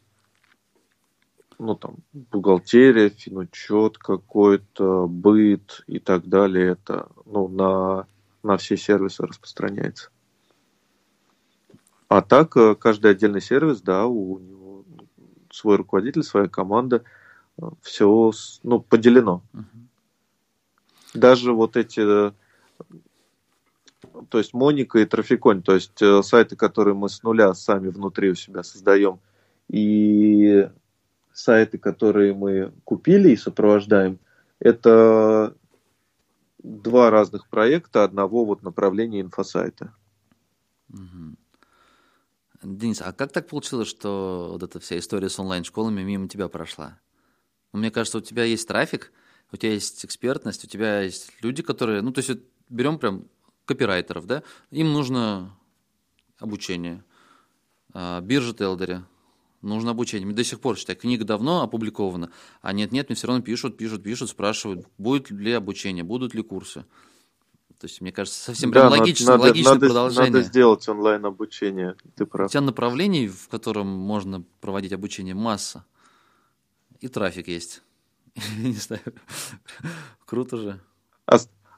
ну, 1.57 1.75
там, 1.75 1.95
бухгалтерия, 2.13 3.09
финучет 3.09 3.97
какой-то, 3.97 5.07
быт 5.07 5.83
и 5.87 5.97
так 5.97 6.27
далее. 6.27 6.73
Это 6.73 7.09
ну, 7.25 7.47
на, 7.47 8.05
на 8.43 8.57
все 8.57 8.77
сервисы 8.77 9.25
распространяется. 9.25 10.11
А 12.07 12.21
так, 12.21 12.55
э, 12.55 12.75
каждый 12.75 13.11
отдельный 13.11 13.41
сервис, 13.41 13.81
да, 13.81 14.05
у 14.05 14.37
него 14.37 14.85
свой 15.49 15.77
руководитель, 15.77 16.23
своя 16.23 16.47
команда, 16.47 17.03
э, 17.57 17.63
все 17.81 18.31
ну, 18.61 18.79
поделено. 18.79 19.41
Uh-huh. 19.53 19.63
Даже 21.15 21.51
вот 21.51 21.77
эти 21.77 22.31
то 24.29 24.37
есть 24.37 24.53
Моника 24.53 24.99
и 24.99 25.05
Трафиконь, 25.05 25.61
то 25.61 25.73
есть 25.73 26.01
э, 26.01 26.21
сайты, 26.23 26.55
которые 26.55 26.93
мы 26.95 27.09
с 27.09 27.23
нуля 27.23 27.53
сами 27.53 27.89
внутри 27.89 28.31
у 28.31 28.35
себя 28.35 28.63
создаем, 28.63 29.19
и 29.67 30.69
сайты, 31.33 31.77
которые 31.77 32.33
мы 32.33 32.73
купили 32.83 33.29
и 33.29 33.37
сопровождаем, 33.37 34.19
это 34.59 35.55
два 36.59 37.09
разных 37.09 37.47
проекта 37.47 38.03
одного 38.03 38.45
вот 38.45 38.63
направления 38.63 39.21
инфосайта. 39.21 39.93
Денис, 42.61 43.01
а 43.01 43.11
как 43.11 43.31
так 43.31 43.47
получилось, 43.47 43.87
что 43.87 44.49
вот 44.51 44.61
эта 44.61 44.79
вся 44.79 44.99
история 44.99 45.29
с 45.29 45.39
онлайн-школами 45.39 46.03
мимо 46.03 46.27
тебя 46.27 46.47
прошла? 46.47 46.99
Ну, 47.73 47.79
мне 47.79 47.89
кажется, 47.89 48.19
у 48.19 48.21
тебя 48.21 48.43
есть 48.43 48.67
трафик, 48.67 49.11
у 49.51 49.57
тебя 49.57 49.73
есть 49.73 50.05
экспертность, 50.05 50.63
у 50.63 50.67
тебя 50.67 51.01
есть 51.01 51.31
люди, 51.41 51.63
которые, 51.63 52.01
ну, 52.01 52.11
то 52.11 52.19
есть 52.19 52.39
берем 52.69 52.99
прям 52.99 53.25
копирайтеров, 53.65 54.25
да, 54.25 54.43
им 54.71 54.93
нужно 54.93 55.55
обучение. 56.39 57.03
А, 57.93 58.21
биржа 58.21 58.53
Телдере, 58.53 59.03
нужно 59.61 59.91
обучение. 59.91 60.31
До 60.33 60.43
сих 60.43 60.59
пор, 60.59 60.77
считай, 60.77 60.95
книга 60.95 61.25
давно 61.25 61.61
опубликована, 61.61 62.31
а 62.61 62.73
нет-нет, 62.73 63.09
мне 63.09 63.15
все 63.15 63.27
равно 63.27 63.41
пишут, 63.43 63.77
пишут, 63.77 64.03
пишут, 64.03 64.29
спрашивают, 64.29 64.87
будет 64.97 65.29
ли 65.29 65.51
обучение, 65.51 66.03
будут 66.03 66.33
ли 66.33 66.41
курсы. 66.41 66.85
То 67.79 67.87
есть, 67.87 67.99
мне 67.99 68.11
кажется, 68.11 68.39
совсем 68.39 68.71
Да, 68.71 68.81
прям 68.89 68.91
логично, 68.99 69.31
надо, 69.31 69.43
логичное 69.43 69.73
надо, 69.73 69.85
продолжение. 69.87 70.31
надо 70.31 70.43
сделать 70.43 70.87
онлайн 70.87 71.25
обучение. 71.25 71.95
Ты 72.15 72.25
У 72.25 72.27
прав. 72.27 72.51
тебя 72.51 72.61
направлений, 72.61 73.27
в 73.27 73.47
котором 73.47 73.87
можно 73.87 74.43
проводить 74.59 74.93
обучение, 74.93 75.33
масса. 75.33 75.83
И 76.99 77.07
трафик 77.07 77.47
есть. 77.47 77.81
Не 78.59 78.73
знаю. 78.73 79.01
Круто 80.25 80.57
же. 80.57 80.79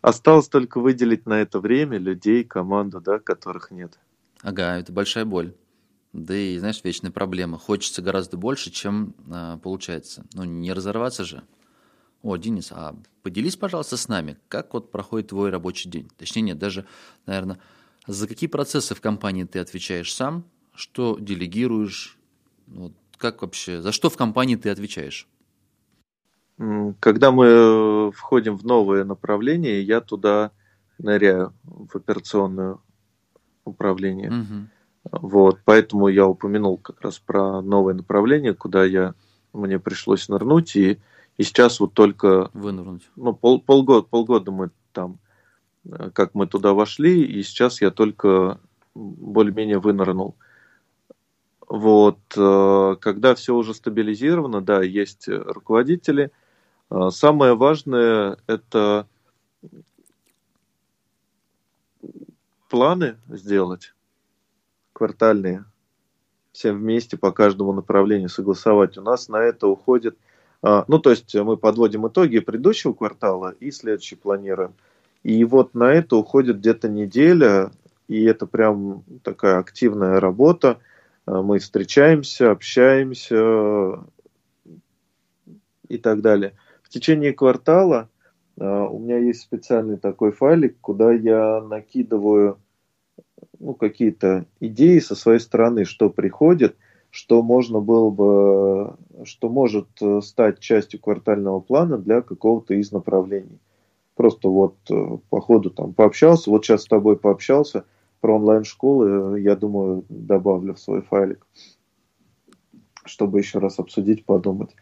Ос- 0.04 0.16
Осталось 0.16 0.50
только 0.50 0.80
выделить 0.80 1.26
на 1.26 1.42
это 1.42 1.60
время 1.60 1.98
людей, 1.98 2.44
команду, 2.44 3.02
да, 3.02 3.20
которых 3.20 3.72
нет. 3.72 4.00
Ага, 4.42 4.78
это 4.78 4.92
большая 4.92 5.26
боль. 5.26 5.56
Да 6.14 6.36
и, 6.36 6.58
знаешь, 6.60 6.82
вечная 6.84 7.12
проблема. 7.12 7.58
Хочется 7.58 8.02
гораздо 8.02 8.38
больше, 8.38 8.72
чем 8.72 9.16
а, 9.32 9.58
получается. 9.58 10.26
Ну, 10.34 10.44
не 10.44 10.74
разорваться 10.74 11.24
же. 11.24 11.44
О, 12.24 12.38
Денис, 12.38 12.72
а 12.72 12.96
поделись, 13.24 13.58
пожалуйста, 13.58 13.98
с 13.98 14.08
нами, 14.08 14.38
как 14.50 14.74
вот 14.74 14.92
проходит 14.92 15.30
твой 15.30 15.50
рабочий 15.52 15.90
день? 15.90 16.10
Точнее, 16.18 16.44
нет, 16.44 16.60
даже, 16.60 16.86
наверное, 17.26 17.60
за 18.08 18.28
какие 18.28 18.50
процессы 18.50 18.96
в 18.96 19.02
компании 19.02 19.46
ты 19.46 19.60
отвечаешь 19.60 20.14
сам, 20.14 20.46
что 20.76 21.18
делегируешь, 21.20 22.18
вот, 22.68 22.94
как 23.18 23.42
вообще, 23.42 23.82
за 23.82 23.92
что 23.92 24.10
в 24.10 24.18
компании 24.18 24.56
ты 24.56 24.70
отвечаешь? 24.70 25.28
Когда 27.00 27.32
мы 27.32 27.46
э, 27.48 28.12
входим 28.12 28.58
в 28.58 28.64
новое 28.64 29.04
направление, 29.04 29.82
я 29.82 30.02
туда 30.02 30.52
ныряю, 31.00 31.54
в 31.64 31.96
операционное 31.96 32.78
управление. 33.66 34.30
Мгм. 34.30 34.70
Вот, 35.12 35.60
поэтому 35.66 36.08
я 36.08 36.28
упомянул 36.28 36.78
как 36.78 37.02
раз 37.02 37.20
про 37.20 37.62
новое 37.62 37.94
направление, 37.94 38.54
куда 38.54 38.86
я, 38.86 39.16
мне 39.52 39.80
пришлось 39.80 40.30
нырнуть, 40.30 40.76
и, 40.76 41.00
и 41.38 41.44
сейчас 41.44 41.80
вот 41.80 41.94
только, 41.94 42.50
Вынырнуть. 42.54 43.10
ну, 43.16 43.34
пол, 43.34 43.60
полгода, 43.60 44.08
полгода 44.08 44.52
мы 44.52 44.70
там, 44.94 45.20
э, 45.86 46.12
как 46.14 46.36
мы 46.36 46.48
туда 46.48 46.74
вошли, 46.74 47.24
и 47.24 47.44
сейчас 47.44 47.82
я 47.82 47.92
только 47.92 48.60
более-менее 48.96 49.80
вынырнул. 49.80 50.36
Вот, 51.68 52.20
э, 52.38 52.96
когда 53.02 53.36
все 53.36 53.56
уже 53.56 53.74
стабилизировано, 53.74 54.62
да, 54.62 54.84
есть 54.84 55.28
руководители. 55.28 56.32
Э, 56.94 57.10
Самое 57.10 57.56
важное– 57.56 58.38
это 58.48 59.08
планы 62.70 63.18
сделать 63.30 63.94
квартальные, 64.94 65.66
всем 66.52 66.78
вместе 66.78 67.18
по 67.18 67.32
каждому 67.32 67.74
направлению 67.74 68.30
согласовать. 68.30 68.98
У 68.98 69.02
нас 69.02 69.28
на 69.28 69.38
это 69.38 69.68
уходит, 69.68 70.18
а, 70.62 70.86
ну, 70.88 71.00
то 71.00 71.10
есть 71.10 71.34
мы 71.36 71.58
подводим 71.58 72.08
итоги 72.08 72.40
предыдущего 72.40 72.94
квартала 72.94 73.56
и 73.60 73.72
следующий 73.72 74.16
планируем. 74.16 74.76
И 75.24 75.44
вот 75.46 75.74
на 75.74 75.92
это 75.92 76.16
уходит 76.16 76.60
где-то 76.60 76.90
неделя, 76.90 77.72
и 78.08 78.24
это 78.24 78.46
прям 78.46 79.04
такая 79.24 79.58
активная 79.58 80.20
работа. 80.20 80.80
А, 81.26 81.42
Мы 81.42 81.58
встречаемся, 81.58 82.52
общаемся 82.52 84.04
и 85.88 85.98
так 85.98 86.22
далее. 86.22 86.54
Течение 86.94 87.34
квартала 87.34 88.08
а, 88.60 88.88
у 88.88 89.00
меня 89.00 89.18
есть 89.18 89.42
специальный 89.42 89.98
такой 89.98 90.32
файлик, 90.32 90.78
куда 90.80 91.12
я 91.12 91.60
накидываю 91.60 92.60
ну, 93.60 93.74
какие-то 93.74 94.46
идеи 94.60 95.00
со 95.00 95.16
своей 95.16 95.40
стороны, 95.40 95.86
что 95.86 96.12
приходит, 96.12 96.78
что 97.10 97.42
можно 97.42 97.80
было 97.80 98.12
бы, 98.12 98.96
что 99.26 99.50
может 99.50 99.88
э, 100.02 100.22
стать 100.22 100.60
частью 100.60 101.00
квартального 101.00 101.62
плана 101.62 101.98
для 101.98 102.22
какого-то 102.22 102.76
из 102.76 102.92
направлений. 102.92 103.58
Просто 104.14 104.50
вот 104.50 104.76
э, 104.92 105.18
по 105.32 105.42
ходу 105.42 105.72
там 105.72 105.96
пообщался, 105.96 106.52
вот 106.52 106.64
сейчас 106.64 106.84
с 106.84 106.88
тобой 106.88 107.18
пообщался 107.18 107.86
про 108.22 108.36
онлайн-школы, 108.36 109.38
э, 109.38 109.42
я 109.42 109.56
думаю, 109.56 110.06
добавлю 110.10 110.76
в 110.76 110.80
свой 110.80 111.02
файлик, 111.02 111.44
чтобы 113.04 113.40
еще 113.40 113.58
раз 113.58 113.80
обсудить, 113.80 114.26
подумать. 114.26 114.76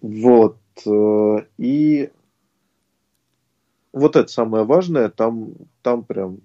Вот. 0.00 0.56
Э, 0.86 1.46
И 1.58 2.10
вот 3.92 4.16
это 4.16 4.28
самое 4.30 4.64
важное, 4.64 5.08
там, 5.08 5.54
там 5.82 6.04
прям 6.04 6.38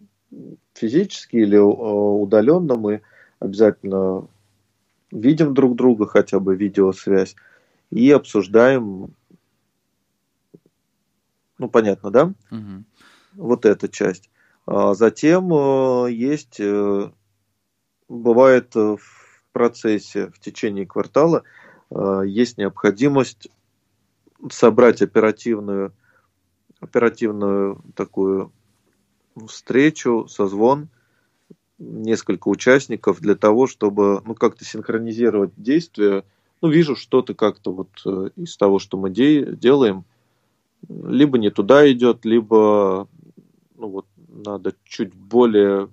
физически 0.73 1.37
или 1.37 1.57
э, 1.57 1.61
удаленно 1.61 2.75
мы 2.75 3.01
обязательно 3.39 4.27
видим 5.11 5.53
друг 5.53 5.75
друга, 5.75 6.05
хотя 6.07 6.39
бы 6.39 6.55
видеосвязь, 6.55 7.35
и 7.89 8.09
обсуждаем, 8.11 9.13
ну, 11.57 11.69
понятно, 11.69 12.11
да, 12.11 12.33
Мгм. 12.49 12.85
вот 13.33 13.65
эта 13.65 13.89
часть. 13.89 14.29
А 14.65 14.93
затем 14.93 15.53
э, 15.53 16.11
есть, 16.11 16.61
бывает 18.07 18.75
в 18.75 18.99
процессе, 19.51 20.27
в 20.27 20.39
течение 20.39 20.85
квартала, 20.85 21.43
есть 22.23 22.57
необходимость 22.57 23.49
собрать 24.49 25.01
оперативную, 25.01 25.93
оперативную 26.79 27.81
такую 27.95 28.51
встречу, 29.47 30.27
созвон, 30.27 30.89
несколько 31.77 32.47
участников 32.47 33.19
для 33.19 33.35
того, 33.35 33.67
чтобы 33.67 34.21
ну, 34.25 34.35
как-то 34.35 34.63
синхронизировать 34.65 35.51
действия. 35.57 36.23
Ну, 36.61 36.69
вижу 36.69 36.95
что-то 36.95 37.33
как-то 37.33 37.73
вот 37.73 37.89
э, 38.05 38.29
из 38.35 38.55
того, 38.55 38.77
что 38.77 38.97
мы 38.97 39.09
де- 39.09 39.55
делаем, 39.55 40.05
либо 40.87 41.37
не 41.37 41.49
туда 41.49 41.91
идет, 41.91 42.23
либо 42.23 43.07
ну, 43.77 43.87
вот, 43.87 44.05
надо 44.27 44.75
чуть 44.83 45.13
более... 45.13 45.89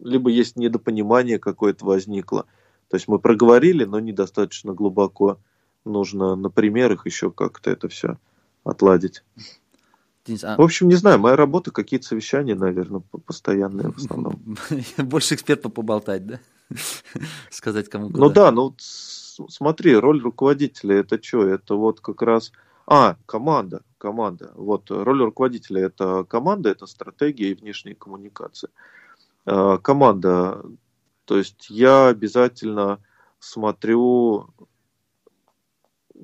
Либо 0.00 0.30
есть 0.30 0.56
недопонимание 0.56 1.38
какое-то 1.38 1.84
возникло. 1.84 2.46
То 2.88 2.96
есть 2.96 3.06
мы 3.06 3.20
проговорили, 3.20 3.84
но 3.84 4.00
недостаточно 4.00 4.74
глубоко. 4.74 5.38
Нужно 5.84 6.36
на 6.36 6.50
примерах 6.50 7.06
еще 7.06 7.30
как-то 7.30 7.70
это 7.70 7.88
все 7.88 8.18
отладить. 8.64 9.24
Денис, 10.24 10.44
а 10.44 10.56
В 10.56 10.62
общем, 10.62 10.88
не 10.88 10.94
знаю, 10.94 11.18
моя 11.18 11.34
работа 11.34 11.72
какие-то 11.72 12.06
совещания, 12.06 12.54
наверное, 12.54 13.00
по- 13.00 13.18
постоянные 13.18 13.90
в 13.90 13.96
основном. 13.96 14.40
больше 14.98 15.34
эксперт 15.34 15.62
по 15.62 15.68
поболтать, 15.68 16.26
да? 16.26 16.40
Сказать 17.50 17.88
кому 17.88 18.06
куда. 18.06 18.18
Ну 18.20 18.30
да, 18.30 18.50
ну 18.52 18.74
смотри, 18.78 19.96
роль 19.96 20.20
руководителя 20.22 20.96
это 20.96 21.22
что? 21.22 21.46
Это 21.46 21.74
вот 21.74 22.00
как 22.00 22.22
раз... 22.22 22.52
А, 22.86 23.16
команда, 23.26 23.82
команда. 23.98 24.52
Вот 24.54 24.90
роль 24.90 25.22
руководителя 25.22 25.86
это 25.86 26.24
команда, 26.24 26.70
это 26.70 26.86
стратегия 26.86 27.50
и 27.50 27.54
внешние 27.54 27.94
коммуникации. 27.94 28.68
Э, 29.46 29.78
Команда, 29.82 30.62
то 31.24 31.38
есть 31.38 31.68
я 31.70 32.08
обязательно 32.08 32.98
смотрю, 33.38 34.48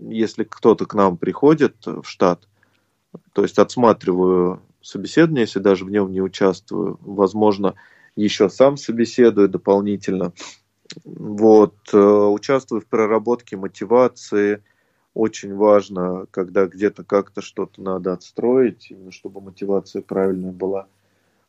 если 0.01 0.45
кто-то 0.45 0.87
к 0.87 0.95
нам 0.95 1.17
приходит 1.17 1.77
в 1.87 2.05
штат, 2.05 2.49
то 3.33 3.43
есть 3.43 3.59
отсматриваю 3.59 4.61
собеседование, 4.81 5.43
если 5.43 5.59
даже 5.59 5.85
в 5.85 5.91
нем 5.91 6.13
не 6.13 6.21
участвую, 6.21 6.99
возможно, 7.03 7.75
еще 8.17 8.49
сам 8.49 8.77
собеседую 8.77 9.49
дополнительно. 9.49 10.33
Вот, 11.05 11.75
э, 11.93 11.99
участвую 11.99 12.81
в 12.81 12.87
проработке 12.87 13.57
мотивации. 13.57 14.63
Очень 15.15 15.55
важно, 15.55 16.27
когда 16.31 16.67
где-то 16.67 17.05
как-то 17.05 17.43
что-то 17.43 17.83
надо 17.83 18.13
отстроить, 18.13 18.91
именно 18.91 19.13
чтобы 19.13 19.41
мотивация 19.41 20.03
правильная 20.03 20.53
была. 20.53 20.87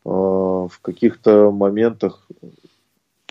Э, 0.06 0.10
В 0.10 0.80
каких-то 0.82 1.52
моментах 1.52 2.28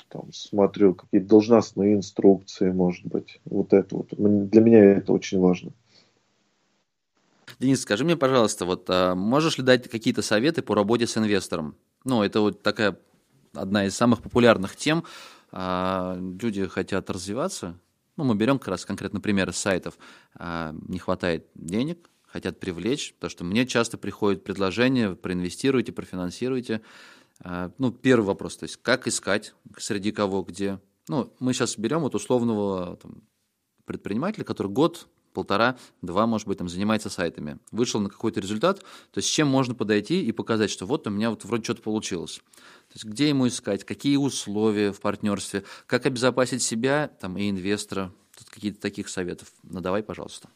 там, 0.08 0.32
смотрю 0.32 0.94
какие-то 0.94 1.28
должностные 1.28 1.94
инструкции, 1.94 2.70
может 2.70 3.06
быть. 3.06 3.40
Вот 3.44 3.72
это 3.72 3.96
вот. 3.96 4.08
Для 4.10 4.60
меня 4.60 4.84
это 4.84 5.12
очень 5.12 5.38
важно. 5.38 5.72
Денис, 7.58 7.82
скажи 7.82 8.04
мне, 8.04 8.16
пожалуйста, 8.16 8.64
вот 8.64 8.86
а, 8.88 9.14
можешь 9.14 9.58
ли 9.58 9.64
дать 9.64 9.88
какие-то 9.88 10.22
советы 10.22 10.62
по 10.62 10.74
работе 10.74 11.06
с 11.06 11.16
инвестором? 11.16 11.76
Ну, 12.04 12.22
это 12.22 12.40
вот 12.40 12.62
такая 12.62 12.98
одна 13.52 13.86
из 13.86 13.96
самых 13.96 14.22
популярных 14.22 14.76
тем. 14.76 15.04
А, 15.50 16.16
люди 16.18 16.66
хотят 16.66 17.10
развиваться. 17.10 17.78
Ну, 18.16 18.24
мы 18.24 18.34
берем 18.34 18.58
как 18.58 18.68
раз 18.68 18.84
конкретно 18.84 19.20
примеры 19.20 19.52
сайтов. 19.52 19.98
А, 20.34 20.74
не 20.86 20.98
хватает 20.98 21.46
денег, 21.54 22.10
хотят 22.26 22.60
привлечь, 22.60 23.14
потому 23.14 23.30
что 23.30 23.44
мне 23.44 23.66
часто 23.66 23.98
приходят 23.98 24.44
предложения, 24.44 25.14
проинвестируйте, 25.14 25.92
профинансируйте. 25.92 26.82
А, 27.40 27.70
ну, 27.78 27.92
первый 27.92 28.24
вопрос, 28.24 28.56
то 28.56 28.64
есть 28.64 28.76
как 28.82 29.06
искать, 29.06 29.54
среди 29.76 30.12
кого, 30.12 30.42
где. 30.42 30.80
Ну, 31.08 31.32
мы 31.38 31.52
сейчас 31.52 31.78
берем 31.78 32.00
вот 32.00 32.14
условного 32.14 32.96
там, 32.96 33.22
предпринимателя, 33.84 34.44
который 34.44 34.70
год 34.70 35.08
полтора, 35.32 35.76
два, 36.02 36.26
может 36.26 36.48
быть, 36.48 36.58
там 36.58 36.68
занимается 36.68 37.10
сайтами. 37.10 37.58
Вышел 37.70 38.00
на 38.00 38.08
какой-то 38.08 38.40
результат, 38.40 38.80
то 38.80 39.18
есть 39.18 39.28
с 39.28 39.30
чем 39.30 39.46
можно 39.46 39.74
подойти 39.74 40.24
и 40.24 40.32
показать, 40.32 40.70
что 40.70 40.84
вот 40.84 41.06
у 41.06 41.10
меня 41.10 41.30
вот 41.30 41.44
вроде 41.44 41.62
что-то 41.62 41.82
получилось. 41.82 42.40
То 42.88 42.94
есть 42.94 43.04
где 43.04 43.28
ему 43.28 43.46
искать, 43.46 43.84
какие 43.84 44.16
условия 44.16 44.92
в 44.92 45.00
партнерстве, 45.00 45.64
как 45.86 46.06
обезопасить 46.06 46.62
себя 46.62 47.10
там, 47.20 47.38
и 47.38 47.50
инвестора. 47.50 48.12
Тут 48.36 48.50
какие-то 48.50 48.80
таких 48.80 49.08
советов. 49.08 49.52
Ну, 49.62 49.80
давай, 49.80 50.02
пожалуйста. 50.02 50.48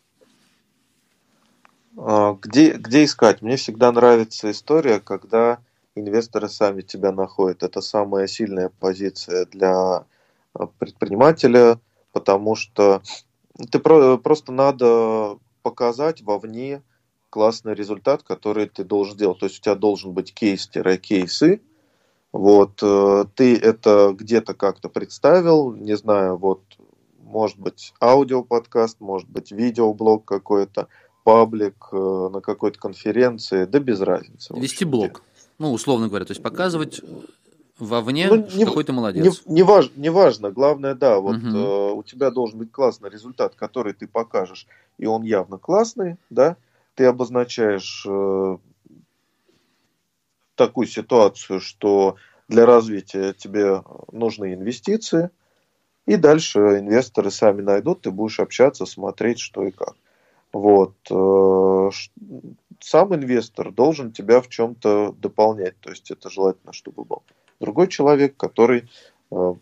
А, 1.96 2.36
где, 2.40 2.72
где 2.72 3.04
искать? 3.04 3.42
Мне 3.42 3.56
всегда 3.56 3.92
нравится 3.92 4.50
история, 4.50 4.98
когда 4.98 5.60
инвесторы 5.94 6.48
сами 6.48 6.82
тебя 6.82 7.12
находят. 7.12 7.62
Это 7.62 7.80
самая 7.80 8.26
сильная 8.26 8.70
позиция 8.80 9.46
для 9.46 10.06
а, 10.54 10.66
предпринимателя, 10.78 11.78
потому 12.12 12.54
что 12.54 13.02
ты 13.70 13.78
про, 13.78 14.16
просто 14.18 14.52
надо 14.52 15.38
показать 15.62 16.22
вовне 16.22 16.82
классный 17.30 17.74
результат, 17.74 18.22
который 18.22 18.68
ты 18.68 18.84
должен 18.84 19.14
сделать. 19.14 19.38
То 19.38 19.46
есть 19.46 19.58
у 19.58 19.62
тебя 19.62 19.74
должен 19.74 20.12
быть 20.12 20.34
кейс-кейсы. 20.34 21.60
Вот, 22.32 22.82
э, 22.82 23.24
ты 23.34 23.56
это 23.58 24.14
где-то 24.18 24.54
как-то 24.54 24.88
представил, 24.88 25.74
не 25.74 25.96
знаю, 25.98 26.38
вот, 26.38 26.62
может 27.22 27.58
быть, 27.58 27.92
аудиоподкаст, 28.00 29.00
может 29.00 29.28
быть, 29.28 29.52
видеоблог 29.52 30.24
какой-то, 30.24 30.88
паблик 31.24 31.88
э, 31.92 32.28
на 32.32 32.40
какой-то 32.40 32.78
конференции, 32.78 33.64
да 33.64 33.78
без 33.78 34.00
разницы. 34.00 34.54
Вести 34.54 34.84
блог, 34.84 35.22
ну, 35.62 35.72
условно 35.72 36.08
говоря, 36.08 36.24
то 36.24 36.32
есть 36.32 36.42
показывать 36.42 37.00
вовне, 37.78 38.26
ну, 38.28 38.48
не, 38.52 38.64
какой 38.64 38.82
то 38.82 38.92
молодец. 38.92 39.42
Не, 39.46 39.54
не, 39.54 39.62
важ, 39.62 39.92
не 39.94 40.10
важно, 40.10 40.50
главное, 40.50 40.96
да, 40.96 41.20
вот 41.20 41.36
угу. 41.36 41.56
э, 41.56 41.92
у 41.92 42.02
тебя 42.02 42.32
должен 42.32 42.58
быть 42.58 42.72
классный 42.72 43.10
результат, 43.10 43.54
который 43.54 43.92
ты 43.92 44.08
покажешь, 44.08 44.66
и 44.98 45.06
он 45.06 45.22
явно 45.22 45.58
классный, 45.58 46.16
да, 46.30 46.56
ты 46.96 47.04
обозначаешь 47.04 48.04
э, 48.08 48.56
такую 50.56 50.88
ситуацию, 50.88 51.60
что 51.60 52.16
для 52.48 52.66
развития 52.66 53.32
тебе 53.32 53.84
нужны 54.10 54.54
инвестиции, 54.54 55.30
и 56.06 56.16
дальше 56.16 56.58
инвесторы 56.58 57.30
сами 57.30 57.62
найдут, 57.62 58.00
ты 58.00 58.10
будешь 58.10 58.40
общаться, 58.40 58.84
смотреть, 58.84 59.38
что 59.38 59.62
и 59.62 59.70
как. 59.70 59.94
Вот. 60.52 60.94
Сам 62.82 63.14
инвестор 63.14 63.70
должен 63.70 64.10
тебя 64.10 64.40
в 64.40 64.48
чем-то 64.48 65.12
дополнять, 65.12 65.78
то 65.80 65.90
есть 65.90 66.10
это 66.10 66.28
желательно, 66.28 66.72
чтобы 66.72 67.04
был 67.04 67.22
другой 67.62 67.86
человек, 67.86 68.36
который 68.36 68.90
э, 69.30 69.54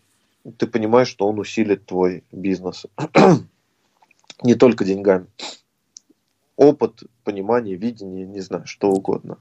ты 0.57 0.65
понимаешь, 0.65 1.07
что 1.07 1.27
он 1.27 1.37
усилит 1.39 1.85
твой 1.85 2.23
бизнес. 2.31 2.87
Не 4.41 4.55
только 4.55 4.85
деньгами. 4.85 5.27
Опыт, 6.55 7.03
понимание, 7.23 7.75
видение, 7.75 8.25
не 8.25 8.39
знаю, 8.39 8.65
что 8.65 8.89
угодно. 8.89 9.37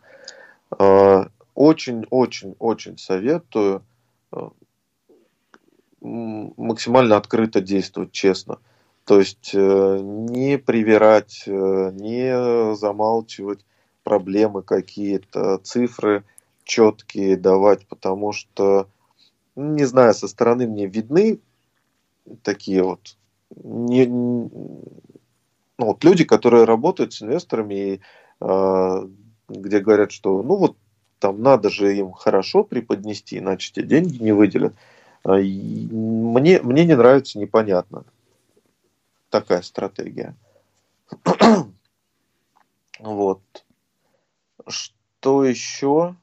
Очень-очень-очень 1.55 2.95
э, 2.95 2.99
советую 2.99 3.83
э, 4.33 4.49
максимально 6.03 7.17
открыто 7.17 7.63
действовать, 7.63 8.13
честно. 8.13 8.59
То 9.05 9.19
есть 9.19 9.55
не 9.55 10.59
привирать, 10.59 11.45
не 11.47 12.75
замалчивать 12.77 13.65
проблемы 14.11 14.63
какие-то, 14.63 15.59
цифры 15.59 16.25
четкие 16.65 17.37
давать, 17.37 17.87
потому 17.87 18.33
что, 18.33 18.89
ну, 19.55 19.75
не 19.75 19.85
знаю, 19.85 20.15
со 20.15 20.27
стороны 20.27 20.67
мне 20.67 20.87
видны 20.87 21.39
такие 22.43 22.83
вот, 22.83 23.17
не, 23.55 24.07
ну, 24.07 24.81
вот 25.79 26.03
люди, 26.03 26.25
которые 26.25 26.65
работают 26.65 27.13
с 27.13 27.23
инвесторами, 27.23 27.75
и, 27.75 28.01
э, 28.41 29.09
где 29.49 29.79
говорят, 29.79 30.11
что 30.11 30.43
ну 30.43 30.57
вот 30.57 30.77
там 31.21 31.41
надо 31.41 31.71
же 31.71 31.97
им 31.97 32.11
хорошо 32.11 32.65
преподнести, 32.65 33.39
иначе 33.39 33.73
те 33.73 33.85
деньги 33.85 34.21
не 34.21 34.33
выделят. 34.33 34.75
А, 35.23 35.37
мне, 35.37 36.61
мне 36.63 36.85
не 36.85 36.97
нравится, 36.97 37.39
непонятно 37.39 38.05
такая 39.31 39.63
стратегия. 39.63 40.35
вот. 42.99 43.41
Что 44.71 45.45
еще? 45.45 46.17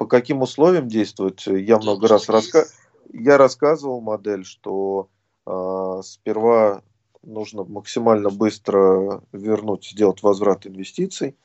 по 0.00 0.06
каким 0.06 0.40
условиям 0.40 0.88
действовать, 0.88 1.46
я 1.46 1.76
много 1.76 2.08
раз 2.08 2.30
раска... 2.30 2.64
я 3.12 3.36
рассказывал 3.36 4.00
модель, 4.00 4.46
что 4.46 5.10
э, 5.46 6.00
сперва 6.02 6.82
нужно 7.22 7.64
максимально 7.64 8.30
быстро 8.30 9.22
вернуть, 9.32 9.90
сделать 9.90 10.22
возврат 10.22 10.66
инвестиций, 10.66 11.36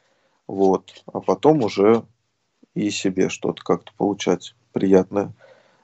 вот, 0.47 1.03
а 1.11 1.19
потом 1.19 1.65
уже 1.65 2.05
и 2.75 2.89
себе 2.91 3.27
что-то 3.27 3.61
как-то 3.61 3.91
получать 3.97 4.55
приятное. 4.71 5.33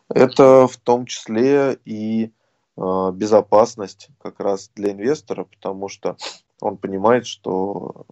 Это 0.07 0.65
в 0.65 0.77
том 0.77 1.05
числе 1.07 1.77
и 1.83 2.31
э, 2.77 3.11
безопасность 3.13 4.07
как 4.21 4.39
раз 4.39 4.71
для 4.75 4.93
инвестора, 4.93 5.43
потому 5.43 5.89
что 5.89 6.15
он 6.61 6.77
понимает, 6.77 7.27
что 7.27 8.05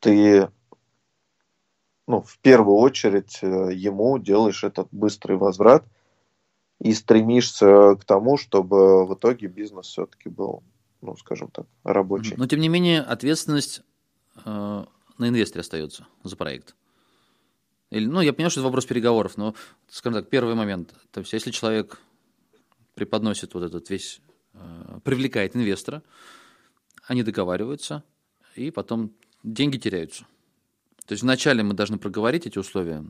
ты 0.00 0.48
ну, 2.10 2.22
в 2.22 2.38
первую 2.38 2.76
очередь 2.78 3.38
э, 3.40 3.70
ему 3.72 4.18
делаешь 4.18 4.64
этот 4.64 4.88
быстрый 4.90 5.36
возврат 5.36 5.84
и 6.80 6.92
стремишься 6.92 7.94
к 7.94 8.04
тому, 8.04 8.36
чтобы 8.36 9.06
в 9.06 9.14
итоге 9.14 9.46
бизнес 9.46 9.86
все-таки 9.86 10.28
был, 10.28 10.64
ну, 11.02 11.16
скажем 11.16 11.50
так, 11.52 11.66
рабочий. 11.84 12.34
Но, 12.36 12.48
тем 12.48 12.58
не 12.60 12.68
менее, 12.68 13.00
ответственность 13.00 13.82
э, 14.44 14.84
на 15.18 15.28
инвесторе 15.28 15.60
остается 15.60 16.08
за 16.24 16.34
проект. 16.36 16.74
Или, 17.90 18.06
ну, 18.06 18.20
я 18.22 18.32
понимаю, 18.32 18.50
что 18.50 18.60
это 18.60 18.66
вопрос 18.66 18.86
переговоров, 18.86 19.36
но, 19.36 19.54
скажем 19.88 20.20
так, 20.20 20.30
первый 20.30 20.56
момент. 20.56 20.92
То 21.12 21.20
есть, 21.20 21.32
если 21.32 21.52
человек 21.52 22.00
преподносит 22.94 23.54
вот 23.54 23.62
этот 23.62 23.88
весь, 23.88 24.20
э, 24.54 25.00
привлекает 25.04 25.54
инвестора, 25.54 26.02
они 27.06 27.22
договариваются, 27.22 28.02
и 28.56 28.72
потом 28.72 29.12
деньги 29.42 29.78
теряются. 29.78 30.24
То 31.06 31.12
есть 31.12 31.22
вначале 31.22 31.62
мы 31.62 31.74
должны 31.74 31.98
проговорить 31.98 32.46
эти 32.46 32.58
условия. 32.58 33.04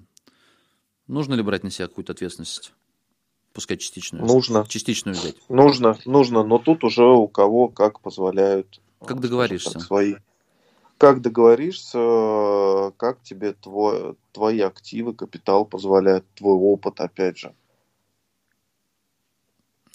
Нужно 1.07 1.35
ли 1.35 1.43
брать 1.43 1.65
на 1.65 1.71
себя 1.71 1.89
какую-то 1.89 2.13
ответственность? 2.13 2.73
Пускай 3.53 3.77
частичную. 3.77 4.25
Нужно. 4.25 4.65
Частичную 4.69 5.17
взять. 5.17 5.37
Нужно, 5.49 5.99
нужно, 6.05 6.45
но 6.45 6.59
тут 6.59 6.85
уже 6.85 7.05
у 7.05 7.27
кого 7.27 7.69
как 7.69 8.01
позволяют. 8.01 8.81
Как 9.05 9.21
договоришься? 9.21 9.73
Так, 9.73 9.83
свои. 9.83 10.15
Как 10.99 11.21
договоришься, 11.21 12.93
как 12.97 13.23
тебе 13.23 13.55
твой, 13.55 14.17
твои 14.33 14.61
активы, 14.61 15.15
капитал 15.15 15.65
позволяет, 15.65 16.25
твой 16.35 16.55
опыт, 16.55 17.01
опять 17.01 17.39
же. 17.39 17.55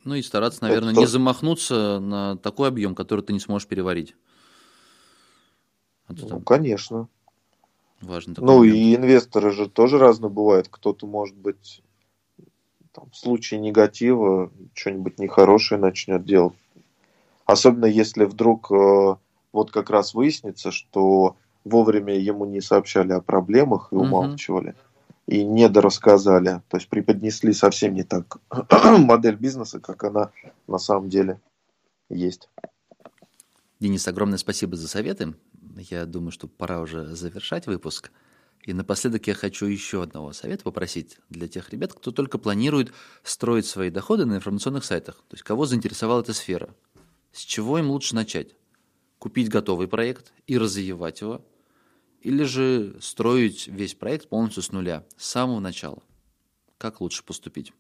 Ну 0.03 0.15
и 0.15 0.21
стараться, 0.21 0.63
наверное, 0.63 0.91
Это... 0.91 0.99
не 0.99 1.05
замахнуться 1.05 1.99
на 1.99 2.37
такой 2.37 2.67
объем, 2.67 2.93
который 2.93 3.21
ты 3.21 3.33
не 3.33 3.39
сможешь 3.39 3.67
переварить. 3.67 4.15
А 6.07 6.13
ну, 6.13 6.27
там... 6.27 6.41
конечно. 6.41 7.07
Важно 8.01 8.35
ну 8.37 8.59
момент. 8.59 8.75
и 8.75 8.95
инвесторы 8.95 9.51
же 9.51 9.69
тоже 9.69 9.97
разные 9.97 10.29
бывают. 10.29 10.67
Кто-то 10.69 11.07
может 11.07 11.35
быть 11.35 11.81
там, 12.91 13.09
в 13.11 13.17
случае 13.17 13.59
негатива 13.59 14.51
что-нибудь 14.73 15.19
нехорошее 15.19 15.79
начнет 15.79 16.23
делать. 16.23 16.53
Особенно 17.45 17.85
если 17.85 18.25
вдруг 18.25 18.71
э, 18.71 19.15
вот 19.51 19.71
как 19.71 19.89
раз 19.89 20.13
выяснится, 20.13 20.71
что 20.71 21.35
вовремя 21.63 22.17
ему 22.17 22.45
не 22.45 22.61
сообщали 22.61 23.11
о 23.11 23.21
проблемах 23.21 23.89
и 23.91 23.95
умалчивали. 23.95 24.69
Угу. 24.69 24.77
И 25.27 25.43
недорассказали. 25.43 26.61
То 26.69 26.77
есть 26.77 26.87
преподнесли 26.87 27.51
совсем 27.53 27.93
не 27.95 28.03
так 28.03 28.37
модель 28.99 29.35
бизнеса, 29.35 29.79
как 29.79 30.03
она 30.03 30.31
на 30.67 30.77
самом 30.77 31.09
деле 31.09 31.39
есть. 32.09 32.49
Денис, 33.79 34.07
огромное 34.07 34.37
спасибо 34.37 34.75
за 34.75 34.87
советы 34.87 35.33
я 35.81 36.05
думаю, 36.05 36.31
что 36.31 36.47
пора 36.47 36.81
уже 36.81 37.15
завершать 37.15 37.67
выпуск. 37.67 38.11
И 38.63 38.73
напоследок 38.73 39.27
я 39.27 39.35
хочу 39.35 39.67
еще 39.67 40.01
одного 40.01 40.33
совета 40.33 40.63
попросить 40.63 41.19
для 41.29 41.47
тех 41.47 41.69
ребят, 41.69 41.93
кто 41.93 42.11
только 42.11 42.37
планирует 42.37 42.91
строить 43.23 43.65
свои 43.65 43.91
доходы 43.91 44.25
на 44.25 44.37
информационных 44.37 44.85
сайтах. 44.85 45.17
То 45.29 45.35
есть 45.35 45.43
кого 45.43 45.65
заинтересовала 45.65 46.21
эта 46.21 46.33
сфера. 46.33 46.73
С 47.31 47.41
чего 47.41 47.77
им 47.77 47.91
лучше 47.91 48.15
начать? 48.15 48.55
Купить 49.19 49.49
готовый 49.49 49.87
проект 49.87 50.33
и 50.47 50.57
развивать 50.57 51.21
его? 51.21 51.45
Или 52.21 52.43
же 52.43 52.97
строить 53.01 53.67
весь 53.67 53.93
проект 53.93 54.29
полностью 54.29 54.63
с 54.63 54.71
нуля, 54.71 55.05
с 55.15 55.27
самого 55.27 55.59
начала? 55.59 56.01
Как 56.79 57.01
лучше 57.01 57.23
поступить? 57.23 57.71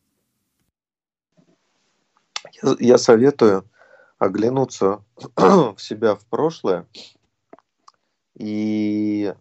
Я 2.79 2.97
советую 2.99 3.67
оглянуться 4.19 5.03
в 5.35 5.77
себя 5.77 6.15
в 6.15 6.25
прошлое 6.25 6.87
и 8.35 9.33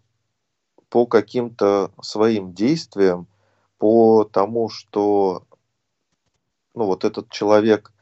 по 0.89 1.07
каким-то 1.07 1.91
своим 2.03 2.55
действиям, 2.55 3.27
по 3.79 4.25
тому, 4.25 4.69
что 4.69 5.45
ну, 6.75 6.87
вот 6.87 7.05
этот 7.05 7.31
человек 7.31 7.93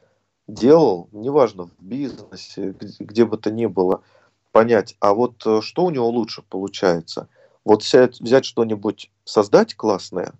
делал, 0.46 1.08
неважно, 1.12 1.66
в 1.66 1.82
бизнесе, 1.82 2.74
где, 2.78 3.04
где 3.04 3.24
бы 3.24 3.36
то 3.36 3.50
ни 3.50 3.66
было, 3.66 4.02
понять, 4.50 4.96
а 5.00 5.14
вот 5.14 5.46
э, 5.46 5.60
что 5.62 5.84
у 5.84 5.90
него 5.90 6.08
лучше 6.08 6.42
получается. 6.42 7.28
Вот 7.64 7.82
взять, 7.82 8.20
взять 8.20 8.44
что-нибудь, 8.44 9.10
создать 9.24 9.74
классное, 9.74 10.32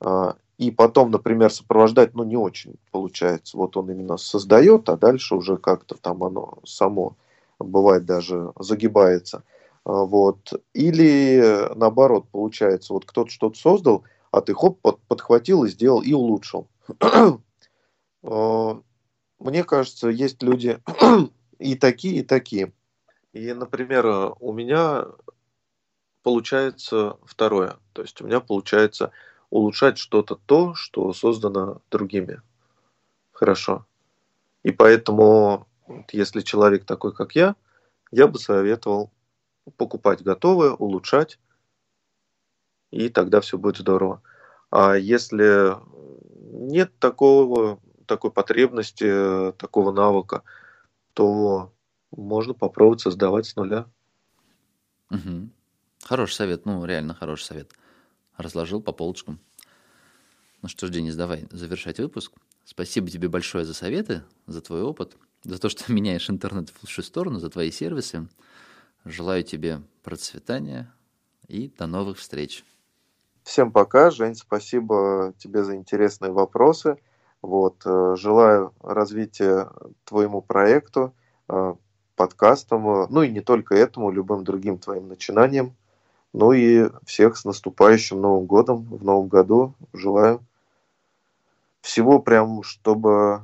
а, 0.00 0.36
и 0.56 0.70
потом, 0.70 1.10
например, 1.10 1.52
сопровождать, 1.52 2.14
ну, 2.14 2.24
не 2.24 2.36
очень 2.36 2.74
получается. 2.90 3.56
Вот 3.56 3.76
он 3.76 3.90
именно 3.90 4.16
создает, 4.16 4.88
а 4.88 4.96
дальше 4.96 5.34
уже 5.34 5.56
как-то 5.56 5.96
там 5.96 6.22
оно 6.24 6.58
само, 6.64 7.16
бывает, 7.58 8.06
даже 8.06 8.52
загибается. 8.58 9.44
А, 9.88 10.04
вот. 10.04 10.52
Или 10.74 11.74
наоборот, 11.74 12.28
получается, 12.30 12.92
вот 12.92 13.06
кто-то 13.06 13.30
что-то 13.30 13.58
создал, 13.58 14.04
а 14.30 14.42
ты 14.42 14.52
хоп, 14.52 14.80
под, 14.82 15.00
подхватил 15.08 15.64
и 15.64 15.70
сделал, 15.70 16.02
и 16.02 16.12
улучшил. 16.12 16.68
А, 18.24 18.82
мне 19.38 19.62
кажется, 19.62 20.08
есть 20.08 20.42
люди 20.42 20.80
и 21.60 21.76
такие, 21.76 22.16
и 22.16 22.22
такие. 22.24 22.72
И, 23.32 23.52
например, 23.52 24.34
у 24.40 24.52
меня 24.52 25.06
получается 26.24 27.16
второе. 27.24 27.76
То 27.92 28.02
есть 28.02 28.20
у 28.20 28.26
меня 28.26 28.40
получается 28.40 29.12
улучшать 29.50 29.98
что-то 29.98 30.34
то, 30.34 30.74
что 30.74 31.12
создано 31.12 31.80
другими. 31.92 32.42
Хорошо. 33.30 33.86
И 34.64 34.72
поэтому, 34.72 35.68
если 36.10 36.40
человек 36.40 36.84
такой, 36.84 37.14
как 37.14 37.36
я, 37.36 37.54
я 38.10 38.26
бы 38.26 38.40
советовал 38.40 39.12
покупать 39.76 40.22
готовое, 40.22 40.72
улучшать, 40.72 41.38
и 42.90 43.08
тогда 43.08 43.40
все 43.40 43.58
будет 43.58 43.78
здорово. 43.78 44.22
А 44.70 44.94
если 44.94 45.76
нет 46.52 46.92
такого, 46.98 47.80
такой 48.06 48.30
потребности, 48.30 49.52
такого 49.58 49.92
навыка, 49.92 50.42
то 51.14 51.72
можно 52.10 52.54
попробовать 52.54 53.00
создавать 53.00 53.46
с 53.46 53.56
нуля. 53.56 53.86
Угу. 55.10 55.48
Хороший 56.04 56.34
совет, 56.34 56.64
ну 56.64 56.84
реально 56.84 57.14
хороший 57.14 57.44
совет. 57.44 57.72
Разложил 58.36 58.80
по 58.80 58.92
полочкам. 58.92 59.40
Ну 60.62 60.68
что 60.68 60.86
ж, 60.86 60.90
Денис, 60.90 61.14
давай 61.14 61.46
завершать 61.50 61.98
выпуск. 61.98 62.32
Спасибо 62.64 63.08
тебе 63.08 63.28
большое 63.28 63.64
за 63.64 63.74
советы, 63.74 64.22
за 64.46 64.60
твой 64.60 64.82
опыт, 64.82 65.16
за 65.44 65.58
то, 65.58 65.68
что 65.68 65.90
меняешь 65.92 66.28
интернет 66.28 66.70
в 66.70 66.82
лучшую 66.82 67.04
сторону, 67.04 67.38
за 67.38 67.50
твои 67.50 67.70
сервисы. 67.70 68.28
Желаю 69.08 69.42
тебе 69.42 69.80
процветания 70.02 70.92
и 71.46 71.72
до 71.78 71.86
новых 71.86 72.18
встреч. 72.18 72.62
Всем 73.42 73.72
пока, 73.72 74.10
Жень, 74.10 74.34
спасибо 74.34 75.32
тебе 75.38 75.64
за 75.64 75.76
интересные 75.76 76.30
вопросы. 76.30 76.98
Вот, 77.40 77.80
э, 77.86 78.16
желаю 78.18 78.74
развития 78.82 79.70
твоему 80.04 80.42
проекту, 80.42 81.14
э, 81.48 81.74
подкастам, 82.16 82.86
э, 82.86 83.06
ну 83.08 83.22
и 83.22 83.30
не 83.30 83.40
только 83.40 83.74
этому, 83.74 84.10
любым 84.10 84.44
другим 84.44 84.76
твоим 84.76 85.08
начинаниям. 85.08 85.74
Ну 86.34 86.52
и 86.52 86.90
всех 87.06 87.38
с 87.38 87.46
наступающим 87.46 88.20
Новым 88.20 88.44
годом. 88.44 88.84
В 88.94 89.02
Новом 89.02 89.28
году 89.28 89.74
желаю 89.94 90.44
всего 91.80 92.18
прям, 92.18 92.62
чтобы, 92.62 93.40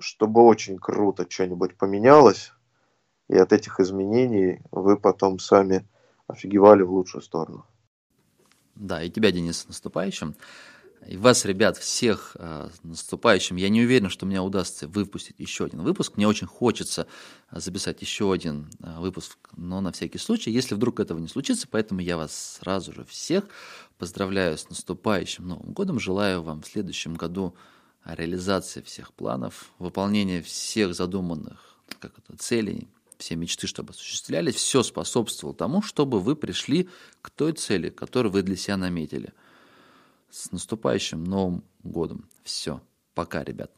чтобы 0.00 0.42
очень 0.42 0.78
круто 0.78 1.26
что-нибудь 1.28 1.76
поменялось. 1.76 2.52
И 3.28 3.36
от 3.36 3.52
этих 3.52 3.78
изменений 3.80 4.60
вы 4.70 4.96
потом 4.96 5.38
сами 5.38 5.86
офигевали 6.26 6.82
в 6.82 6.92
лучшую 6.92 7.22
сторону. 7.22 7.66
Да, 8.74 9.02
и 9.02 9.10
тебя, 9.10 9.32
Денис, 9.32 9.60
с 9.60 9.68
наступающим. 9.68 10.34
И 11.06 11.16
вас, 11.16 11.44
ребят, 11.44 11.76
всех 11.76 12.36
э, 12.38 12.68
наступающим. 12.82 13.56
Я 13.56 13.68
не 13.68 13.82
уверен, 13.82 14.08
что 14.08 14.26
мне 14.26 14.40
удастся 14.40 14.88
выпустить 14.88 15.36
еще 15.38 15.64
один 15.64 15.82
выпуск. 15.82 16.16
Мне 16.16 16.26
очень 16.26 16.46
хочется 16.46 17.06
а, 17.48 17.60
записать 17.60 18.02
еще 18.02 18.32
один 18.32 18.68
э, 18.82 18.98
выпуск, 18.98 19.38
но 19.56 19.80
на 19.80 19.92
всякий 19.92 20.18
случай, 20.18 20.50
если 20.50 20.74
вдруг 20.74 21.00
этого 21.00 21.18
не 21.18 21.28
случится, 21.28 21.68
поэтому 21.70 22.00
я 22.00 22.16
вас 22.16 22.58
сразу 22.60 22.92
же 22.92 23.04
всех 23.04 23.44
поздравляю 23.96 24.58
с 24.58 24.68
наступающим 24.68 25.46
Новым 25.46 25.72
годом. 25.72 26.00
Желаю 26.00 26.42
вам 26.42 26.62
в 26.62 26.66
следующем 26.66 27.14
году 27.14 27.54
реализации 28.04 28.80
всех 28.82 29.12
планов, 29.12 29.70
выполнения 29.78 30.42
всех 30.42 30.94
задуманных 30.94 31.78
как 32.00 32.12
это, 32.18 32.36
целей, 32.36 32.88
все 33.18 33.36
мечты, 33.36 33.66
чтобы 33.66 33.90
осуществлялись, 33.90 34.54
все 34.54 34.82
способствовало 34.82 35.56
тому, 35.56 35.82
чтобы 35.82 36.20
вы 36.20 36.36
пришли 36.36 36.88
к 37.20 37.30
той 37.30 37.52
цели, 37.52 37.90
которую 37.90 38.32
вы 38.32 38.42
для 38.42 38.56
себя 38.56 38.76
наметили. 38.76 39.32
С 40.30 40.52
наступающим 40.52 41.24
Новым 41.24 41.64
годом. 41.82 42.28
Все. 42.44 42.80
Пока, 43.14 43.42
ребят. 43.42 43.72